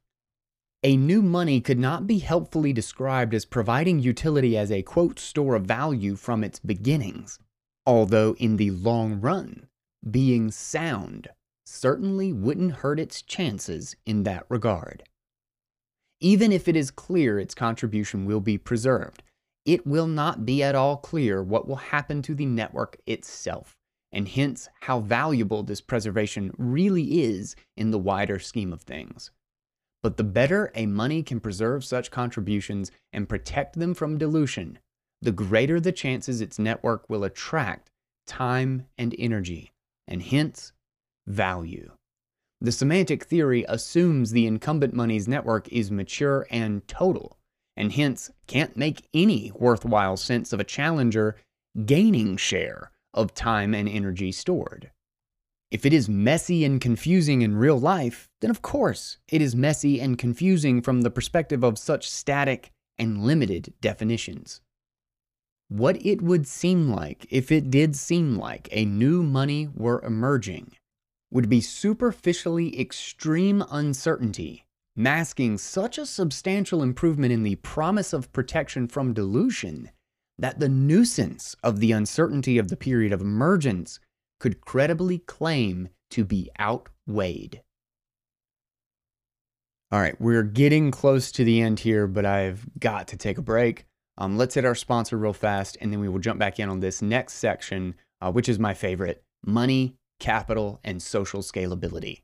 A 0.83 0.97
new 0.97 1.23
money 1.23 1.61
could 1.61 1.79
not 1.79 2.07
be 2.07 2.19
helpfully 2.19 2.73
described 2.73 3.35
as 3.35 3.45
providing 3.45 4.01
utility 4.01 4.57
as 4.57 4.73
a 4.73 4.83
quote 4.83 5.19
store 5.19 5.55
of 5.55 5.65
value 5.67 6.17
from 6.17 6.43
its 6.43 6.59
beginnings, 6.59 7.39
although 7.87 8.35
in 8.39 8.57
the 8.57 8.71
long 8.71 9.21
run, 9.21 9.69
being 10.11 10.51
sound 10.51 11.29
certainly 11.67 12.33
wouldn't 12.33 12.73
hurt 12.77 13.01
its 13.01 13.23
chances 13.23 13.97
in 14.05 14.23
that 14.23 14.45
regard. 14.49 15.05
Even 16.21 16.53
if 16.53 16.69
it 16.69 16.77
is 16.77 16.91
clear 16.91 17.39
its 17.39 17.55
contribution 17.55 18.25
will 18.25 18.41
be 18.41 18.59
preserved, 18.59 19.23
it 19.65 19.87
will 19.87 20.07
not 20.07 20.45
be 20.45 20.63
at 20.63 20.75
all 20.75 20.97
clear 20.97 21.43
what 21.43 21.67
will 21.67 21.77
happen 21.77 22.23
to 22.23 22.35
the 22.35 22.47
network 22.47 22.99
itself, 23.07 23.77
and 24.13 24.29
hence 24.29 24.69
how 24.83 25.01
valuable 25.01 25.63
this 25.63 25.81
preservation 25.81 26.53
really 26.59 27.23
is 27.23 27.57
in 27.77 27.91
the 27.91 27.99
wider 27.99 28.39
scheme 28.39 28.73
of 28.73 28.83
things. 28.83 29.31
But 30.03 30.19
the 30.19 30.25
better 30.25 30.71
a 30.75 30.85
money 30.85 31.23
can 31.23 31.41
preserve 31.41 31.85
such 31.85 32.11
contributions 32.11 32.91
and 33.13 33.29
protect 33.29 33.79
them 33.79 33.95
from 33.95 34.19
dilution, 34.19 34.79
the 35.25 35.33
greater 35.33 35.81
the 35.81 35.93
chances 35.93 36.41
its 36.41 36.59
network 36.59 37.09
will 37.09 37.25
attract 37.25 37.91
time 38.27 38.87
and 38.99 39.15
energy, 39.19 39.73
and 40.07 40.23
hence 40.23 40.73
value. 41.27 41.91
The 42.61 42.73
semantic 42.73 43.25
theory 43.25 43.65
assumes 43.69 44.31
the 44.31 44.47
incumbent 44.47 44.95
money's 44.95 45.27
network 45.27 45.69
is 45.69 45.91
mature 45.91 46.47
and 46.51 46.87
total, 46.87 47.39
and 47.77 47.93
hence 47.93 48.31
can't 48.47 48.77
make 48.77 49.09
any 49.13 49.51
worthwhile 49.55 50.17
sense 50.17 50.53
of 50.53 50.61
a 50.61 50.65
challenger 50.65 51.37
gaining 51.87 52.37
share 52.37 52.91
of 53.13 53.35
time 53.35 53.75
and 53.75 53.89
energy 53.89 54.31
stored. 54.31 54.91
If 55.71 55.85
it 55.85 55.93
is 55.93 56.09
messy 56.09 56.65
and 56.65 56.81
confusing 56.81 57.43
in 57.43 57.57
real 57.57 57.81
life, 57.81 58.29
then 58.41 58.51
of 58.51 58.63
course 58.63 59.19
it 59.29 59.43
is 59.43 59.57
messy 59.57 60.01
and 60.01 60.19
confusing 60.19 60.83
from 60.83 61.01
the 61.01 61.11
perspective 61.11 61.65
of 61.65 61.79
such 61.79 62.09
static 62.09 62.71
and 62.99 63.25
limited 63.25 63.73
definitions. 63.81 64.61
What 65.69 66.05
it 66.05 66.21
would 66.21 66.47
seem 66.47 66.91
like 66.91 67.27
if 67.31 67.51
it 67.51 67.71
did 67.71 67.97
seem 67.97 68.37
like 68.37 68.69
a 68.71 68.85
new 68.85 69.23
money 69.23 69.69
were 69.75 70.03
emerging 70.03 70.73
would 71.31 71.49
be 71.49 71.61
superficially 71.61 72.79
extreme 72.79 73.65
uncertainty, 73.71 74.67
masking 74.95 75.59
such 75.59 75.99
a 75.99 76.07
substantial 76.07 76.83
improvement 76.83 77.33
in 77.33 77.43
the 77.43 77.57
promise 77.57 78.13
of 78.13 78.33
protection 78.33 78.87
from 78.87 79.13
dilution 79.13 79.91
that 80.39 80.61
the 80.61 80.69
nuisance 80.69 81.57
of 81.63 81.81
the 81.81 81.93
uncertainty 81.93 82.59
of 82.59 82.69
the 82.69 82.77
period 82.77 83.13
of 83.13 83.21
emergence 83.21 83.99
could 84.39 84.61
credibly 84.61 85.19
claim 85.19 85.89
to 86.11 86.25
be 86.25 86.51
outweighed. 86.61 87.63
All 89.91 90.01
right, 90.01 90.21
we're 90.21 90.43
getting 90.43 90.91
close 90.91 91.33
to 91.33 91.45
the 91.45 91.61
end 91.61 91.81
here, 91.81 92.07
but 92.07 92.25
I've 92.25 92.67
got 92.79 93.09
to 93.09 93.17
take 93.17 93.39
a 93.39 93.43
break. 93.43 93.87
Um, 94.17 94.37
let's 94.37 94.55
hit 94.55 94.65
our 94.65 94.75
sponsor 94.75 95.17
real 95.17 95.33
fast, 95.33 95.77
and 95.81 95.93
then 95.93 96.01
we 96.01 96.09
will 96.09 96.21
jump 96.21 96.39
back 96.39 96.61
in 96.61 96.69
on 96.69 96.81
this 96.81 97.03
next 97.03 97.35
section, 97.35 97.95
uh, 98.21 98.31
which 98.31 98.49
is 98.49 98.59
my 98.59 98.75
favorite 98.75 99.25
money, 99.45 99.97
capital, 100.21 100.81
and 100.85 101.03
social 101.03 101.41
scalability. 101.41 102.23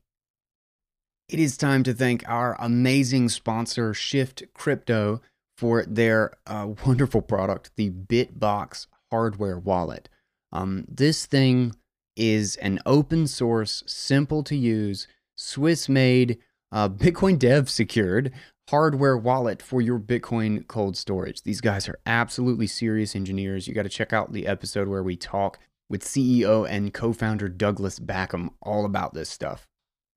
It 1.27 1.39
is 1.39 1.57
time 1.57 1.83
to 1.83 1.93
thank 1.93 2.27
our 2.27 2.55
amazing 2.59 3.29
sponsor, 3.29 3.93
Shift 3.93 4.43
Crypto, 4.53 5.21
for 5.57 5.85
their 5.85 6.33
uh, 6.47 6.69
wonderful 6.85 7.21
product, 7.21 7.71
the 7.75 7.89
Bitbox 7.89 8.87
hardware 9.11 9.59
wallet. 9.59 10.09
Um, 10.51 10.85
this 10.87 11.25
thing 11.25 11.75
is 12.15 12.55
an 12.57 12.79
open 12.85 13.27
source, 13.27 13.83
simple 13.87 14.43
to 14.43 14.55
use, 14.55 15.07
Swiss 15.35 15.87
made, 15.87 16.37
uh, 16.71 16.89
Bitcoin 16.89 17.37
dev 17.37 17.69
secured 17.69 18.31
hardware 18.71 19.17
wallet 19.17 19.61
for 19.61 19.81
your 19.81 19.99
Bitcoin 19.99 20.65
cold 20.65 20.95
storage. 20.95 21.43
These 21.43 21.59
guys 21.59 21.89
are 21.89 21.99
absolutely 22.05 22.67
serious 22.67 23.17
engineers. 23.17 23.67
You 23.67 23.73
got 23.73 23.83
to 23.83 23.89
check 23.89 24.13
out 24.13 24.31
the 24.31 24.47
episode 24.47 24.87
where 24.87 25.03
we 25.03 25.17
talk 25.17 25.59
with 25.89 26.05
CEO 26.05 26.65
and 26.69 26.93
co 26.93 27.11
founder 27.11 27.49
Douglas 27.49 27.99
Bakkum 27.99 28.51
all 28.61 28.85
about 28.85 29.13
this 29.13 29.29
stuff. 29.29 29.67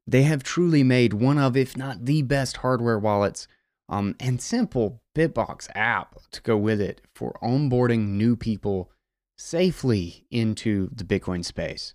They 0.06 0.22
have 0.22 0.44
truly 0.44 0.84
made 0.84 1.14
one 1.14 1.36
of, 1.36 1.56
if 1.56 1.76
not 1.76 2.04
the 2.04 2.22
best 2.22 2.58
hardware 2.58 2.98
wallets 2.98 3.48
um, 3.88 4.14
and 4.20 4.40
simple 4.40 5.02
Bitbox 5.16 5.68
app 5.74 6.14
to 6.30 6.40
go 6.40 6.56
with 6.56 6.80
it 6.80 7.00
for 7.12 7.36
onboarding 7.42 8.10
new 8.10 8.36
people 8.36 8.88
safely 9.36 10.26
into 10.30 10.90
the 10.94 11.02
Bitcoin 11.02 11.44
space. 11.44 11.94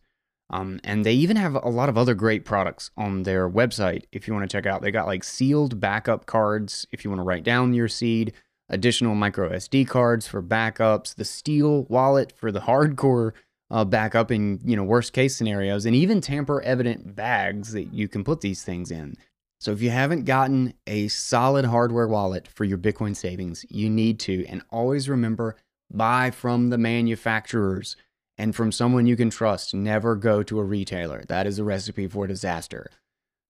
Um, 0.51 0.79
and 0.83 1.05
they 1.05 1.13
even 1.13 1.37
have 1.37 1.55
a 1.55 1.69
lot 1.69 1.89
of 1.89 1.97
other 1.97 2.15
great 2.15 2.43
products 2.43 2.89
on 2.97 3.23
their 3.23 3.49
website 3.49 4.05
if 4.11 4.27
you 4.27 4.33
want 4.33 4.49
to 4.49 4.53
check 4.55 4.65
out. 4.65 4.81
They 4.81 4.91
got 4.91 5.07
like 5.07 5.23
sealed 5.23 5.79
backup 5.79 6.25
cards 6.25 6.87
if 6.91 7.03
you 7.03 7.11
want 7.11 7.19
to 7.19 7.23
write 7.23 7.43
down 7.43 7.73
your 7.73 7.87
seed, 7.87 8.33
additional 8.67 9.15
micro 9.15 9.51
SD 9.51 9.87
cards 9.87 10.27
for 10.27 10.41
backups, 10.41 11.15
the 11.15 11.25
steel 11.25 11.83
wallet 11.83 12.33
for 12.35 12.51
the 12.51 12.59
hardcore 12.61 13.33
uh, 13.71 13.85
backup 13.85 14.31
in 14.31 14.59
you 14.65 14.75
know 14.75 14.83
worst 14.83 15.13
case 15.13 15.35
scenarios, 15.35 15.85
and 15.85 15.95
even 15.95 16.21
tamper 16.21 16.61
evident 16.61 17.15
bags 17.15 17.73
that 17.73 17.93
you 17.93 18.07
can 18.07 18.23
put 18.23 18.41
these 18.41 18.63
things 18.63 18.89
in. 18.89 19.15
So 19.59 19.71
if 19.71 19.81
you 19.81 19.89
haven't 19.89 20.23
gotten 20.23 20.73
a 20.87 21.09
solid 21.09 21.65
hardware 21.65 22.07
wallet 22.07 22.47
for 22.47 22.63
your 22.63 22.77
Bitcoin 22.77 23.15
savings, 23.15 23.65
you 23.69 23.89
need 23.89 24.17
to. 24.21 24.45
And 24.47 24.63
always 24.71 25.09
remember 25.09 25.57
Buy 25.91 26.29
from 26.31 26.69
the 26.69 26.77
manufacturers 26.77 27.95
and 28.39 28.55
from 28.55 28.71
someone 28.71 29.05
you 29.05 29.17
can 29.17 29.29
trust. 29.29 29.73
Never 29.73 30.15
go 30.15 30.41
to 30.43 30.59
a 30.59 30.63
retailer. 30.63 31.23
That 31.27 31.45
is 31.45 31.59
a 31.59 31.63
recipe 31.63 32.07
for 32.07 32.25
disaster. 32.25 32.89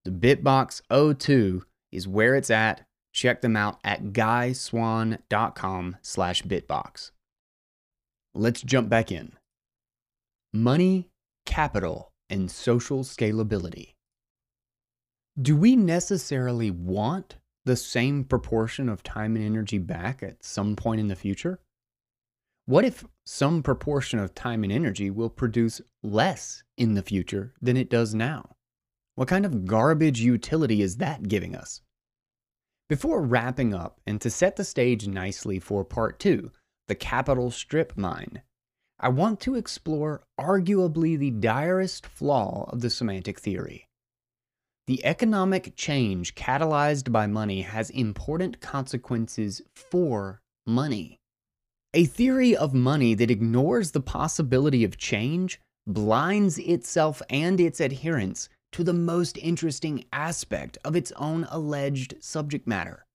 The 0.04 0.10
BitBox02 0.10 1.62
is 1.92 2.08
where 2.08 2.34
it's 2.34 2.50
at. 2.50 2.84
Check 3.12 3.40
them 3.40 3.56
out 3.56 3.78
at 3.84 4.12
guyswann.com 4.12 5.96
slash 6.02 6.42
bitbox. 6.42 7.12
Let's 8.34 8.62
jump 8.62 8.88
back 8.88 9.10
in. 9.10 9.32
Money, 10.52 11.08
capital, 11.46 12.12
and 12.28 12.50
social 12.50 13.04
scalability. 13.04 13.94
Do 15.40 15.56
we 15.56 15.76
necessarily 15.76 16.70
want 16.70 17.36
the 17.64 17.76
same 17.76 18.24
proportion 18.24 18.88
of 18.88 19.02
time 19.02 19.36
and 19.36 19.44
energy 19.44 19.78
back 19.78 20.22
at 20.22 20.44
some 20.44 20.74
point 20.76 21.00
in 21.00 21.08
the 21.08 21.16
future? 21.16 21.60
What 22.70 22.84
if 22.84 23.04
some 23.26 23.64
proportion 23.64 24.20
of 24.20 24.32
time 24.32 24.62
and 24.62 24.72
energy 24.72 25.10
will 25.10 25.28
produce 25.28 25.80
less 26.04 26.62
in 26.78 26.94
the 26.94 27.02
future 27.02 27.52
than 27.60 27.76
it 27.76 27.90
does 27.90 28.14
now? 28.14 28.54
What 29.16 29.26
kind 29.26 29.44
of 29.44 29.66
garbage 29.66 30.20
utility 30.20 30.80
is 30.80 30.98
that 30.98 31.26
giving 31.26 31.56
us? 31.56 31.80
Before 32.88 33.22
wrapping 33.22 33.74
up, 33.74 34.00
and 34.06 34.20
to 34.20 34.30
set 34.30 34.54
the 34.54 34.62
stage 34.62 35.08
nicely 35.08 35.58
for 35.58 35.84
part 35.84 36.20
two, 36.20 36.52
the 36.86 36.94
capital 36.94 37.50
strip 37.50 37.96
mine, 37.96 38.42
I 39.00 39.08
want 39.08 39.40
to 39.40 39.56
explore 39.56 40.22
arguably 40.38 41.18
the 41.18 41.32
direst 41.32 42.06
flaw 42.06 42.70
of 42.72 42.82
the 42.82 42.90
semantic 42.90 43.40
theory. 43.40 43.88
The 44.86 45.04
economic 45.04 45.74
change 45.74 46.36
catalyzed 46.36 47.10
by 47.10 47.26
money 47.26 47.62
has 47.62 47.90
important 47.90 48.60
consequences 48.60 49.60
for 49.74 50.40
money. 50.64 51.19
A 51.92 52.04
theory 52.04 52.54
of 52.54 52.72
money 52.72 53.14
that 53.14 53.32
ignores 53.32 53.90
the 53.90 54.00
possibility 54.00 54.84
of 54.84 54.96
change 54.96 55.60
blinds 55.88 56.56
itself 56.56 57.20
and 57.28 57.60
its 57.60 57.80
adherents 57.80 58.48
to 58.70 58.84
the 58.84 58.92
most 58.92 59.36
interesting 59.38 60.04
aspect 60.12 60.78
of 60.84 60.94
its 60.94 61.10
own 61.16 61.48
alleged 61.50 62.14
subject 62.20 62.68
matter. 62.68 63.06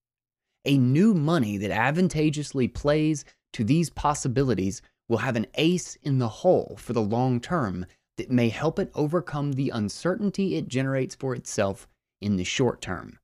A 0.66 0.76
new 0.76 1.14
money 1.14 1.56
that 1.56 1.70
advantageously 1.70 2.68
plays 2.68 3.24
to 3.54 3.64
these 3.64 3.88
possibilities 3.88 4.82
will 5.08 5.18
have 5.18 5.36
an 5.36 5.46
ace 5.54 5.96
in 6.02 6.18
the 6.18 6.28
hole 6.28 6.76
for 6.78 6.92
the 6.92 7.00
long 7.00 7.40
term 7.40 7.86
that 8.18 8.30
may 8.30 8.50
help 8.50 8.78
it 8.78 8.90
overcome 8.94 9.52
the 9.52 9.70
uncertainty 9.70 10.56
it 10.56 10.68
generates 10.68 11.14
for 11.14 11.34
itself 11.34 11.88
in 12.20 12.36
the 12.36 12.44
short 12.44 12.82
term, 12.82 13.18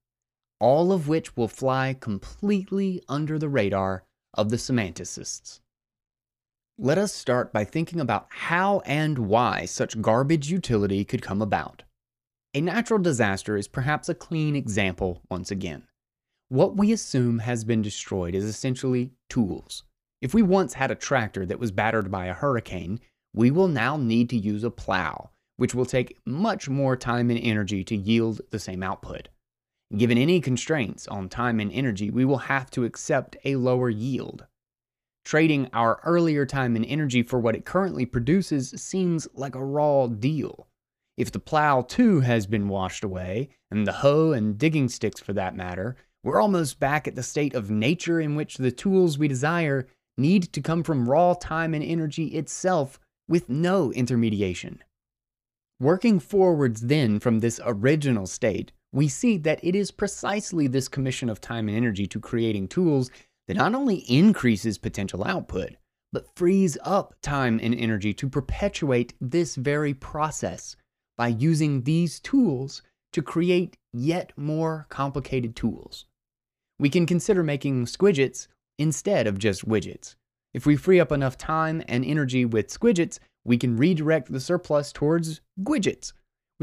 all 0.59 0.93
of 0.93 1.09
which 1.09 1.37
will 1.37 1.49
fly 1.49 1.95
completely 2.01 3.03
under 3.07 3.39
the 3.39 3.51
radar 3.51 4.03
of 4.35 4.51
the 4.51 4.57
semanticists. 4.57 5.61
Let 6.79 6.99
us 6.99 7.13
start 7.13 7.53
by 7.53 7.65
thinking 7.65 8.01
about 8.01 8.27
how 8.31 8.81
and 8.87 9.19
why 9.19 9.67
such 9.67 10.01
garbage 10.01 10.51
utility 10.51 11.05
could 11.05 11.23
come 11.23 11.43
about. 11.43 11.83
A 12.55 12.61
natural 12.61 12.99
disaster 12.99 13.57
is 13.57 13.69
perhaps 13.69 14.09
a 14.09 14.15
clean 14.15 14.57
example 14.57 15.23
once 15.31 15.51
again. 15.51 15.85
What 16.49 16.77
we 16.77 16.93
assume 16.93 17.39
has 17.39 17.65
been 17.65 17.83
destroyed 17.83 18.35
is 18.35 18.45
essentially 18.45 19.13
tools. 19.31 19.85
If 20.21 20.35
we 20.35 20.43
once 20.43 20.75
had 20.75 20.91
a 20.91 20.95
tractor 20.95 21.47
that 21.47 21.59
was 21.59 21.71
battered 21.71 22.11
by 22.11 22.27
a 22.27 22.35
hurricane, 22.35 23.01
we 23.35 23.51
will 23.51 23.69
now 23.69 23.97
need 23.97 24.29
to 24.31 24.37
use 24.37 24.63
a 24.63 24.71
plow, 24.71 25.31
which 25.57 25.75
will 25.75 25.87
take 25.87 26.19
much 26.27 26.69
more 26.69 26.97
time 26.97 27.31
and 27.31 27.41
energy 27.41 27.85
to 27.85 27.97
yield 27.97 28.41
the 28.51 28.59
same 28.59 28.83
output. 28.83 29.29
Given 29.97 30.17
any 30.17 30.41
constraints 30.41 31.07
on 31.09 31.29
time 31.29 31.61
and 31.61 31.71
energy, 31.71 32.11
we 32.11 32.25
will 32.25 32.39
have 32.39 32.71
to 32.71 32.85
accept 32.85 33.37
a 33.45 33.57
lower 33.57 33.91
yield. 33.91 34.47
Trading 35.25 35.69
our 35.73 36.01
earlier 36.05 36.47
time 36.47 36.77
and 36.77 36.87
energy 36.87 37.23
for 37.23 37.39
what 37.39 37.55
it 37.55 37.67
currently 37.67 38.07
produces 38.07 38.71
seems 38.71 39.29
like 39.35 39.55
a 39.55 39.65
raw 39.65 40.07
deal. 40.07 40.67
If 41.19 41.31
the 41.31 41.39
plow 41.39 41.83
too 41.83 42.21
has 42.21 42.47
been 42.47 42.69
washed 42.69 43.05
away, 43.05 43.51
and 43.71 43.87
the 43.87 43.93
hoe 43.93 44.33
and 44.33 44.57
digging 44.57 44.89
sticks 44.89 45.21
for 45.21 45.35
that 45.35 45.55
matter, 45.55 45.97
we're 46.25 46.41
almost 46.41 46.81
back 46.81 47.07
at 47.07 47.15
the 47.15 47.23
state 47.23 47.55
of 47.55 47.71
nature 47.71 48.19
in 48.19 48.35
which 48.35 48.57
the 48.57 48.73
tools 48.73 49.19
we 49.19 49.29
desire 49.29 49.87
need 50.17 50.53
to 50.55 50.63
come 50.63 50.83
from 50.83 51.09
raw 51.09 51.35
time 51.35 51.75
and 51.75 51.85
energy 51.85 52.29
itself 52.29 52.99
with 53.29 53.49
no 53.49 53.93
intermediation. 53.93 54.83
Working 55.79 56.19
forwards 56.19 56.83
then 56.83 57.21
from 57.21 57.41
this 57.41 57.61
original 57.65 58.27
state, 58.27 58.73
we 58.93 59.09
see 59.09 59.39
that 59.39 59.61
it 59.63 59.75
is 59.75 59.91
precisely 59.91 60.67
this 60.67 60.89
commission 60.89 61.29
of 61.29 61.41
time 61.41 61.69
and 61.69 61.77
energy 61.77 62.07
to 62.07 62.21
creating 62.21 62.69
tools 62.69 63.11
that 63.49 63.57
not 63.57 63.75
only 63.75 63.97
increases 64.09 64.79
potential 64.79 65.25
output, 65.25 65.77
but 66.13 66.29
frees 66.37 66.77
up 66.85 67.15
time 67.23 67.59
and 67.63 67.75
energy 67.75 68.13
to 68.13 68.29
perpetuate 68.29 69.15
this 69.21 69.57
very 69.57 69.95
process 69.95 70.77
by 71.17 71.29
using 71.29 71.83
these 71.83 72.21
tools 72.21 72.83
to 73.13 73.23
create 73.23 73.77
yet 73.93 74.33
more 74.37 74.87
complicated 74.89 75.57
tools. 75.57 76.07
We 76.79 76.91
can 76.91 77.07
consider 77.07 77.43
making 77.43 77.87
squidgets 77.87 78.49
instead 78.79 79.27
of 79.27 79.39
just 79.39 79.67
widgets. 79.67 80.17
If 80.53 80.67
we 80.67 80.77
free 80.77 81.01
up 81.01 81.13
enough 81.13 81.39
time 81.39 81.83
and 81.89 82.05
energy 82.05 82.45
with 82.45 82.69
squidgets, 82.69 83.19
we 83.45 83.57
can 83.57 83.77
redirect 83.77 84.31
the 84.31 84.41
surplus 84.41 84.93
towards 84.93 85.41
widgets. 85.59 86.13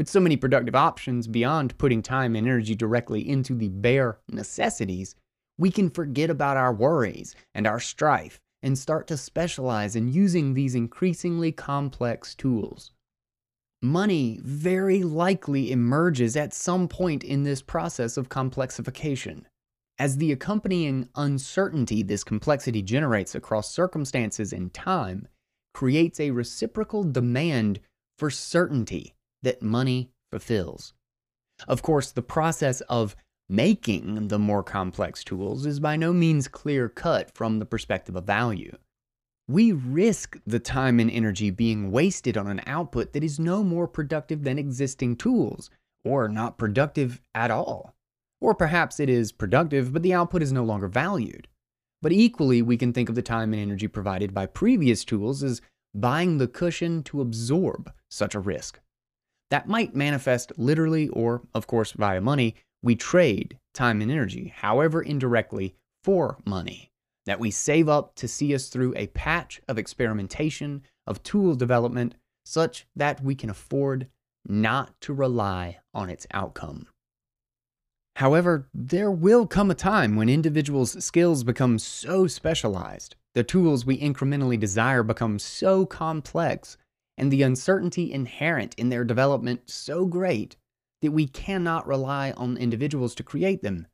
With 0.00 0.08
so 0.08 0.18
many 0.18 0.38
productive 0.38 0.74
options 0.74 1.26
beyond 1.26 1.76
putting 1.76 2.00
time 2.00 2.34
and 2.34 2.46
energy 2.46 2.74
directly 2.74 3.28
into 3.28 3.54
the 3.54 3.68
bare 3.68 4.16
necessities, 4.30 5.14
we 5.58 5.70
can 5.70 5.90
forget 5.90 6.30
about 6.30 6.56
our 6.56 6.72
worries 6.72 7.34
and 7.54 7.66
our 7.66 7.78
strife 7.78 8.40
and 8.62 8.78
start 8.78 9.06
to 9.08 9.18
specialize 9.18 9.94
in 9.94 10.10
using 10.10 10.54
these 10.54 10.74
increasingly 10.74 11.52
complex 11.52 12.34
tools. 12.34 12.92
Money 13.82 14.40
very 14.42 15.02
likely 15.02 15.70
emerges 15.70 16.34
at 16.34 16.54
some 16.54 16.88
point 16.88 17.22
in 17.22 17.42
this 17.42 17.60
process 17.60 18.16
of 18.16 18.30
complexification. 18.30 19.42
As 19.98 20.16
the 20.16 20.32
accompanying 20.32 21.10
uncertainty 21.14 22.02
this 22.02 22.24
complexity 22.24 22.80
generates 22.80 23.34
across 23.34 23.70
circumstances 23.70 24.54
and 24.54 24.72
time 24.72 25.28
creates 25.74 26.18
a 26.18 26.30
reciprocal 26.30 27.04
demand 27.04 27.80
for 28.16 28.30
certainty 28.30 29.14
that 29.42 29.62
money 29.62 30.10
fulfills. 30.30 30.92
Of 31.68 31.82
course, 31.82 32.12
the 32.12 32.22
process 32.22 32.80
of 32.82 33.16
making 33.48 34.28
the 34.28 34.38
more 34.38 34.62
complex 34.62 35.24
tools 35.24 35.66
is 35.66 35.80
by 35.80 35.96
no 35.96 36.12
means 36.12 36.48
clear 36.48 36.88
cut 36.88 37.34
from 37.34 37.58
the 37.58 37.66
perspective 37.66 38.16
of 38.16 38.24
value. 38.24 38.76
We 39.48 39.72
risk 39.72 40.38
the 40.46 40.60
time 40.60 41.00
and 41.00 41.10
energy 41.10 41.50
being 41.50 41.90
wasted 41.90 42.36
on 42.36 42.46
an 42.46 42.60
output 42.66 43.12
that 43.12 43.24
is 43.24 43.40
no 43.40 43.64
more 43.64 43.88
productive 43.88 44.44
than 44.44 44.58
existing 44.58 45.16
tools, 45.16 45.68
or 46.04 46.28
not 46.28 46.58
productive 46.58 47.20
at 47.34 47.50
all. 47.50 47.96
Or 48.40 48.54
perhaps 48.54 49.00
it 49.00 49.10
is 49.10 49.32
productive, 49.32 49.92
but 49.92 50.02
the 50.02 50.14
output 50.14 50.42
is 50.42 50.52
no 50.52 50.62
longer 50.62 50.86
valued. 50.86 51.48
But 52.00 52.12
equally, 52.12 52.62
we 52.62 52.76
can 52.76 52.92
think 52.92 53.08
of 53.08 53.16
the 53.16 53.22
time 53.22 53.52
and 53.52 53.60
energy 53.60 53.88
provided 53.88 54.32
by 54.32 54.46
previous 54.46 55.04
tools 55.04 55.42
as 55.42 55.60
buying 55.92 56.38
the 56.38 56.48
cushion 56.48 57.02
to 57.02 57.20
absorb 57.20 57.92
such 58.08 58.34
a 58.34 58.40
risk. 58.40 58.80
That 59.50 59.68
might 59.68 59.94
manifest 59.94 60.52
literally 60.56 61.08
or, 61.08 61.42
of 61.54 61.66
course, 61.66 61.92
via 61.92 62.20
money, 62.20 62.54
we 62.82 62.94
trade 62.94 63.58
time 63.74 64.00
and 64.00 64.10
energy, 64.10 64.52
however 64.56 65.02
indirectly, 65.02 65.74
for 66.02 66.38
money 66.46 66.90
that 67.26 67.40
we 67.40 67.50
save 67.50 67.88
up 67.88 68.14
to 68.16 68.26
see 68.26 68.54
us 68.54 68.68
through 68.68 68.94
a 68.96 69.08
patch 69.08 69.60
of 69.68 69.78
experimentation, 69.78 70.82
of 71.06 71.22
tool 71.22 71.54
development, 71.54 72.14
such 72.44 72.86
that 72.96 73.22
we 73.22 73.34
can 73.34 73.50
afford 73.50 74.08
not 74.46 74.98
to 75.02 75.12
rely 75.12 75.78
on 75.92 76.08
its 76.08 76.26
outcome. 76.32 76.86
However, 78.16 78.68
there 78.74 79.10
will 79.10 79.46
come 79.46 79.70
a 79.70 79.74
time 79.74 80.16
when 80.16 80.28
individuals' 80.28 81.04
skills 81.04 81.44
become 81.44 81.78
so 81.78 82.26
specialized, 82.26 83.16
the 83.34 83.44
tools 83.44 83.86
we 83.86 84.00
incrementally 84.00 84.58
desire 84.58 85.02
become 85.02 85.38
so 85.38 85.86
complex, 85.86 86.76
and 87.20 87.30
the 87.30 87.42
uncertainty 87.42 88.10
inherent 88.10 88.74
in 88.76 88.88
their 88.88 89.04
development 89.04 89.68
so 89.68 90.06
great 90.06 90.56
that 91.02 91.12
we 91.12 91.26
cannot 91.26 91.86
rely 91.86 92.30
on 92.32 92.56
individuals 92.56 93.14
to 93.14 93.22
create 93.22 93.62
them. 93.62 93.86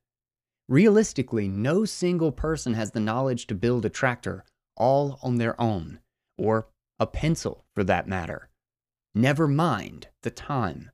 Realistically, 0.68 1.48
no 1.48 1.84
single 1.84 2.30
person 2.30 2.74
has 2.74 2.92
the 2.92 3.00
knowledge 3.00 3.48
to 3.48 3.54
build 3.56 3.84
a 3.84 3.90
tractor 3.90 4.44
all 4.76 5.18
on 5.24 5.38
their 5.38 5.60
own, 5.60 5.98
or 6.38 6.68
a 7.00 7.06
pencil 7.06 7.64
for 7.74 7.82
that 7.82 8.06
matter. 8.06 8.48
Never 9.12 9.48
mind 9.48 10.06
the 10.22 10.30
time. 10.30 10.92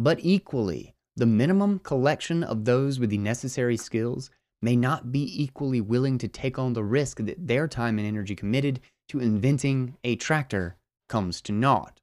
But 0.00 0.18
equally, 0.22 0.96
the 1.14 1.26
minimum 1.26 1.78
collection 1.78 2.42
of 2.42 2.64
those 2.64 2.98
with 2.98 3.10
the 3.10 3.18
necessary 3.18 3.76
skills 3.76 4.30
may 4.60 4.74
not 4.74 5.12
be 5.12 5.42
equally 5.42 5.80
willing 5.80 6.18
to 6.18 6.28
take 6.28 6.58
on 6.58 6.72
the 6.72 6.82
risk 6.82 7.18
that 7.18 7.46
their 7.46 7.68
time 7.68 7.98
and 7.98 8.08
energy 8.08 8.34
committed 8.34 8.80
to 9.10 9.20
inventing 9.20 9.96
a 10.02 10.16
tractor 10.16 10.76
comes 11.08 11.40
to 11.42 11.52
naught. 11.52 12.00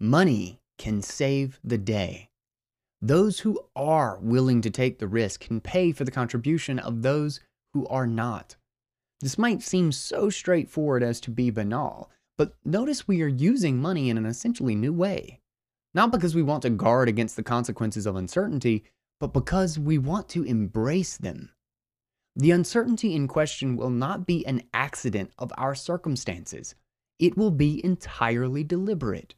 Money 0.00 0.60
can 0.78 1.02
save 1.02 1.58
the 1.62 1.78
day. 1.78 2.28
Those 3.00 3.40
who 3.40 3.60
are 3.76 4.18
willing 4.20 4.60
to 4.62 4.70
take 4.70 4.98
the 4.98 5.06
risk 5.06 5.40
can 5.40 5.60
pay 5.60 5.92
for 5.92 6.04
the 6.04 6.10
contribution 6.10 6.78
of 6.78 7.02
those 7.02 7.40
who 7.72 7.86
are 7.88 8.06
not. 8.06 8.56
This 9.20 9.38
might 9.38 9.62
seem 9.62 9.92
so 9.92 10.30
straightforward 10.30 11.02
as 11.02 11.20
to 11.20 11.30
be 11.30 11.50
banal, 11.50 12.10
but 12.36 12.54
notice 12.64 13.06
we 13.06 13.22
are 13.22 13.28
using 13.28 13.80
money 13.80 14.10
in 14.10 14.18
an 14.18 14.26
essentially 14.26 14.74
new 14.74 14.92
way. 14.92 15.40
Not 15.94 16.10
because 16.10 16.34
we 16.34 16.42
want 16.42 16.62
to 16.62 16.70
guard 16.70 17.08
against 17.08 17.36
the 17.36 17.42
consequences 17.42 18.06
of 18.06 18.16
uncertainty, 18.16 18.84
but 19.20 19.32
because 19.32 19.78
we 19.78 19.96
want 19.96 20.28
to 20.30 20.42
embrace 20.42 21.16
them. 21.16 21.50
The 22.36 22.50
uncertainty 22.50 23.14
in 23.14 23.28
question 23.28 23.76
will 23.76 23.90
not 23.90 24.26
be 24.26 24.44
an 24.46 24.64
accident 24.74 25.30
of 25.38 25.52
our 25.56 25.74
circumstances. 25.74 26.74
It 27.24 27.38
will 27.38 27.50
be 27.50 27.82
entirely 27.82 28.62
deliberate. 28.62 29.34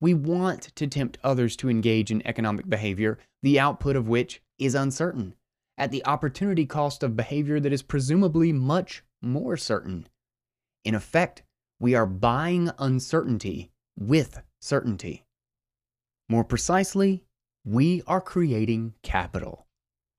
We 0.00 0.12
want 0.12 0.74
to 0.74 0.88
tempt 0.88 1.18
others 1.22 1.54
to 1.58 1.70
engage 1.70 2.10
in 2.10 2.26
economic 2.26 2.68
behavior, 2.68 3.16
the 3.44 3.60
output 3.60 3.94
of 3.94 4.08
which 4.08 4.42
is 4.58 4.74
uncertain, 4.74 5.36
at 5.78 5.92
the 5.92 6.04
opportunity 6.04 6.66
cost 6.66 7.04
of 7.04 7.14
behavior 7.14 7.60
that 7.60 7.72
is 7.72 7.84
presumably 7.84 8.52
much 8.52 9.04
more 9.22 9.56
certain. 9.56 10.08
In 10.84 10.96
effect, 10.96 11.44
we 11.78 11.94
are 11.94 12.06
buying 12.06 12.72
uncertainty 12.80 13.70
with 13.96 14.42
certainty. 14.60 15.24
More 16.28 16.42
precisely, 16.42 17.22
we 17.64 18.02
are 18.08 18.20
creating 18.20 18.94
capital. 19.04 19.68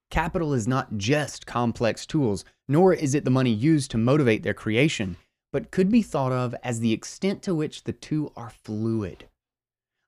Capital 0.10 0.54
is 0.54 0.70
not 0.70 0.96
just 0.96 1.46
complex 1.46 2.06
tools, 2.06 2.46
nor 2.70 2.94
is 2.94 3.14
it 3.14 3.26
the 3.26 3.30
money 3.30 3.52
used 3.52 3.92
to 3.92 3.98
motivate 3.98 4.44
their 4.44 4.54
creation, 4.54 5.18
but 5.54 5.72
could 5.72 5.90
be 5.90 6.02
thought 6.02 6.32
of 6.32 6.54
as 6.64 6.80
the 6.80 6.92
extent 6.92 7.44
to 7.44 7.54
which 7.54 7.84
the 7.84 7.94
two 7.94 8.32
are 8.36 8.50
fluid. 8.50 9.30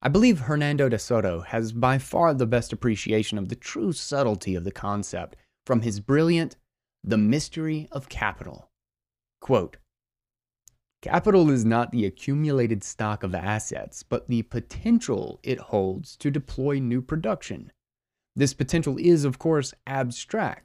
I 0.01 0.09
believe 0.09 0.41
Hernando 0.41 0.89
de 0.89 0.99
Soto 0.99 1.41
has 1.41 1.71
by 1.71 1.99
far 1.99 2.33
the 2.33 2.47
best 2.47 2.73
appreciation 2.73 3.37
of 3.37 3.47
the 3.49 3.55
true 3.55 3.93
subtlety 3.93 4.55
of 4.55 4.63
the 4.63 4.71
concept 4.71 5.37
from 5.65 5.81
his 5.81 5.99
brilliant 5.99 6.57
The 7.03 7.17
Mystery 7.17 7.87
of 7.91 8.09
Capital. 8.09 8.71
Quote, 9.39 9.77
Capital 11.03 11.51
is 11.51 11.63
not 11.63 11.91
the 11.91 12.05
accumulated 12.05 12.83
stock 12.83 13.21
of 13.21 13.35
assets, 13.35 14.01
but 14.01 14.27
the 14.27 14.41
potential 14.41 15.39
it 15.43 15.59
holds 15.59 16.17
to 16.17 16.31
deploy 16.31 16.79
new 16.79 17.03
production. 17.03 17.71
This 18.35 18.55
potential 18.55 18.97
is, 18.99 19.23
of 19.23 19.37
course, 19.37 19.75
abstract. 19.85 20.64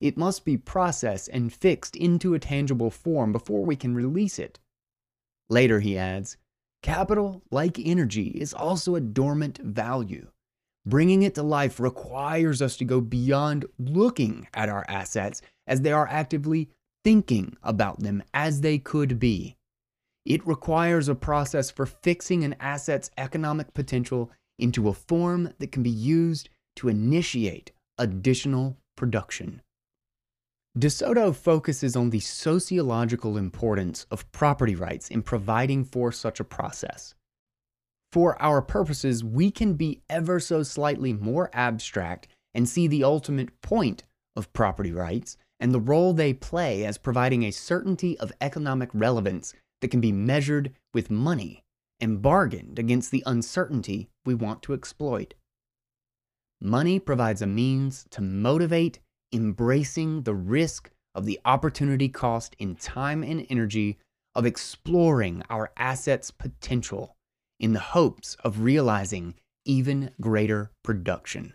It 0.00 0.16
must 0.16 0.44
be 0.44 0.56
processed 0.56 1.28
and 1.32 1.52
fixed 1.52 1.96
into 1.96 2.34
a 2.34 2.38
tangible 2.38 2.90
form 2.90 3.32
before 3.32 3.64
we 3.64 3.76
can 3.76 3.94
release 3.94 4.38
it. 4.38 4.60
Later, 5.48 5.80
he 5.80 5.98
adds, 5.98 6.36
Capital, 6.82 7.42
like 7.50 7.78
energy, 7.78 8.28
is 8.28 8.54
also 8.54 8.94
a 8.94 9.00
dormant 9.00 9.58
value. 9.58 10.28
Bringing 10.86 11.22
it 11.22 11.34
to 11.34 11.42
life 11.42 11.80
requires 11.80 12.62
us 12.62 12.76
to 12.76 12.84
go 12.84 13.00
beyond 13.00 13.66
looking 13.78 14.46
at 14.54 14.68
our 14.68 14.84
assets 14.88 15.42
as 15.66 15.80
they 15.80 15.92
are 15.92 16.06
actively 16.08 16.70
thinking 17.04 17.56
about 17.62 18.00
them 18.00 18.22
as 18.32 18.60
they 18.60 18.78
could 18.78 19.18
be. 19.18 19.56
It 20.24 20.46
requires 20.46 21.08
a 21.08 21.14
process 21.14 21.70
for 21.70 21.86
fixing 21.86 22.44
an 22.44 22.54
asset's 22.60 23.10
economic 23.18 23.74
potential 23.74 24.30
into 24.58 24.88
a 24.88 24.94
form 24.94 25.52
that 25.58 25.72
can 25.72 25.82
be 25.82 25.90
used 25.90 26.48
to 26.76 26.88
initiate 26.88 27.72
additional 27.98 28.76
production. 28.96 29.62
De 30.76 30.90
Soto 30.90 31.32
focuses 31.32 31.96
on 31.96 32.10
the 32.10 32.20
sociological 32.20 33.36
importance 33.36 34.06
of 34.10 34.30
property 34.32 34.74
rights 34.74 35.08
in 35.08 35.22
providing 35.22 35.84
for 35.84 36.12
such 36.12 36.40
a 36.40 36.44
process. 36.44 37.14
For 38.12 38.40
our 38.40 38.62
purposes, 38.62 39.24
we 39.24 39.50
can 39.50 39.74
be 39.74 40.02
ever 40.08 40.40
so 40.40 40.62
slightly 40.62 41.12
more 41.12 41.50
abstract 41.52 42.28
and 42.54 42.68
see 42.68 42.86
the 42.86 43.04
ultimate 43.04 43.60
point 43.60 44.04
of 44.36 44.52
property 44.52 44.92
rights 44.92 45.36
and 45.60 45.72
the 45.72 45.80
role 45.80 46.12
they 46.12 46.32
play 46.32 46.84
as 46.84 46.96
providing 46.96 47.42
a 47.42 47.50
certainty 47.50 48.18
of 48.18 48.32
economic 48.40 48.90
relevance 48.94 49.54
that 49.80 49.90
can 49.90 50.00
be 50.00 50.12
measured 50.12 50.72
with 50.94 51.10
money 51.10 51.64
and 52.00 52.22
bargained 52.22 52.78
against 52.78 53.10
the 53.10 53.22
uncertainty 53.26 54.08
we 54.24 54.34
want 54.34 54.62
to 54.62 54.72
exploit. 54.72 55.34
Money 56.60 56.98
provides 56.98 57.42
a 57.42 57.46
means 57.46 58.06
to 58.10 58.20
motivate 58.20 59.00
embracing 59.32 60.22
the 60.22 60.34
risk 60.34 60.90
of 61.14 61.26
the 61.26 61.40
opportunity 61.44 62.08
cost 62.08 62.54
in 62.58 62.74
time 62.76 63.22
and 63.22 63.46
energy 63.50 63.98
of 64.34 64.46
exploring 64.46 65.42
our 65.50 65.72
assets' 65.76 66.30
potential 66.30 67.16
in 67.58 67.72
the 67.72 67.80
hopes 67.80 68.36
of 68.44 68.60
realizing 68.60 69.34
even 69.64 70.10
greater 70.20 70.70
production. 70.84 71.54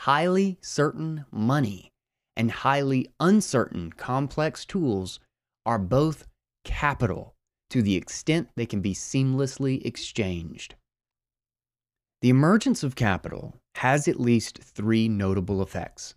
Highly 0.00 0.58
certain 0.60 1.26
money 1.30 1.90
and 2.36 2.50
highly 2.50 3.08
uncertain 3.20 3.92
complex 3.92 4.64
tools 4.64 5.20
are 5.64 5.78
both 5.78 6.26
capital 6.64 7.34
to 7.70 7.82
the 7.82 7.96
extent 7.96 8.48
they 8.56 8.66
can 8.66 8.80
be 8.80 8.94
seamlessly 8.94 9.84
exchanged. 9.84 10.74
The 12.22 12.30
emergence 12.30 12.82
of 12.82 12.96
capital 12.96 13.56
has 13.76 14.08
at 14.08 14.20
least 14.20 14.58
three 14.58 15.08
notable 15.08 15.60
effects. 15.60 16.14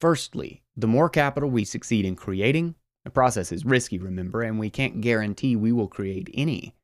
Firstly, 0.00 0.62
the 0.76 0.86
more 0.86 1.10
capital 1.10 1.50
we 1.50 1.64
succeed 1.64 2.06
in 2.06 2.16
creating, 2.16 2.74
the 3.04 3.10
process 3.10 3.52
is 3.52 3.64
risky, 3.64 3.98
remember, 3.98 4.42
and 4.42 4.58
we 4.58 4.70
can't 4.70 5.00
guarantee 5.00 5.56
we 5.56 5.72
will 5.72 5.88
create 5.88 6.30
any, 6.32 6.74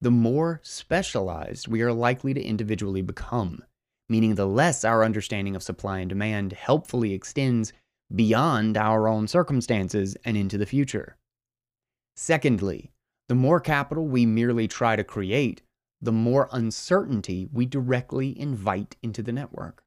the 0.00 0.10
more 0.10 0.60
specialized 0.62 1.68
we 1.68 1.80
are 1.80 1.92
likely 1.92 2.34
to 2.34 2.42
individually 2.42 3.00
become, 3.00 3.64
meaning 4.10 4.34
the 4.34 4.46
less 4.46 4.84
our 4.84 5.02
understanding 5.02 5.56
of 5.56 5.62
supply 5.62 6.00
and 6.00 6.10
demand 6.10 6.52
helpfully 6.52 7.14
extends 7.14 7.72
beyond 8.14 8.76
our 8.76 9.08
own 9.08 9.26
circumstances 9.26 10.14
and 10.24 10.36
into 10.36 10.58
the 10.58 10.66
future. 10.66 11.16
Secondly, 12.16 12.92
the 13.28 13.34
more 13.34 13.60
capital 13.60 14.06
we 14.06 14.26
merely 14.26 14.68
try 14.68 14.94
to 14.94 15.02
create, 15.02 15.62
the 16.02 16.12
more 16.12 16.50
uncertainty 16.52 17.48
we 17.50 17.64
directly 17.64 18.38
invite 18.38 18.96
into 19.02 19.22
the 19.22 19.32
network. 19.32 19.82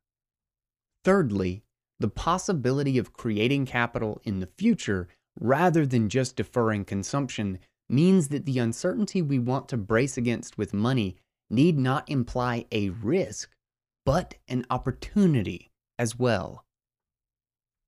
Thirdly, 1.03 1.63
the 1.99 2.09
possibility 2.09 2.97
of 2.97 3.13
creating 3.13 3.65
capital 3.65 4.21
in 4.23 4.39
the 4.39 4.49
future 4.57 5.07
rather 5.39 5.85
than 5.85 6.09
just 6.09 6.35
deferring 6.35 6.85
consumption 6.85 7.59
means 7.89 8.27
that 8.29 8.45
the 8.45 8.59
uncertainty 8.59 9.21
we 9.21 9.39
want 9.39 9.69
to 9.69 9.77
brace 9.77 10.17
against 10.17 10.57
with 10.57 10.73
money 10.73 11.15
need 11.49 11.77
not 11.77 12.09
imply 12.09 12.65
a 12.71 12.89
risk, 12.89 13.49
but 14.05 14.35
an 14.47 14.65
opportunity 14.69 15.71
as 15.97 16.19
well. 16.19 16.65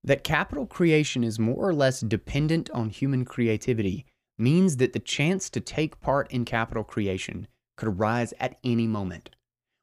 That 0.03 0.24
capital 0.24 0.66
creation 0.66 1.24
is 1.24 1.39
more 1.39 1.68
or 1.68 1.74
less 1.74 1.99
dependent 1.99 2.70
on 2.72 2.89
human 2.89 3.26
creativity 3.26 4.05
means 4.38 4.78
that 4.78 4.93
the 4.93 4.99
chance 4.99 5.49
to 5.49 5.60
take 5.60 5.99
part 5.99 6.32
in 6.32 6.45
capital 6.45 6.86
creation 6.86 7.47
could 7.76 7.89
arise 7.89 8.34
at 8.39 8.57
any 8.64 8.88
moment. 8.88 9.32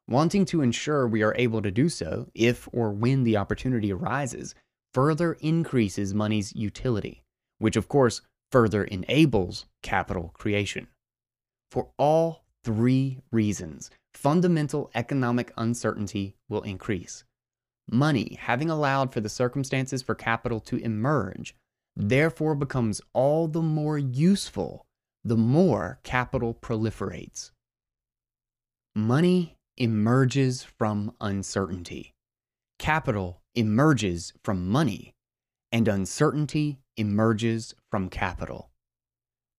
Wanting 0.09 0.45
to 0.45 0.61
ensure 0.61 1.05
we 1.05 1.21
are 1.21 1.35
able 1.37 1.61
to 1.61 1.71
do 1.71 1.89
so, 1.89 2.29
if 2.33 2.69
or 2.71 2.91
when 2.91 3.23
the 3.23 3.35
opportunity 3.35 3.91
arises, 3.91 4.55
further 4.93 5.33
increases 5.41 6.13
money's 6.13 6.55
utility, 6.55 7.23
which 7.57 7.75
of 7.75 7.89
course 7.89 8.21
further 8.49 8.85
enables 8.85 9.65
capital 9.83 10.31
creation. 10.33 10.87
For 11.71 11.89
all 11.97 12.45
three 12.63 13.19
reasons, 13.31 13.89
fundamental 14.13 14.89
economic 14.95 15.51
uncertainty 15.57 16.35
will 16.47 16.61
increase. 16.61 17.25
Money, 17.91 18.37
having 18.39 18.69
allowed 18.69 19.13
for 19.13 19.19
the 19.19 19.29
circumstances 19.29 20.01
for 20.01 20.15
capital 20.15 20.61
to 20.61 20.77
emerge, 20.77 21.53
therefore 21.97 22.55
becomes 22.55 23.01
all 23.13 23.47
the 23.49 23.61
more 23.61 23.97
useful 23.97 24.85
the 25.25 25.37
more 25.37 25.99
capital 26.03 26.53
proliferates. 26.53 27.51
Money 28.95 29.56
emerges 29.77 30.63
from 30.63 31.13
uncertainty. 31.21 32.13
Capital 32.79 33.41
emerges 33.55 34.33
from 34.43 34.67
money, 34.67 35.13
and 35.71 35.87
uncertainty 35.87 36.79
emerges 36.95 37.73
from 37.89 38.09
capital. 38.09 38.69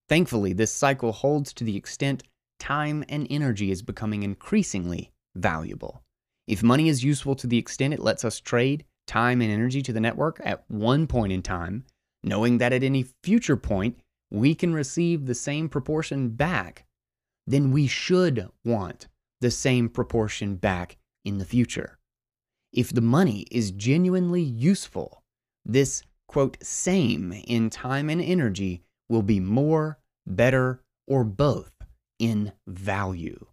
Thankfully, 0.07 0.53
this 0.53 0.71
cycle 0.71 1.11
holds 1.11 1.53
to 1.53 1.63
the 1.63 1.77
extent 1.77 2.23
time 2.59 3.03
and 3.07 3.27
energy 3.29 3.71
is 3.71 3.81
becoming 3.81 4.23
increasingly 4.23 5.11
valuable. 5.35 6.03
If 6.47 6.63
money 6.63 6.89
is 6.89 7.03
useful 7.03 7.35
to 7.35 7.47
the 7.47 7.57
extent 7.57 7.93
it 7.93 7.99
lets 7.99 8.25
us 8.25 8.39
trade 8.39 8.85
time 9.07 9.41
and 9.41 9.51
energy 9.51 9.81
to 9.83 9.93
the 9.93 9.99
network 9.99 10.41
at 10.43 10.63
one 10.67 11.07
point 11.07 11.31
in 11.31 11.41
time, 11.41 11.85
knowing 12.23 12.57
that 12.57 12.73
at 12.73 12.83
any 12.83 13.05
future 13.23 13.57
point 13.57 13.99
we 14.31 14.53
can 14.55 14.73
receive 14.73 15.25
the 15.25 15.35
same 15.35 15.69
proportion 15.69 16.29
back, 16.29 16.85
then 17.47 17.71
we 17.71 17.87
should 17.87 18.49
want 18.65 19.07
the 19.41 19.51
same 19.51 19.89
proportion 19.89 20.55
back 20.55 20.97
in 21.25 21.37
the 21.37 21.45
future. 21.45 21.99
If 22.71 22.93
the 22.93 23.01
money 23.01 23.45
is 23.49 23.71
genuinely 23.71 24.41
useful, 24.41 25.23
this 25.65 26.03
quote, 26.27 26.57
same 26.63 27.31
in 27.31 27.69
time 27.69 28.09
and 28.09 28.21
energy 28.21 28.83
will 29.09 29.23
be 29.23 29.39
more, 29.39 29.99
better, 30.27 30.83
or 31.07 31.23
both 31.23 31.71
in 32.19 32.51
value. 32.67 33.47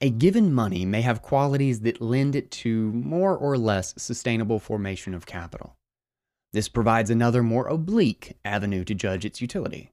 A 0.00 0.08
given 0.08 0.54
money 0.54 0.86
may 0.86 1.02
have 1.02 1.20
qualities 1.20 1.80
that 1.80 2.00
lend 2.00 2.34
it 2.34 2.50
to 2.52 2.90
more 2.92 3.36
or 3.36 3.58
less 3.58 3.92
sustainable 3.98 4.58
formation 4.58 5.12
of 5.12 5.26
capital. 5.26 5.76
This 6.52 6.68
provides 6.68 7.10
another 7.10 7.42
more 7.42 7.68
oblique 7.68 8.36
avenue 8.44 8.84
to 8.84 8.94
judge 8.94 9.26
its 9.26 9.42
utility. 9.42 9.90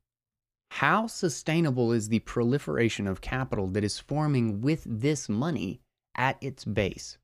How 0.70 1.08
sustainable 1.08 1.92
is 1.92 2.10
the 2.10 2.20
proliferation 2.20 3.08
of 3.08 3.22
capital 3.22 3.68
that 3.70 3.84
is 3.84 4.00
forming 4.00 4.62
with 4.62 4.84
this 4.86 5.28
money 5.28 5.82
at 6.16 6.38
its 6.42 6.66
base? 6.66 7.18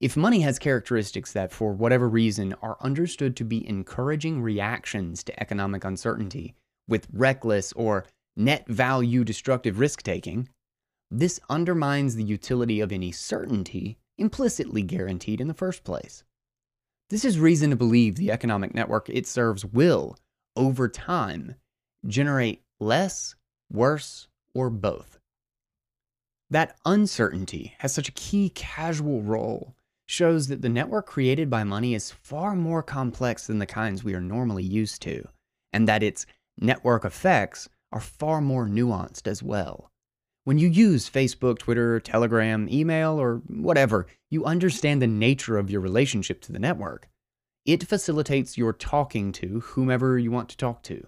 If 0.00 0.16
money 0.16 0.40
has 0.40 0.58
characteristics 0.58 1.32
that, 1.32 1.52
for 1.52 1.72
whatever 1.72 2.08
reason, 2.08 2.54
are 2.62 2.76
understood 2.80 3.36
to 3.36 3.44
be 3.44 3.68
encouraging 3.68 4.42
reactions 4.42 5.24
to 5.24 5.40
economic 5.40 5.84
uncertainty 5.84 6.54
with 6.88 7.08
reckless 7.12 7.72
or 7.72 8.06
net 8.36 8.66
value 8.68 9.24
destructive 9.24 9.78
risk 9.80 10.02
taking, 10.02 10.48
this 11.10 11.40
undermines 11.50 12.14
the 12.14 12.24
utility 12.24 12.80
of 12.80 12.92
any 12.92 13.10
certainty 13.10 13.98
implicitly 14.18 14.82
guaranteed 14.82 15.40
in 15.40 15.48
the 15.48 15.54
first 15.54 15.82
place. 15.82 16.22
This 17.10 17.24
is 17.24 17.38
reason 17.38 17.70
to 17.70 17.76
believe 17.76 18.16
the 18.16 18.30
economic 18.30 18.74
network 18.74 19.08
it 19.08 19.26
serves 19.26 19.64
will, 19.64 20.16
over 20.54 20.88
time, 20.88 21.54
generate 22.06 22.62
less, 22.80 23.34
worse, 23.70 24.28
or 24.54 24.70
both. 24.70 25.18
That 26.50 26.76
uncertainty 26.86 27.74
has 27.78 27.92
such 27.92 28.08
a 28.08 28.12
key 28.12 28.50
casual 28.50 29.22
role 29.22 29.74
shows 30.06 30.48
that 30.48 30.62
the 30.62 30.68
network 30.70 31.06
created 31.06 31.50
by 31.50 31.64
money 31.64 31.94
is 31.94 32.10
far 32.10 32.56
more 32.56 32.82
complex 32.82 33.46
than 33.46 33.58
the 33.58 33.66
kinds 33.66 34.02
we 34.02 34.14
are 34.14 34.20
normally 34.20 34.64
used 34.64 35.02
to, 35.02 35.28
and 35.72 35.86
that 35.86 36.02
its 36.02 36.24
network 36.58 37.04
effects 37.04 37.68
are 37.92 38.00
far 38.00 38.40
more 38.40 38.66
nuanced 38.66 39.26
as 39.26 39.42
well. 39.42 39.90
When 40.44 40.58
you 40.58 40.68
use 40.68 41.10
Facebook, 41.10 41.58
Twitter, 41.58 42.00
Telegram, 42.00 42.68
email, 42.70 43.20
or 43.20 43.42
whatever, 43.48 44.06
you 44.30 44.46
understand 44.46 45.02
the 45.02 45.06
nature 45.06 45.58
of 45.58 45.70
your 45.70 45.82
relationship 45.82 46.40
to 46.42 46.52
the 46.52 46.58
network. 46.58 47.06
It 47.66 47.84
facilitates 47.86 48.56
your 48.56 48.72
talking 48.72 49.30
to 49.32 49.60
whomever 49.60 50.18
you 50.18 50.30
want 50.30 50.48
to 50.48 50.56
talk 50.56 50.82
to. 50.84 51.06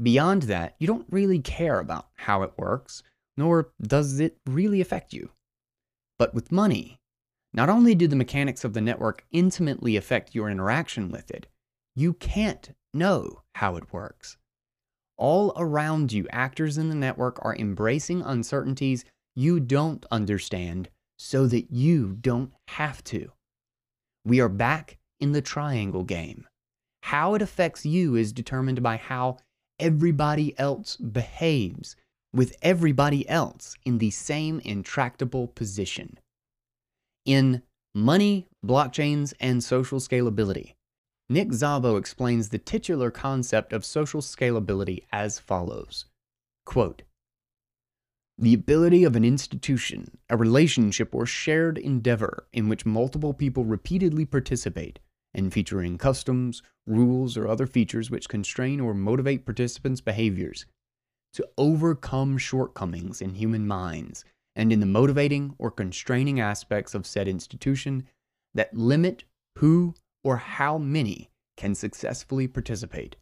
Beyond 0.00 0.42
that, 0.42 0.76
you 0.78 0.86
don't 0.86 1.06
really 1.10 1.40
care 1.40 1.80
about 1.80 2.08
how 2.16 2.42
it 2.42 2.52
works, 2.56 3.02
nor 3.36 3.72
does 3.82 4.20
it 4.20 4.38
really 4.46 4.80
affect 4.80 5.12
you. 5.12 5.30
But 6.18 6.34
with 6.34 6.52
money, 6.52 7.00
not 7.52 7.68
only 7.68 7.94
do 7.94 8.06
the 8.06 8.16
mechanics 8.16 8.64
of 8.64 8.74
the 8.74 8.80
network 8.80 9.24
intimately 9.32 9.96
affect 9.96 10.34
your 10.34 10.50
interaction 10.50 11.10
with 11.10 11.30
it, 11.30 11.46
you 11.96 12.12
can't 12.12 12.74
know 12.94 13.42
how 13.54 13.76
it 13.76 13.92
works. 13.92 14.36
All 15.16 15.52
around 15.56 16.12
you, 16.12 16.28
actors 16.30 16.78
in 16.78 16.88
the 16.88 16.94
network 16.94 17.44
are 17.44 17.56
embracing 17.56 18.22
uncertainties 18.22 19.04
you 19.34 19.58
don't 19.58 20.06
understand 20.10 20.90
so 21.18 21.46
that 21.48 21.72
you 21.72 22.16
don't 22.20 22.52
have 22.68 23.02
to. 23.04 23.32
We 24.24 24.40
are 24.40 24.48
back 24.48 24.98
in 25.18 25.32
the 25.32 25.42
triangle 25.42 26.04
game. 26.04 26.46
How 27.02 27.34
it 27.34 27.42
affects 27.42 27.84
you 27.84 28.14
is 28.14 28.32
determined 28.32 28.82
by 28.82 28.96
how 28.96 29.38
everybody 29.78 30.58
else 30.58 30.96
behaves, 30.96 31.96
with 32.32 32.56
everybody 32.62 33.28
else 33.28 33.76
in 33.84 33.98
the 33.98 34.10
same 34.10 34.60
intractable 34.60 35.48
position 35.48 36.18
in 37.24 37.62
Money, 37.94 38.48
Blockchains, 38.64 39.34
and 39.40 39.62
Social 39.62 39.98
Scalability. 39.98 40.74
Nick 41.28 41.48
Szabo 41.48 41.98
explains 41.98 42.48
the 42.48 42.58
titular 42.58 43.10
concept 43.10 43.72
of 43.74 43.84
social 43.84 44.22
scalability 44.22 45.04
as 45.12 45.38
follows 45.38 46.06
Quote, 46.64 47.02
The 48.38 48.54
ability 48.54 49.04
of 49.04 49.14
an 49.14 49.24
institution, 49.24 50.16
a 50.30 50.38
relationship, 50.38 51.14
or 51.14 51.26
shared 51.26 51.76
endeavor 51.76 52.46
in 52.52 52.68
which 52.68 52.86
multiple 52.86 53.34
people 53.34 53.66
repeatedly 53.66 54.24
participate, 54.24 55.00
and 55.34 55.52
featuring 55.52 55.98
customs, 55.98 56.62
rules, 56.86 57.36
or 57.36 57.46
other 57.46 57.66
features 57.66 58.10
which 58.10 58.28
constrain 58.28 58.80
or 58.80 58.94
motivate 58.94 59.44
participants' 59.44 60.00
behaviors, 60.00 60.66
to 61.32 61.46
overcome 61.58 62.38
shortcomings 62.38 63.20
in 63.20 63.34
human 63.34 63.66
minds 63.66 64.24
and 64.56 64.72
in 64.72 64.80
the 64.80 64.86
motivating 64.86 65.54
or 65.58 65.70
constraining 65.70 66.40
aspects 66.40 66.94
of 66.94 67.06
said 67.06 67.28
institution 67.28 68.04
that 68.54 68.74
limit 68.74 69.24
who 69.58 69.94
or 70.24 70.38
how 70.38 70.78
many 70.78 71.30
can 71.56 71.74
successfully 71.74 72.48
participate. 72.48 73.16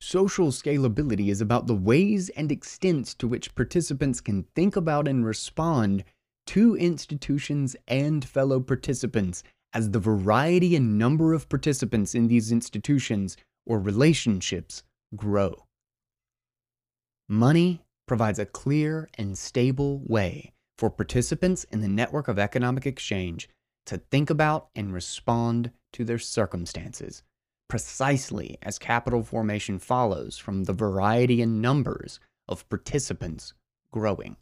Social 0.00 0.48
scalability 0.48 1.28
is 1.28 1.40
about 1.40 1.66
the 1.66 1.74
ways 1.74 2.28
and 2.30 2.52
extents 2.52 3.14
to 3.14 3.26
which 3.26 3.54
participants 3.54 4.20
can 4.20 4.44
think 4.54 4.76
about 4.76 5.08
and 5.08 5.24
respond 5.24 6.04
to 6.46 6.76
institutions 6.76 7.74
and 7.88 8.24
fellow 8.24 8.60
participants 8.60 9.42
as 9.72 9.90
the 9.90 9.98
variety 9.98 10.74
and 10.74 10.98
number 10.98 11.34
of 11.34 11.48
participants 11.48 12.14
in 12.14 12.28
these 12.28 12.50
institutions 12.52 13.36
or 13.66 13.78
relationships 13.78 14.82
grow. 15.14 15.64
Money 17.28 17.82
provides 18.06 18.38
a 18.38 18.46
clear 18.46 19.08
and 19.18 19.36
stable 19.36 20.02
way 20.06 20.52
for 20.78 20.90
participants 20.90 21.64
in 21.64 21.80
the 21.80 21.88
network 21.88 22.28
of 22.28 22.38
economic 22.38 22.86
exchange 22.86 23.48
to 23.84 23.98
think 23.98 24.30
about 24.30 24.68
and 24.74 24.94
respond 24.94 25.70
to 25.92 26.04
their 26.04 26.18
circumstances 26.18 27.22
precisely 27.68 28.56
as 28.62 28.78
capital 28.78 29.22
formation 29.22 29.78
follows 29.78 30.38
from 30.38 30.64
the 30.64 30.72
variety 30.72 31.40
and 31.42 31.62
numbers 31.62 32.18
of 32.48 32.68
participants 32.68 33.52
growing. 33.92 34.36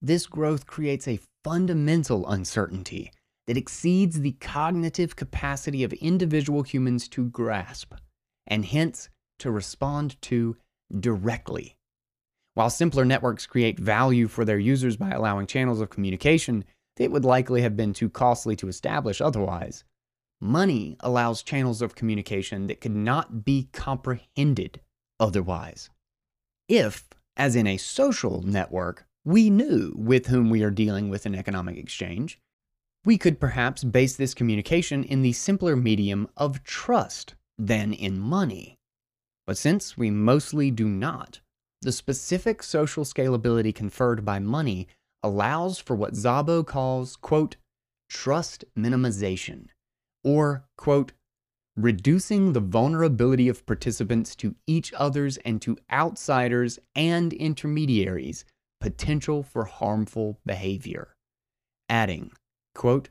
This 0.00 0.26
growth 0.26 0.66
creates 0.66 1.08
a 1.08 1.18
fundamental 1.44 2.28
uncertainty 2.28 3.10
that 3.48 3.56
exceeds 3.56 4.20
the 4.20 4.36
cognitive 4.40 5.16
capacity 5.16 5.82
of 5.82 5.92
individual 5.94 6.62
humans 6.62 7.08
to 7.08 7.24
grasp, 7.24 7.94
and 8.46 8.64
hence 8.64 9.08
to 9.40 9.50
respond 9.50 10.20
to 10.22 10.56
directly. 11.00 11.76
While 12.54 12.70
simpler 12.70 13.04
networks 13.04 13.46
create 13.46 13.80
value 13.80 14.28
for 14.28 14.44
their 14.44 14.58
users 14.60 14.96
by 14.96 15.10
allowing 15.10 15.48
channels 15.48 15.80
of 15.80 15.90
communication 15.90 16.64
that 16.96 17.10
would 17.10 17.24
likely 17.24 17.62
have 17.62 17.76
been 17.76 17.92
too 17.92 18.08
costly 18.08 18.54
to 18.54 18.68
establish 18.68 19.20
otherwise, 19.20 19.82
Money 20.40 20.96
allows 21.00 21.42
channels 21.42 21.82
of 21.82 21.96
communication 21.96 22.68
that 22.68 22.80
could 22.80 22.94
not 22.94 23.44
be 23.44 23.68
comprehended 23.72 24.80
otherwise. 25.18 25.90
If, 26.68 27.08
as 27.36 27.56
in 27.56 27.66
a 27.66 27.76
social 27.76 28.42
network, 28.42 29.04
we 29.24 29.50
knew 29.50 29.92
with 29.96 30.26
whom 30.26 30.48
we 30.48 30.62
are 30.62 30.70
dealing 30.70 31.08
with 31.08 31.26
an 31.26 31.34
economic 31.34 31.76
exchange, 31.76 32.38
we 33.08 33.16
could 33.16 33.40
perhaps 33.40 33.84
base 33.84 34.16
this 34.16 34.34
communication 34.34 35.02
in 35.02 35.22
the 35.22 35.32
simpler 35.32 35.74
medium 35.74 36.28
of 36.36 36.62
trust 36.62 37.34
than 37.56 37.94
in 37.94 38.18
money. 38.20 38.76
But 39.46 39.56
since 39.56 39.96
we 39.96 40.10
mostly 40.10 40.70
do 40.70 40.86
not, 40.86 41.40
the 41.80 41.90
specific 41.90 42.62
social 42.62 43.04
scalability 43.04 43.74
conferred 43.74 44.26
by 44.26 44.40
money 44.40 44.88
allows 45.22 45.78
for 45.78 45.96
what 45.96 46.12
Szabo 46.12 46.66
calls, 46.66 47.16
quote, 47.16 47.56
trust 48.10 48.66
minimization 48.78 49.68
or, 50.22 50.66
quote, 50.76 51.12
reducing 51.76 52.52
the 52.52 52.60
vulnerability 52.60 53.48
of 53.48 53.64
participants 53.64 54.36
to 54.36 54.54
each 54.66 54.92
other's 54.92 55.38
and 55.46 55.62
to 55.62 55.78
outsiders 55.90 56.78
and 56.94 57.32
intermediaries' 57.32 58.44
potential 58.82 59.42
for 59.42 59.64
harmful 59.64 60.38
behavior. 60.44 61.14
Adding, 61.88 62.32
quote, 62.78 63.10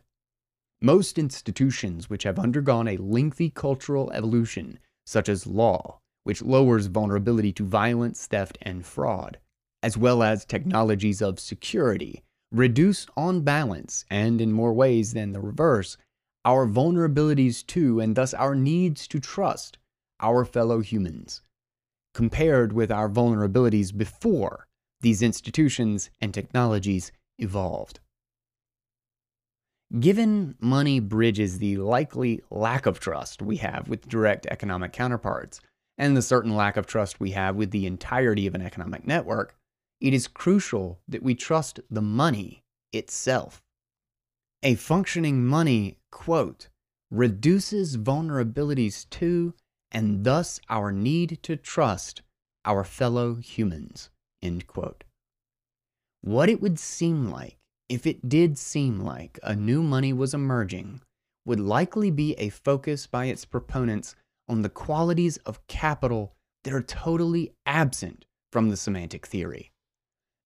most 0.82 1.20
institutions 1.20 2.10
which 2.10 2.24
have 2.24 2.40
undergone 2.40 2.88
a 2.88 2.96
lengthy 2.98 3.50
cultural 3.50 4.10
evolution, 4.14 4.80
such 5.06 5.28
as 5.28 5.46
law, 5.46 6.00
which 6.24 6.42
lowers 6.42 6.86
vulnerability 6.86 7.52
to 7.52 7.66
violence, 7.66 8.28
theft, 8.28 8.58
and 8.62 8.86
fraud, 8.86 9.38
as 9.84 9.98
well 9.98 10.24
as 10.24 10.46
technologies 10.46 11.22
of 11.22 11.38
security, 11.40 12.24
reduce 12.50 13.08
on 13.18 13.42
balance, 13.42 14.06
and 14.10 14.40
in 14.40 14.54
more 14.54 14.72
ways 14.72 15.12
than 15.14 15.34
the 15.34 15.42
reverse, 15.42 15.98
our 16.46 16.66
vulnerabilities 16.66 17.66
to, 17.68 18.00
and 18.00 18.16
thus 18.16 18.34
our 18.34 18.56
needs 18.56 19.06
to 19.06 19.20
trust 19.20 19.78
our 20.22 20.46
fellow 20.46 20.80
humans, 20.80 21.42
compared 22.14 22.72
with 22.72 22.90
our 22.90 23.10
vulnerabilities 23.10 23.96
before 23.96 24.66
these 25.02 25.22
institutions 25.22 26.10
and 26.22 26.34
technologies 26.34 27.12
evolved. 27.38 28.00
Given 30.00 30.56
money 30.60 31.00
bridges 31.00 31.60
the 31.60 31.78
likely 31.78 32.44
lack 32.50 32.86
of 32.86 33.00
trust 33.00 33.42
we 33.42 33.58
have 33.58 33.88
with 33.88 34.08
direct 34.08 34.46
economic 34.48 34.92
counterparts, 34.92 35.62
and 35.98 36.16
the 36.16 36.22
certain 36.22 36.56
lack 36.56 36.78
of 36.78 36.86
trust 36.86 37.20
we 37.20 37.32
have 37.32 37.56
with 37.56 37.72
the 37.72 37.86
entirety 37.86 38.48
of 38.48 38.54
an 38.54 38.62
economic 38.62 39.08
network, 39.08 39.56
it 40.02 40.14
is 40.14 40.28
crucial 40.28 41.00
that 41.08 41.24
we 41.24 41.34
trust 41.34 41.80
the 41.90 42.02
money 42.02 42.64
itself. 42.92 43.64
A 44.62 44.76
functioning 44.76 45.46
money, 45.46 45.98
quote, 46.12 46.68
reduces 47.10 47.98
vulnerabilities 47.98 49.10
to 49.12 49.54
and 49.92 50.26
thus 50.26 50.60
our 50.70 50.92
need 50.92 51.40
to 51.44 51.56
trust 51.56 52.22
our 52.66 52.84
fellow 52.84 53.36
humans, 53.36 54.10
end 54.42 54.68
quote. 54.68 55.06
What 56.22 56.50
it 56.50 56.62
would 56.62 56.78
seem 56.78 57.30
like, 57.30 57.57
if 57.90 58.06
it 58.06 58.28
did 58.28 58.58
seem 58.58 59.00
like 59.00 59.40
a 59.44 59.56
new 59.56 59.82
money 59.82 60.14
was 60.14 60.34
emerging, 60.34 61.02
would 61.46 61.60
likely 61.60 62.12
be 62.12 62.34
a 62.34 62.50
focus 62.50 63.08
by 63.08 63.26
its 63.26 63.46
proponents 63.46 64.16
on 64.50 64.62
the 64.62 64.70
qualities 64.70 65.38
of 65.38 65.66
capital 65.68 66.34
that 66.64 66.74
are 66.74 66.82
totally 66.82 67.54
absent 67.66 68.26
from 68.52 68.70
the 68.70 68.78
semantic 68.78 69.26
theory. 69.26 69.72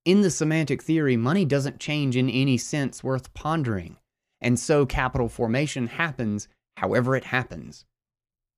In 0.06 0.22
the 0.22 0.32
semantic 0.32 0.82
theory, 0.84 1.18
money 1.18 1.46
doesn't 1.46 1.80
change 1.80 2.16
in 2.16 2.30
any 2.30 2.58
sense 2.58 3.04
worth 3.04 3.34
pondering 3.34 3.98
and 4.42 4.60
so 4.60 4.86
capital 4.86 5.30
formation 5.30 5.88
happens 5.88 6.48
however 6.78 7.16
it 7.16 7.26
happens. 7.26 7.86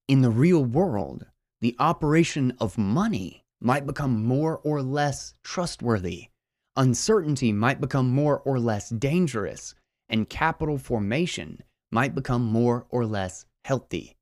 In 0.08 0.22
the 0.22 0.32
real 0.32 0.64
world, 0.64 1.26
the 1.62 1.76
operation 1.78 2.54
of 2.60 2.78
money 2.78 3.44
might 3.62 3.86
become 3.86 4.24
more 4.24 4.60
or 4.64 4.82
less 4.82 5.34
trustworthy, 5.44 6.30
uncertainty 6.76 7.52
might 7.52 7.82
become 7.82 8.10
more 8.10 8.40
or 8.40 8.60
less 8.60 8.90
dangerous, 8.90 9.76
and 10.10 10.30
capital 10.30 10.78
formation 10.78 11.64
might 11.92 12.16
become 12.16 12.44
more 12.44 12.86
or 12.90 13.06
less 13.06 13.46
healthy. 13.66 14.16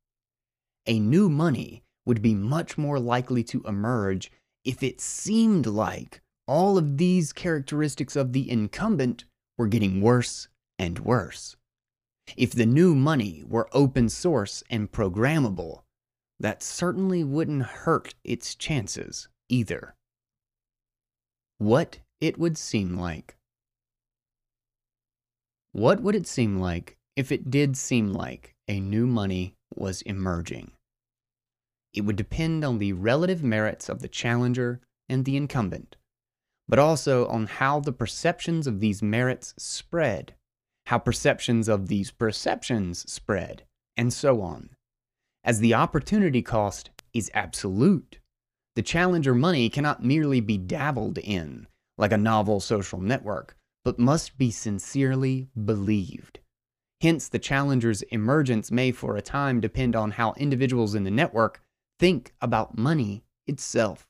A 0.85 0.99
new 0.99 1.29
money 1.29 1.83
would 2.05 2.21
be 2.21 2.33
much 2.33 2.77
more 2.77 2.99
likely 2.99 3.43
to 3.43 3.63
emerge 3.63 4.31
if 4.65 4.83
it 4.83 4.99
seemed 4.99 5.65
like 5.65 6.21
all 6.47 6.77
of 6.77 6.97
these 6.97 7.33
characteristics 7.33 8.15
of 8.15 8.33
the 8.33 8.49
incumbent 8.49 9.23
were 9.57 9.67
getting 9.67 10.01
worse 10.01 10.47
and 10.77 10.99
worse. 10.99 11.55
If 12.35 12.51
the 12.51 12.65
new 12.65 12.95
money 12.95 13.43
were 13.47 13.69
open 13.73 14.09
source 14.09 14.63
and 14.69 14.91
programmable, 14.91 15.83
that 16.39 16.63
certainly 16.63 17.23
wouldn't 17.23 17.63
hurt 17.63 18.15
its 18.23 18.55
chances 18.55 19.27
either. 19.49 19.95
What 21.57 21.99
it 22.21 22.37
would 22.37 22.57
seem 22.57 22.97
like. 22.97 23.35
What 25.73 26.01
would 26.01 26.15
it 26.15 26.27
seem 26.27 26.59
like 26.59 26.97
if 27.15 27.31
it 27.31 27.49
did 27.49 27.75
seem 27.75 28.13
like 28.13 28.55
a 28.67 28.79
new 28.79 29.05
money 29.05 29.55
was 29.75 30.01
emerging? 30.03 30.71
It 31.93 32.01
would 32.01 32.15
depend 32.15 32.63
on 32.63 32.77
the 32.77 32.93
relative 32.93 33.43
merits 33.43 33.89
of 33.89 33.99
the 33.99 34.07
challenger 34.07 34.79
and 35.09 35.25
the 35.25 35.35
incumbent, 35.35 35.97
but 36.67 36.79
also 36.79 37.27
on 37.27 37.47
how 37.47 37.81
the 37.81 37.91
perceptions 37.91 38.67
of 38.67 38.79
these 38.79 39.01
merits 39.01 39.53
spread 39.57 40.35
how 40.87 40.97
perceptions 40.97 41.67
of 41.67 41.87
these 41.87 42.11
perceptions 42.11 43.09
spread, 43.11 43.63
and 43.95 44.11
so 44.11 44.41
on. 44.41 44.71
As 45.43 45.59
the 45.59 45.73
opportunity 45.73 46.41
cost 46.41 46.89
is 47.13 47.31
absolute, 47.33 48.19
the 48.75 48.81
challenger 48.81 49.33
money 49.33 49.69
cannot 49.69 50.03
merely 50.03 50.39
be 50.39 50.57
dabbled 50.57 51.17
in, 51.17 51.67
like 52.01 52.11
a 52.11 52.17
novel 52.17 52.59
social 52.59 52.99
network, 52.99 53.55
but 53.85 53.99
must 53.99 54.37
be 54.37 54.49
sincerely 54.49 55.47
believed. 55.65 56.39
Hence, 56.99 57.29
the 57.29 57.39
challenger's 57.39 58.01
emergence 58.03 58.71
may 58.71 58.91
for 58.91 59.15
a 59.15 59.21
time 59.21 59.61
depend 59.61 59.95
on 59.95 60.11
how 60.11 60.33
individuals 60.33 60.95
in 60.95 61.03
the 61.03 61.11
network 61.11 61.61
think 61.99 62.33
about 62.41 62.77
money 62.77 63.23
itself. 63.45 64.07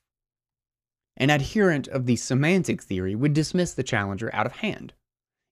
An 1.18 1.28
adherent 1.28 1.86
of 1.88 2.06
the 2.06 2.16
semantic 2.16 2.82
theory 2.82 3.14
would 3.14 3.34
dismiss 3.34 3.74
the 3.74 3.82
challenger 3.82 4.34
out 4.34 4.46
of 4.46 4.56
hand. 4.56 4.94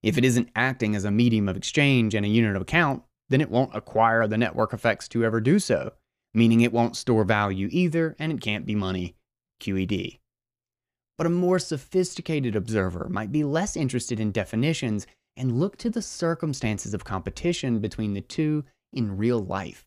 If 0.01 0.17
it 0.17 0.25
isn't 0.25 0.49
acting 0.55 0.95
as 0.95 1.05
a 1.05 1.11
medium 1.11 1.47
of 1.47 1.55
exchange 1.55 2.15
and 2.15 2.25
a 2.25 2.29
unit 2.29 2.55
of 2.55 2.63
account, 2.63 3.03
then 3.29 3.41
it 3.41 3.51
won't 3.51 3.75
acquire 3.75 4.27
the 4.27 4.37
network 4.37 4.73
effects 4.73 5.07
to 5.09 5.23
ever 5.23 5.39
do 5.39 5.59
so, 5.59 5.93
meaning 6.33 6.61
it 6.61 6.73
won't 6.73 6.97
store 6.97 7.23
value 7.23 7.69
either 7.71 8.15
and 8.17 8.31
it 8.31 8.41
can't 8.41 8.65
be 8.65 8.73
money, 8.73 9.15
QED. 9.59 10.20
But 11.21 11.27
a 11.27 11.29
more 11.29 11.59
sophisticated 11.59 12.55
observer 12.55 13.07
might 13.07 13.31
be 13.31 13.43
less 13.43 13.77
interested 13.77 14.19
in 14.19 14.31
definitions 14.31 15.05
and 15.37 15.59
look 15.59 15.77
to 15.77 15.91
the 15.91 16.01
circumstances 16.01 16.95
of 16.95 17.03
competition 17.03 17.77
between 17.77 18.15
the 18.15 18.21
two 18.21 18.63
in 18.91 19.17
real 19.17 19.37
life. 19.37 19.85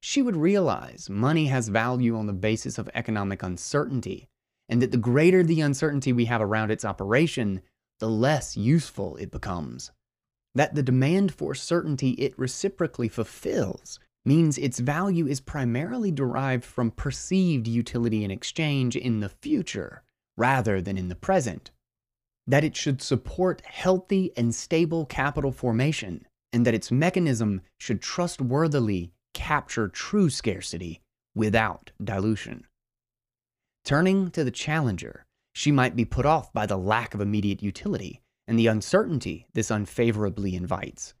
She 0.00 0.22
would 0.22 0.36
realize 0.36 1.10
money 1.10 1.46
has 1.46 1.66
value 1.68 2.16
on 2.16 2.28
the 2.28 2.32
basis 2.32 2.78
of 2.78 2.88
economic 2.94 3.42
uncertainty, 3.42 4.28
and 4.68 4.80
that 4.80 4.92
the 4.92 4.98
greater 4.98 5.42
the 5.42 5.60
uncertainty 5.60 6.12
we 6.12 6.26
have 6.26 6.40
around 6.40 6.70
its 6.70 6.84
operation, 6.84 7.62
the 7.98 8.08
less 8.08 8.56
useful 8.56 9.16
it 9.16 9.32
becomes. 9.32 9.90
That 10.54 10.76
the 10.76 10.82
demand 10.84 11.34
for 11.34 11.56
certainty 11.56 12.10
it 12.10 12.38
reciprocally 12.38 13.08
fulfills 13.08 13.98
means 14.24 14.58
its 14.58 14.78
value 14.78 15.26
is 15.26 15.40
primarily 15.40 16.12
derived 16.12 16.64
from 16.64 16.92
perceived 16.92 17.66
utility 17.66 18.22
and 18.22 18.32
exchange 18.32 18.94
in 18.94 19.18
the 19.18 19.28
future 19.28 20.04
rather 20.36 20.80
than 20.80 20.98
in 20.98 21.08
the 21.08 21.14
present. 21.14 21.70
That 22.46 22.64
it 22.64 22.76
should 22.76 23.00
support 23.00 23.62
healthy 23.64 24.32
and 24.36 24.54
stable 24.54 25.06
capital 25.06 25.52
formation, 25.52 26.26
and 26.52 26.66
that 26.66 26.74
its 26.74 26.90
mechanism 26.90 27.62
should 27.78 28.02
trustworthily 28.02 29.12
capture 29.34 29.88
true 29.88 30.28
scarcity 30.28 31.00
without 31.34 31.90
dilution. 32.02 32.64
Turning 33.84 34.30
to 34.30 34.44
the 34.44 34.50
challenger, 34.50 35.24
she 35.54 35.72
might 35.72 35.96
be 35.96 36.04
put 36.04 36.26
off 36.26 36.52
by 36.52 36.66
the 36.66 36.76
lack 36.76 37.14
of 37.14 37.20
immediate 37.20 37.62
utility 37.62 38.20
and 38.46 38.58
the 38.58 38.66
uncertainty 38.66 39.46
this 39.54 39.70
unfavorably 39.70 40.54
invites. 40.54 41.14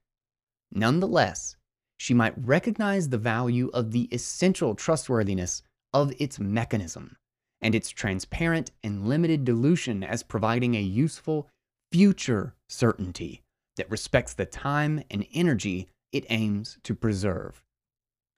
Nonetheless, 0.72 1.56
she 1.98 2.14
might 2.14 2.34
recognize 2.36 3.08
the 3.08 3.18
value 3.18 3.70
of 3.72 3.92
the 3.92 4.08
essential 4.12 4.74
trustworthiness 4.74 5.62
of 5.92 6.12
its 6.18 6.38
mechanism 6.38 7.16
and 7.62 7.74
its 7.74 7.90
transparent 7.90 8.70
and 8.82 9.08
limited 9.08 9.44
dilution 9.44 10.02
as 10.02 10.22
providing 10.22 10.74
a 10.74 10.82
useful 10.82 11.48
future 11.92 12.54
certainty 12.68 13.42
that 13.76 13.90
respects 13.90 14.34
the 14.34 14.44
time 14.44 15.02
and 15.10 15.26
energy 15.32 15.88
it 16.12 16.26
aims 16.28 16.78
to 16.82 16.94
preserve. 16.94 17.62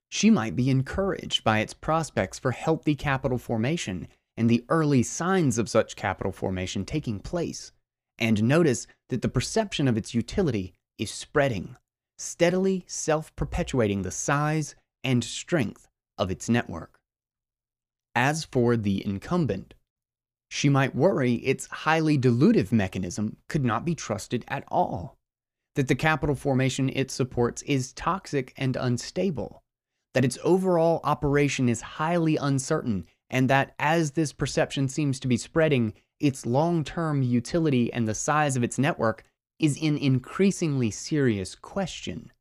She 0.09 0.29
might 0.29 0.55
be 0.55 0.69
encouraged 0.69 1.43
by 1.43 1.59
its 1.59 1.73
prospects 1.73 2.39
for 2.39 2.51
healthy 2.51 2.95
capital 2.95 3.37
formation 3.37 4.07
and 4.37 4.49
the 4.49 4.63
early 4.69 5.03
signs 5.03 5.57
of 5.57 5.69
such 5.69 5.95
capital 5.95 6.31
formation 6.31 6.85
taking 6.85 7.19
place, 7.19 7.71
and 8.17 8.43
notice 8.43 8.87
that 9.09 9.21
the 9.21 9.29
perception 9.29 9.87
of 9.87 9.97
its 9.97 10.13
utility 10.13 10.73
is 10.97 11.11
spreading 11.11 11.75
steadily 12.17 12.85
self 12.87 13.35
perpetuating 13.35 14.01
the 14.01 14.11
size 14.11 14.75
and 15.03 15.23
strength 15.23 15.87
of 16.17 16.31
its 16.31 16.49
network. 16.49 16.99
As 18.15 18.45
for 18.45 18.77
the 18.77 19.05
incumbent, 19.05 19.73
she 20.49 20.69
might 20.69 20.95
worry 20.95 21.33
its 21.35 21.67
highly 21.67 22.17
dilutive 22.17 22.71
mechanism 22.71 23.37
could 23.49 23.65
not 23.65 23.83
be 23.83 23.93
trusted 23.93 24.45
at 24.47 24.63
all, 24.69 25.17
that 25.75 25.89
the 25.89 25.95
capital 25.95 26.35
formation 26.35 26.89
it 26.89 27.11
supports 27.11 27.61
is 27.63 27.91
toxic 27.93 28.53
and 28.55 28.77
unstable, 28.77 29.61
that 30.13 30.23
its 30.23 30.37
overall 30.43 31.01
operation 31.03 31.67
is 31.67 31.81
highly 31.81 32.37
uncertain, 32.37 33.05
and 33.29 33.49
that 33.49 33.75
as 33.79 34.11
this 34.11 34.31
perception 34.31 34.87
seems 34.87 35.19
to 35.19 35.27
be 35.27 35.37
spreading, 35.37 35.93
its 36.19 36.45
long 36.45 36.83
term 36.83 37.21
utility 37.21 37.91
and 37.91 38.07
the 38.07 38.15
size 38.15 38.55
of 38.55 38.63
its 38.63 38.79
network 38.79 39.23
is 39.59 39.77
in 39.77 39.97
increasingly 39.97 40.89
serious 40.89 41.55
question. 41.55 42.31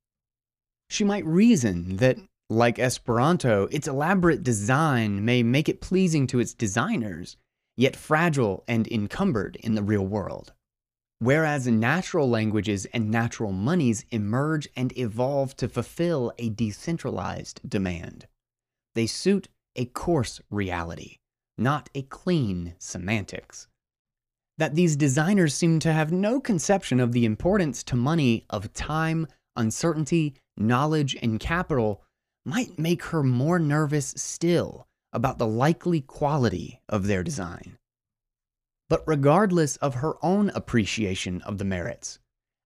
She 0.89 1.03
might 1.03 1.27
reason 1.27 1.97
that, 1.97 2.19
like 2.51 2.79
Esperanto, 2.79 3.69
its 3.71 3.89
elaborate 3.89 4.43
design 4.43 5.25
may 5.25 5.43
make 5.43 5.69
it 5.69 5.81
pleasing 5.81 6.27
to 6.29 6.41
its 6.41 6.55
designers, 6.55 7.37
yet 7.77 7.97
fragile 7.97 8.65
and 8.69 8.87
encumbered 8.89 9.57
in 9.57 9.75
the 9.75 9.83
real 9.83 10.07
world. 10.07 10.53
Whereas 11.19 11.67
natural 11.67 12.29
languages 12.29 12.87
and 12.87 13.11
natural 13.11 13.53
monies 13.53 14.05
emerge 14.11 14.69
and 14.77 14.97
evolve 14.99 15.57
to 15.57 15.69
fulfill 15.69 16.33
a 16.39 16.51
decentralized 16.51 17.61
demand. 17.67 18.27
They 18.95 19.07
suit 19.07 19.49
a 19.75 19.87
coarse 19.87 20.41
reality, 20.51 21.17
not 21.57 21.89
a 21.95 22.03
clean 22.03 22.75
semantics 22.79 23.69
that 24.59 24.75
these 24.75 24.97
designers 24.97 25.55
seem 25.55 25.79
to 25.81 25.93
have 25.93 26.13
no 26.13 26.41
conception 26.41 27.01
of 27.01 27.13
the 27.13 27.25
importance 27.25 27.83
to 27.85 27.97
money 27.97 28.45
of 28.51 28.73
time, 28.73 29.27
uncertainty, 29.57 30.35
knowledge, 30.57 31.17
and 31.21 31.41
capital 31.41 32.04
might 32.45 32.79
make 32.79 33.03
her 33.05 33.23
more 33.23 33.59
nervous 33.59 34.15
still 34.17 34.87
about 35.13 35.39
the 35.39 35.47
likely 35.47 36.01
quality 36.01 36.81
of 36.89 37.07
their 37.07 37.23
design. 37.23 37.79
But 38.89 39.03
regardless 39.07 39.77
of 39.77 39.97
her 39.97 40.15
own 40.23 40.51
appreciation 40.51 41.41
of 41.43 41.59
the 41.59 41.65
merits, 41.65 42.19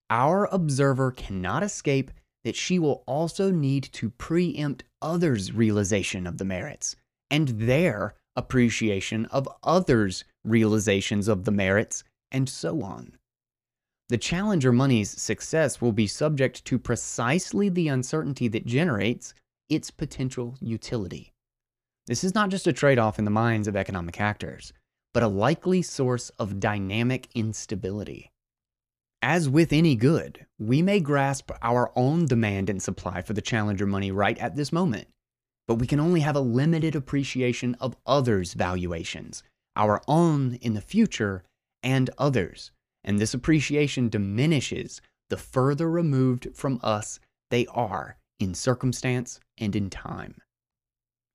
our 0.09 0.45
observer 0.51 1.11
cannot 1.11 1.63
escape 1.63 2.11
that 2.43 2.55
she 2.55 2.79
will 2.79 3.03
also 3.05 3.51
need 3.51 3.83
to 3.93 4.09
preempt 4.09 4.83
others' 5.01 5.53
realization 5.53 6.25
of 6.25 6.37
the 6.37 6.45
merits 6.45 6.95
and 7.29 7.49
their 7.49 8.15
appreciation 8.35 9.25
of 9.27 9.47
others' 9.63 10.23
realizations 10.43 11.27
of 11.27 11.43
the 11.43 11.51
merits, 11.51 12.03
and 12.31 12.47
so 12.47 12.81
on. 12.81 13.17
The 14.07 14.17
Challenger 14.17 14.71
money's 14.71 15.09
success 15.09 15.81
will 15.81 15.91
be 15.91 16.07
subject 16.07 16.65
to 16.65 16.79
precisely 16.79 17.69
the 17.69 17.89
uncertainty 17.89 18.47
that 18.47 18.65
generates 18.65 19.33
its 19.69 19.91
potential 19.91 20.55
utility. 20.59 21.33
This 22.07 22.23
is 22.23 22.33
not 22.33 22.49
just 22.49 22.67
a 22.67 22.73
trade 22.73 22.97
off 22.97 23.19
in 23.19 23.25
the 23.25 23.31
minds 23.31 23.67
of 23.67 23.75
economic 23.75 24.19
actors, 24.19 24.73
but 25.13 25.23
a 25.23 25.27
likely 25.27 25.81
source 25.81 26.29
of 26.39 26.59
dynamic 26.59 27.27
instability. 27.35 28.31
As 29.21 29.49
with 29.49 29.73
any 29.73 29.95
good, 29.95 30.45
we 30.57 30.81
may 30.81 30.99
grasp 30.99 31.51
our 31.61 31.91
own 31.95 32.25
demand 32.25 32.69
and 32.69 32.81
supply 32.81 33.21
for 33.21 33.33
the 33.33 33.41
Challenger 33.41 33.85
money 33.85 34.11
right 34.11 34.37
at 34.37 34.55
this 34.55 34.71
moment, 34.71 35.07
but 35.67 35.75
we 35.75 35.87
can 35.87 35.99
only 35.99 36.21
have 36.21 36.35
a 36.35 36.41
limited 36.41 36.95
appreciation 36.95 37.75
of 37.79 37.97
others' 38.05 38.53
valuations, 38.53 39.43
our 39.75 40.01
own 40.07 40.55
in 40.61 40.73
the 40.73 40.81
future 40.81 41.43
and 41.83 42.09
others. 42.17 42.71
And 43.03 43.19
this 43.19 43.33
appreciation 43.33 44.09
diminishes 44.09 45.01
the 45.29 45.37
further 45.37 45.89
removed 45.89 46.49
from 46.53 46.79
us 46.81 47.19
they 47.49 47.65
are 47.67 48.17
in 48.39 48.53
circumstance 48.53 49.39
and 49.57 49.75
in 49.75 49.89
time. 49.89 50.35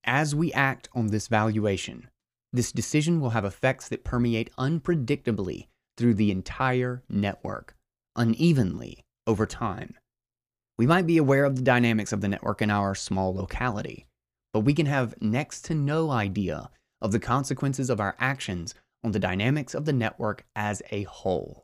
As 0.05 0.35
we 0.35 0.53
act 0.53 0.89
on 0.95 1.09
this 1.09 1.29
valuation, 1.29 2.09
this 2.53 2.73
decision 2.73 3.21
will 3.21 3.31
have 3.31 3.45
effects 3.45 3.89
that 3.89 4.05
permeate 4.05 4.51
unpredictably 4.57 5.69
through 5.97 6.15
the 6.15 6.31
entire 6.31 7.03
network, 7.09 7.77
unevenly 8.17 9.05
over 9.27 9.47
time. 9.47 9.95
We 10.79 10.87
might 10.87 11.07
be 11.07 11.19
aware 11.19 11.45
of 11.45 11.57
the 11.57 11.63
dynamics 11.63 12.13
of 12.13 12.21
the 12.21 12.29
network 12.29 12.61
in 12.61 12.71
our 12.71 12.95
small 12.95 13.35
locality, 13.35 14.07
but 14.53 14.61
we 14.61 14.75
can 14.75 14.87
have 14.87 15.15
next 15.21 15.65
to 15.67 15.75
no 15.75 16.11
idea 16.11 16.71
of 17.01 17.13
the 17.13 17.21
consequences 17.21 17.91
of 17.91 18.01
our 18.01 18.17
actions 18.19 18.75
on 19.03 19.13
the 19.13 19.19
dynamics 19.19 19.75
of 19.75 19.85
the 19.85 19.93
network 19.93 20.45
as 20.57 20.83
a 20.91 21.03
whole. 21.05 21.64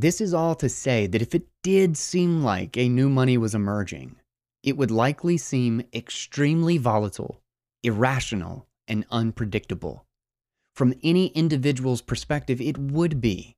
This 0.00 0.20
is 0.20 0.32
all 0.32 0.54
to 0.54 0.68
say 0.68 1.08
that 1.08 1.22
if 1.22 1.34
it 1.34 1.48
did 1.64 1.96
seem 1.96 2.44
like 2.44 2.76
a 2.76 2.88
new 2.88 3.08
money 3.08 3.36
was 3.36 3.52
emerging, 3.52 4.14
it 4.62 4.76
would 4.76 4.92
likely 4.92 5.36
seem 5.36 5.82
extremely 5.92 6.78
volatile, 6.78 7.40
irrational, 7.82 8.68
and 8.86 9.04
unpredictable. 9.10 10.06
From 10.76 10.94
any 11.02 11.26
individual's 11.30 12.00
perspective, 12.00 12.60
it 12.60 12.78
would 12.78 13.20
be. 13.20 13.56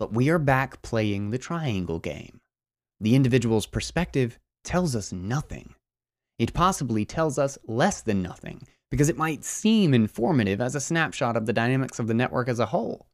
But 0.00 0.12
we 0.12 0.28
are 0.30 0.40
back 0.40 0.82
playing 0.82 1.30
the 1.30 1.38
triangle 1.38 2.00
game. 2.00 2.40
The 2.98 3.14
individual's 3.14 3.66
perspective 3.66 4.36
tells 4.64 4.96
us 4.96 5.12
nothing. 5.12 5.76
It 6.40 6.54
possibly 6.54 7.04
tells 7.04 7.38
us 7.38 7.56
less 7.68 8.00
than 8.00 8.20
nothing, 8.20 8.66
because 8.90 9.08
it 9.08 9.16
might 9.16 9.44
seem 9.44 9.94
informative 9.94 10.60
as 10.60 10.74
a 10.74 10.80
snapshot 10.80 11.36
of 11.36 11.46
the 11.46 11.52
dynamics 11.52 12.00
of 12.00 12.08
the 12.08 12.14
network 12.14 12.48
as 12.48 12.58
a 12.58 12.66
whole. 12.66 13.07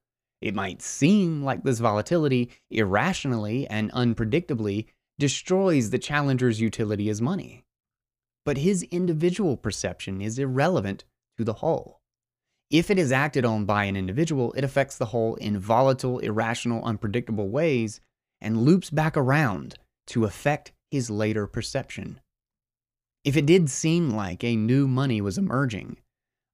It 0.44 0.54
might 0.54 0.82
seem 0.82 1.42
like 1.42 1.64
this 1.64 1.78
volatility 1.78 2.50
irrationally 2.70 3.66
and 3.66 3.90
unpredictably 3.92 4.88
destroys 5.18 5.88
the 5.88 5.98
challenger's 5.98 6.60
utility 6.60 7.08
as 7.08 7.22
money. 7.22 7.64
But 8.44 8.58
his 8.58 8.82
individual 8.82 9.56
perception 9.56 10.20
is 10.20 10.38
irrelevant 10.38 11.04
to 11.38 11.44
the 11.44 11.54
whole. 11.54 12.02
If 12.70 12.90
it 12.90 12.98
is 12.98 13.10
acted 13.10 13.46
on 13.46 13.64
by 13.64 13.84
an 13.84 13.96
individual, 13.96 14.52
it 14.52 14.64
affects 14.64 14.98
the 14.98 15.06
whole 15.06 15.36
in 15.36 15.58
volatile, 15.58 16.18
irrational, 16.18 16.84
unpredictable 16.84 17.48
ways 17.48 18.02
and 18.38 18.66
loops 18.66 18.90
back 18.90 19.16
around 19.16 19.78
to 20.08 20.26
affect 20.26 20.72
his 20.90 21.08
later 21.08 21.46
perception. 21.46 22.20
If 23.24 23.38
it 23.38 23.46
did 23.46 23.70
seem 23.70 24.10
like 24.10 24.44
a 24.44 24.56
new 24.56 24.86
money 24.86 25.22
was 25.22 25.38
emerging, 25.38 25.96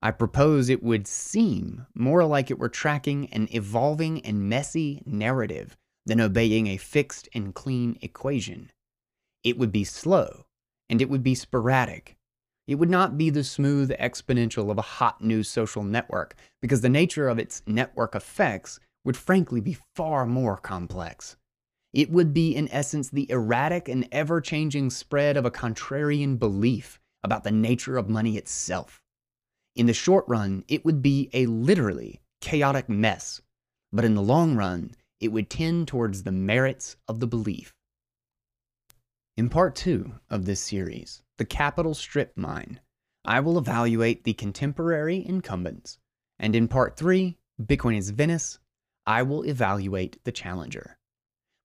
I 0.02 0.10
propose 0.12 0.68
it 0.68 0.82
would 0.82 1.06
seem 1.06 1.86
more 1.94 2.24
like 2.24 2.50
it 2.50 2.58
were 2.58 2.70
tracking 2.70 3.26
an 3.32 3.48
evolving 3.50 4.24
and 4.24 4.48
messy 4.48 5.02
narrative 5.04 5.76
than 6.06 6.20
obeying 6.20 6.66
a 6.66 6.78
fixed 6.78 7.28
and 7.34 7.54
clean 7.54 7.98
equation. 8.00 8.70
It 9.44 9.58
would 9.58 9.72
be 9.72 9.84
slow, 9.84 10.46
and 10.88 11.02
it 11.02 11.10
would 11.10 11.22
be 11.22 11.34
sporadic. 11.34 12.16
It 12.66 12.76
would 12.76 12.88
not 12.88 13.18
be 13.18 13.30
the 13.30 13.44
smooth 13.44 13.90
exponential 13.90 14.70
of 14.70 14.78
a 14.78 14.82
hot 14.82 15.22
new 15.22 15.42
social 15.42 15.82
network, 15.82 16.34
because 16.62 16.80
the 16.80 16.88
nature 16.88 17.28
of 17.28 17.38
its 17.38 17.62
network 17.66 18.14
effects 18.14 18.80
would 19.04 19.16
frankly 19.16 19.60
be 19.60 19.76
far 19.96 20.24
more 20.24 20.56
complex. 20.56 21.36
It 21.92 22.10
would 22.10 22.32
be, 22.32 22.54
in 22.54 22.68
essence, 22.70 23.10
the 23.10 23.30
erratic 23.30 23.88
and 23.88 24.08
ever 24.12 24.40
changing 24.40 24.90
spread 24.90 25.36
of 25.36 25.44
a 25.44 25.50
contrarian 25.50 26.38
belief 26.38 27.00
about 27.22 27.44
the 27.44 27.50
nature 27.50 27.96
of 27.96 28.08
money 28.08 28.36
itself. 28.36 29.02
In 29.76 29.86
the 29.86 29.92
short 29.92 30.24
run, 30.28 30.64
it 30.68 30.84
would 30.84 31.00
be 31.02 31.30
a 31.32 31.46
literally 31.46 32.20
chaotic 32.40 32.88
mess, 32.88 33.40
but 33.92 34.04
in 34.04 34.14
the 34.14 34.22
long 34.22 34.56
run, 34.56 34.94
it 35.20 35.28
would 35.28 35.50
tend 35.50 35.88
towards 35.88 36.22
the 36.22 36.32
merits 36.32 36.96
of 37.06 37.20
the 37.20 37.26
belief. 37.26 37.74
In 39.36 39.48
part 39.48 39.74
two 39.74 40.14
of 40.28 40.44
this 40.44 40.60
series, 40.60 41.22
the 41.38 41.44
Capital 41.44 41.94
Strip 41.94 42.36
Mine, 42.36 42.80
I 43.24 43.40
will 43.40 43.58
evaluate 43.58 44.24
the 44.24 44.32
contemporary 44.32 45.24
incumbents, 45.24 45.98
and 46.38 46.56
in 46.56 46.68
part 46.68 46.96
three, 46.96 47.38
Bitcoin 47.60 47.96
is 47.96 48.10
Venice, 48.10 48.58
I 49.06 49.22
will 49.22 49.44
evaluate 49.46 50.22
the 50.24 50.32
challenger. 50.32 50.98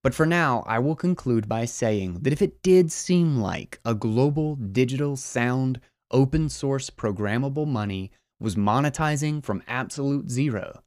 But 0.04 0.14
for 0.14 0.26
now, 0.26 0.64
I 0.68 0.80
will 0.80 0.96
conclude 0.96 1.50
by 1.50 1.66
saying 1.66 2.20
that 2.22 2.34
if 2.34 2.42
it 2.42 2.62
did 2.62 2.92
seem 2.92 3.38
like 3.38 3.80
a 3.84 3.96
global 3.96 4.56
digital 4.56 5.18
sound 5.18 5.82
open 6.12 6.50
source 6.50 6.90
programmable 6.90 7.68
money 7.68 8.12
was 8.40 8.56
monetizing 8.56 9.44
from 9.44 9.64
absolute 9.68 10.30
zero, 10.30 10.84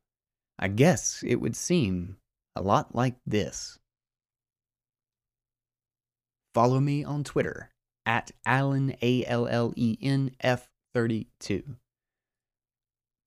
I 0.59 0.69
guess 0.69 1.23
it 1.27 1.37
would 1.37 1.57
seem 1.57 2.17
a 2.55 2.63
lot 2.63 2.95
like 2.95 3.17
this. 3.27 3.79
Follow 6.55 6.81
me 6.81 7.05
on 7.05 7.25
Twitter 7.25 7.71
at 8.05 8.33
Allen, 8.45 8.97
A 9.03 9.25
L 9.27 9.47
L 9.47 9.73
E 9.77 9.97
N 10.03 10.33
F 10.41 10.69
32. 10.95 11.63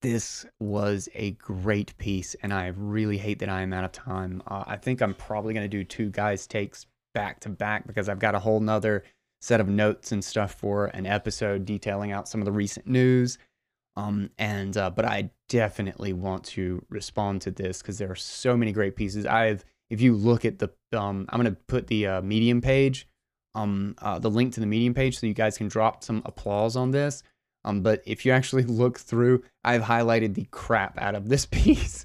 This 0.02 0.44
was 0.58 1.08
a 1.14 1.30
great 1.32 1.96
piece, 1.96 2.34
and 2.42 2.52
I 2.52 2.66
really 2.66 3.18
hate 3.18 3.38
that 3.38 3.48
I 3.48 3.62
am 3.62 3.72
out 3.72 3.84
of 3.84 3.92
time. 3.92 4.42
Uh, 4.46 4.64
I 4.66 4.76
think 4.76 5.00
I'm 5.00 5.14
probably 5.14 5.54
going 5.54 5.64
to 5.64 5.68
do 5.68 5.84
two 5.84 6.10
guys' 6.10 6.46
takes 6.48 6.86
back 7.14 7.40
to 7.40 7.48
back 7.48 7.86
because 7.86 8.08
I've 8.08 8.18
got 8.18 8.34
a 8.34 8.40
whole 8.40 8.58
nother 8.58 9.04
set 9.42 9.60
of 9.60 9.68
notes 9.68 10.12
and 10.12 10.24
stuff 10.24 10.54
for 10.54 10.86
an 10.86 11.04
episode 11.04 11.66
detailing 11.66 12.12
out 12.12 12.28
some 12.28 12.40
of 12.40 12.44
the 12.44 12.52
recent 12.52 12.86
news. 12.86 13.38
Um, 13.96 14.30
and 14.38 14.74
uh, 14.76 14.88
but 14.90 15.04
I 15.04 15.30
definitely 15.48 16.12
want 16.12 16.44
to 16.44 16.82
respond 16.88 17.42
to 17.42 17.50
this 17.50 17.82
because 17.82 17.98
there 17.98 18.10
are 18.10 18.16
so 18.16 18.56
many 18.56 18.72
great 18.72 18.94
pieces. 18.94 19.26
I've 19.26 19.64
if 19.90 20.00
you 20.00 20.14
look 20.14 20.44
at 20.44 20.60
the 20.60 20.70
um, 20.96 21.26
I'm 21.28 21.40
gonna 21.40 21.56
put 21.66 21.88
the 21.88 22.06
uh, 22.06 22.22
Medium 22.22 22.60
page, 22.60 23.08
um, 23.56 23.96
uh, 23.98 24.20
the 24.20 24.30
link 24.30 24.54
to 24.54 24.60
the 24.60 24.66
Medium 24.66 24.94
page 24.94 25.18
so 25.18 25.26
you 25.26 25.34
guys 25.34 25.58
can 25.58 25.68
drop 25.68 26.04
some 26.04 26.22
applause 26.24 26.76
on 26.76 26.92
this. 26.92 27.24
Um, 27.64 27.82
but 27.82 28.00
if 28.06 28.24
you 28.24 28.30
actually 28.30 28.62
look 28.82 28.98
through, 28.98 29.42
I've 29.64 29.82
highlighted 29.82 30.34
the 30.34 30.46
crap 30.52 30.98
out 30.98 31.16
of 31.16 31.28
this 31.28 31.46
piece. 31.50 32.04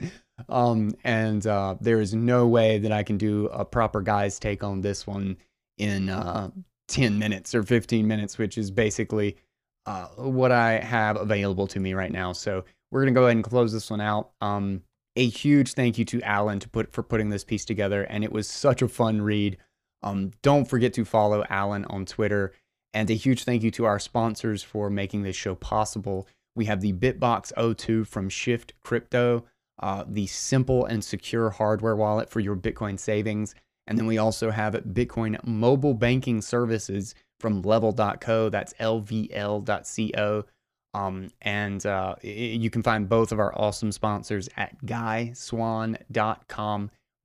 um, 0.50 0.96
and 1.04 1.46
uh, 1.46 1.76
there 1.80 2.02
is 2.02 2.16
no 2.16 2.48
way 2.48 2.80
that 2.80 2.92
I 2.92 3.04
can 3.04 3.18
do 3.18 3.46
a 3.48 3.64
proper 3.64 4.02
guy's 4.02 4.40
take 4.40 4.64
on 4.64 4.82
this 4.82 5.06
one 5.06 5.38
in 5.78 6.10
uh, 6.10 6.50
10 6.88 7.20
minutes 7.20 7.54
or 7.54 7.64
15 7.64 8.08
minutes, 8.08 8.38
which 8.38 8.58
is 8.58 8.72
basically 8.72 9.38
uh, 9.86 10.08
what 10.18 10.52
I 10.52 10.80
have 10.80 11.18
available 11.18 11.68
to 11.68 11.80
me 11.80 11.94
right 11.94 12.12
now. 12.12 12.34
So 12.34 12.66
we're 12.92 13.02
going 13.02 13.14
to 13.14 13.20
go 13.20 13.26
ahead 13.26 13.38
and 13.38 13.44
close 13.44 13.74
this 13.74 13.90
one 13.90 14.02
out. 14.02 14.32
Um, 14.42 14.82
a 15.16 15.28
huge 15.28 15.74
thank 15.74 15.98
you 15.98 16.06
to 16.06 16.22
Allen 16.22 16.60
to 16.60 16.70
put 16.70 16.94
for 16.94 17.04
putting 17.04 17.30
this 17.30 17.44
piece 17.44 17.66
together, 17.66 18.04
and 18.04 18.24
it 18.24 18.32
was 18.32 18.48
such 18.48 18.82
a 18.82 18.88
fun 18.88 19.22
read. 19.22 19.58
Um, 20.04 20.32
don't 20.44 20.66
forget 20.66 20.94
to 20.94 21.06
follow 21.06 21.44
Allen 21.50 21.86
on 21.86 22.06
Twitter, 22.06 22.54
and 22.94 23.10
a 23.10 23.14
huge 23.14 23.44
thank 23.44 23.64
you 23.64 23.72
to 23.72 23.86
our 23.86 23.98
sponsors 23.98 24.62
for 24.62 24.90
making 24.90 25.24
this 25.24 25.36
show 25.36 25.56
possible. 25.56 26.28
We 26.56 26.66
have 26.66 26.82
the 26.82 26.94
BitBox02 26.94 28.06
from 28.08 28.30
Shift 28.30 28.74
Crypto, 28.84 29.46
uh, 29.82 30.04
the 30.08 30.28
simple 30.28 30.86
and 30.86 31.04
secure 31.04 31.50
hardware 31.50 31.96
wallet 31.96 32.30
for 32.30 32.40
your 32.40 32.56
Bitcoin 32.56 33.00
savings. 33.00 33.56
And 33.88 33.98
then 33.98 34.06
we 34.06 34.18
also 34.18 34.52
have 34.52 34.74
Bitcoin 34.74 35.44
mobile 35.46 35.94
banking 35.94 36.42
services 36.42 37.16
from 37.40 37.62
level.co. 37.62 38.50
That's 38.50 38.74
lvl.co. 38.74 40.46
Um, 40.94 41.30
and 41.42 41.86
uh, 41.86 42.16
you 42.22 42.70
can 42.70 42.82
find 42.82 43.08
both 43.08 43.32
of 43.32 43.40
our 43.40 43.58
awesome 43.58 43.92
sponsors 43.92 44.50
at 44.58 44.84
guyswann.com 44.86 46.02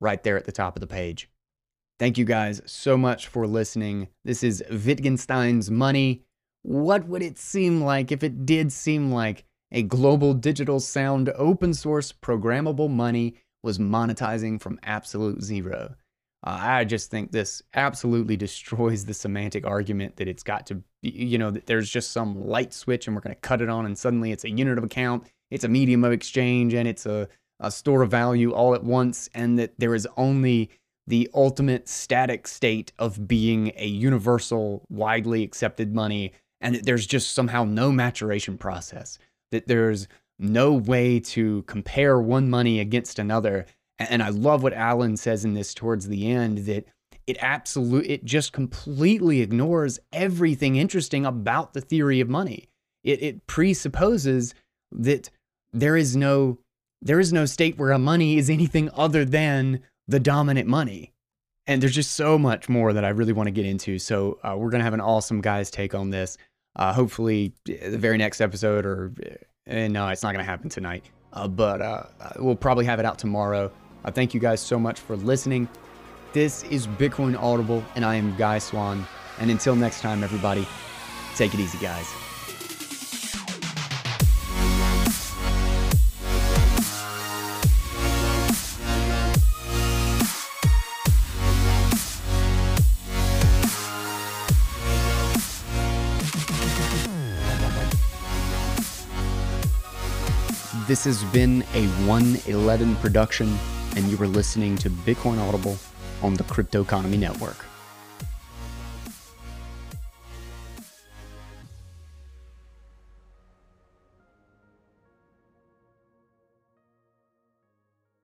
right 0.01 0.23
there 0.23 0.37
at 0.37 0.45
the 0.45 0.53
top 0.53 0.77
of 0.77 0.81
the 0.81 0.87
page. 0.87 1.29
Thank 1.99 2.19
you 2.19 2.25
guys 2.25 2.61
so 2.67 2.97
much 2.99 3.29
for 3.29 3.47
listening. 3.47 4.09
This 4.25 4.43
is 4.43 4.63
Wittgenstein's 4.71 5.71
Money. 5.71 6.23
What 6.63 7.07
would 7.07 7.23
it 7.23 7.39
seem 7.39 7.81
like 7.81 8.13
if 8.13 8.23
it 8.23 8.45
did 8.45 8.73
seem 8.73 9.13
like 9.13 9.45
a 9.71 9.83
global 9.83 10.35
digital 10.35 10.81
sound 10.81 11.31
open 11.31 11.73
source 11.73 12.13
programmable 12.13 12.91
money 12.91 13.37
was 13.63 13.79
monetizing 13.79 14.61
from 14.61 14.81
absolute 14.83 15.43
zero? 15.43 15.95
Uh, 16.45 16.59
I 16.61 16.85
just 16.85 17.11
think 17.11 17.31
this 17.31 17.63
absolutely 17.75 18.37
destroys 18.47 19.05
the 19.05 19.15
semantic 19.15 19.67
argument 19.67 20.17
that 20.17 20.29
it's 20.29 20.43
got 20.43 20.67
to, 20.69 20.83
you 21.03 21.39
know, 21.39 21.51
that 21.51 21.67
there's 21.67 21.91
just 21.91 22.13
some 22.13 22.47
light 22.47 22.73
switch 22.73 23.07
and 23.07 23.15
we're 23.15 23.23
going 23.23 23.35
to 23.35 23.41
cut 23.41 23.63
it 23.63 23.69
on 23.69 23.87
and 23.87 23.97
suddenly 23.97 24.33
it's 24.33 24.45
a 24.45 24.51
unit 24.51 24.79
of 24.79 24.85
account, 24.85 25.27
it's 25.51 25.65
a 25.65 25.69
medium 25.69 26.05
of 26.05 26.13
exchange, 26.13 26.75
and 26.75 26.89
it's 26.89 27.07
a, 27.07 27.29
a 27.61 27.71
store 27.71 28.03
of 28.03 28.11
value 28.11 28.53
all 28.53 28.75
at 28.75 28.83
once, 28.83 29.29
and 29.35 29.59
that 29.59 29.75
there 29.79 29.95
is 29.95 30.09
only 30.17 30.71
the 31.07 31.29
ultimate 31.35 31.89
static 31.89 32.47
state 32.47 32.93
of 32.99 33.27
being 33.27 33.73
a 33.77 33.87
universal, 33.87 34.85
widely 34.89 35.43
accepted 35.43 35.95
money, 35.95 36.33
and 36.61 36.75
that 36.75 36.87
there's 36.87 37.07
just 37.07 37.35
somehow 37.35 37.65
no 37.65 37.93
maturation 37.93 38.57
process, 38.57 39.19
that 39.51 39.67
there's 39.67 40.09
no 40.39 40.73
way 40.73 41.21
to 41.21 41.63
compare 41.63 42.21
one 42.21 42.49
money 42.49 42.81
against 42.81 43.19
another 43.19 43.67
and 43.99 44.23
I 44.23 44.31
love 44.31 44.63
what 44.63 44.73
Allen 44.73 45.17
says 45.17 45.45
in 45.45 45.55
this 45.55 45.75
towards 45.75 46.09
the 46.09 46.31
end 46.31 46.59
that 46.59 46.87
it 47.27 47.37
absolutely 47.41 48.11
it 48.11 48.25
just 48.25 48.53
completely 48.53 49.41
ignores 49.41 49.99
everything 50.13 50.77
interesting 50.77 51.25
about 51.25 51.73
the 51.73 51.81
theory 51.81 52.21
of 52.21 52.29
money. 52.29 52.69
It 53.05 53.23
it 53.23 53.47
presupposes 53.47 54.55
that 54.91 55.31
there 55.73 55.97
is 55.97 56.17
no 56.17 56.59
there 57.01 57.21
is 57.21 57.33
no 57.33 57.47
state 57.47 57.79
where 57.79 57.93
a 57.93 57.99
money 57.99 58.39
is 58.39 58.49
anything 58.51 58.91
other 58.95 59.25
than 59.25 59.81
the 60.07 60.21
dominant 60.21 60.69
money. 60.69 61.13
And 61.67 61.81
there's 61.81 61.95
just 61.95 62.13
so 62.13 62.39
much 62.39 62.69
more 62.69 62.93
that 62.93 63.05
I 63.05 63.11
really 63.11 63.33
want 63.33 63.47
to 63.47 63.53
get 63.53 63.67
into. 63.67 63.99
So 63.99 64.39
uh, 64.43 64.57
we're 64.57 64.71
gonna 64.71 64.85
have 64.85 64.95
an 64.95 65.01
awesome 65.01 65.41
guys 65.41 65.71
take 65.71 65.95
on 65.95 66.11
this. 66.11 66.37
Uh, 66.75 66.93
hopefully, 66.93 67.53
the 67.67 67.99
very 67.99 68.19
next 68.19 68.41
episode, 68.41 68.85
or 68.85 69.13
uh, 69.71 69.89
no, 69.89 70.09
it's 70.09 70.23
not 70.23 70.33
gonna 70.33 70.45
happen 70.45 70.69
tonight. 70.69 71.05
Uh, 71.33 71.49
but 71.49 71.81
uh, 71.81 72.03
we'll 72.39 72.57
probably 72.57 72.85
have 72.85 72.99
it 72.99 73.07
out 73.07 73.19
tomorrow. 73.19 73.71
I 74.05 74.11
thank 74.11 74.35
you 74.35 74.41
guys 74.41 74.61
so 74.61 74.81
much 74.81 74.99
for 74.99 75.17
listening. 75.17 75.69
This 76.33 76.65
is 76.65 76.89
Bitcoin 76.89 77.41
Audible, 77.41 77.85
and 77.95 78.05
I 78.05 78.17
am 78.17 78.37
Guy 78.37 78.59
Swann. 78.59 79.07
And 79.39 79.49
until 79.49 79.77
next 79.77 80.01
time, 80.01 80.25
everybody, 80.25 80.67
take 81.37 81.55
it 81.55 81.61
easy, 81.61 81.79
guys. 81.79 82.13
This 100.89 101.05
has 101.05 101.23
been 101.33 101.63
a 101.75 101.87
111 102.07 102.97
production 102.97 103.57
and 103.97 104.09
you 104.11 104.17
were 104.17 104.27
listening 104.27 104.77
to 104.79 104.91
Bitcoin 104.91 105.39
Audible 105.47 105.77
on 106.23 106.35
the 106.35 106.45
Crypto 106.45 106.83
Economy 106.83 107.17
Network. 107.17 107.72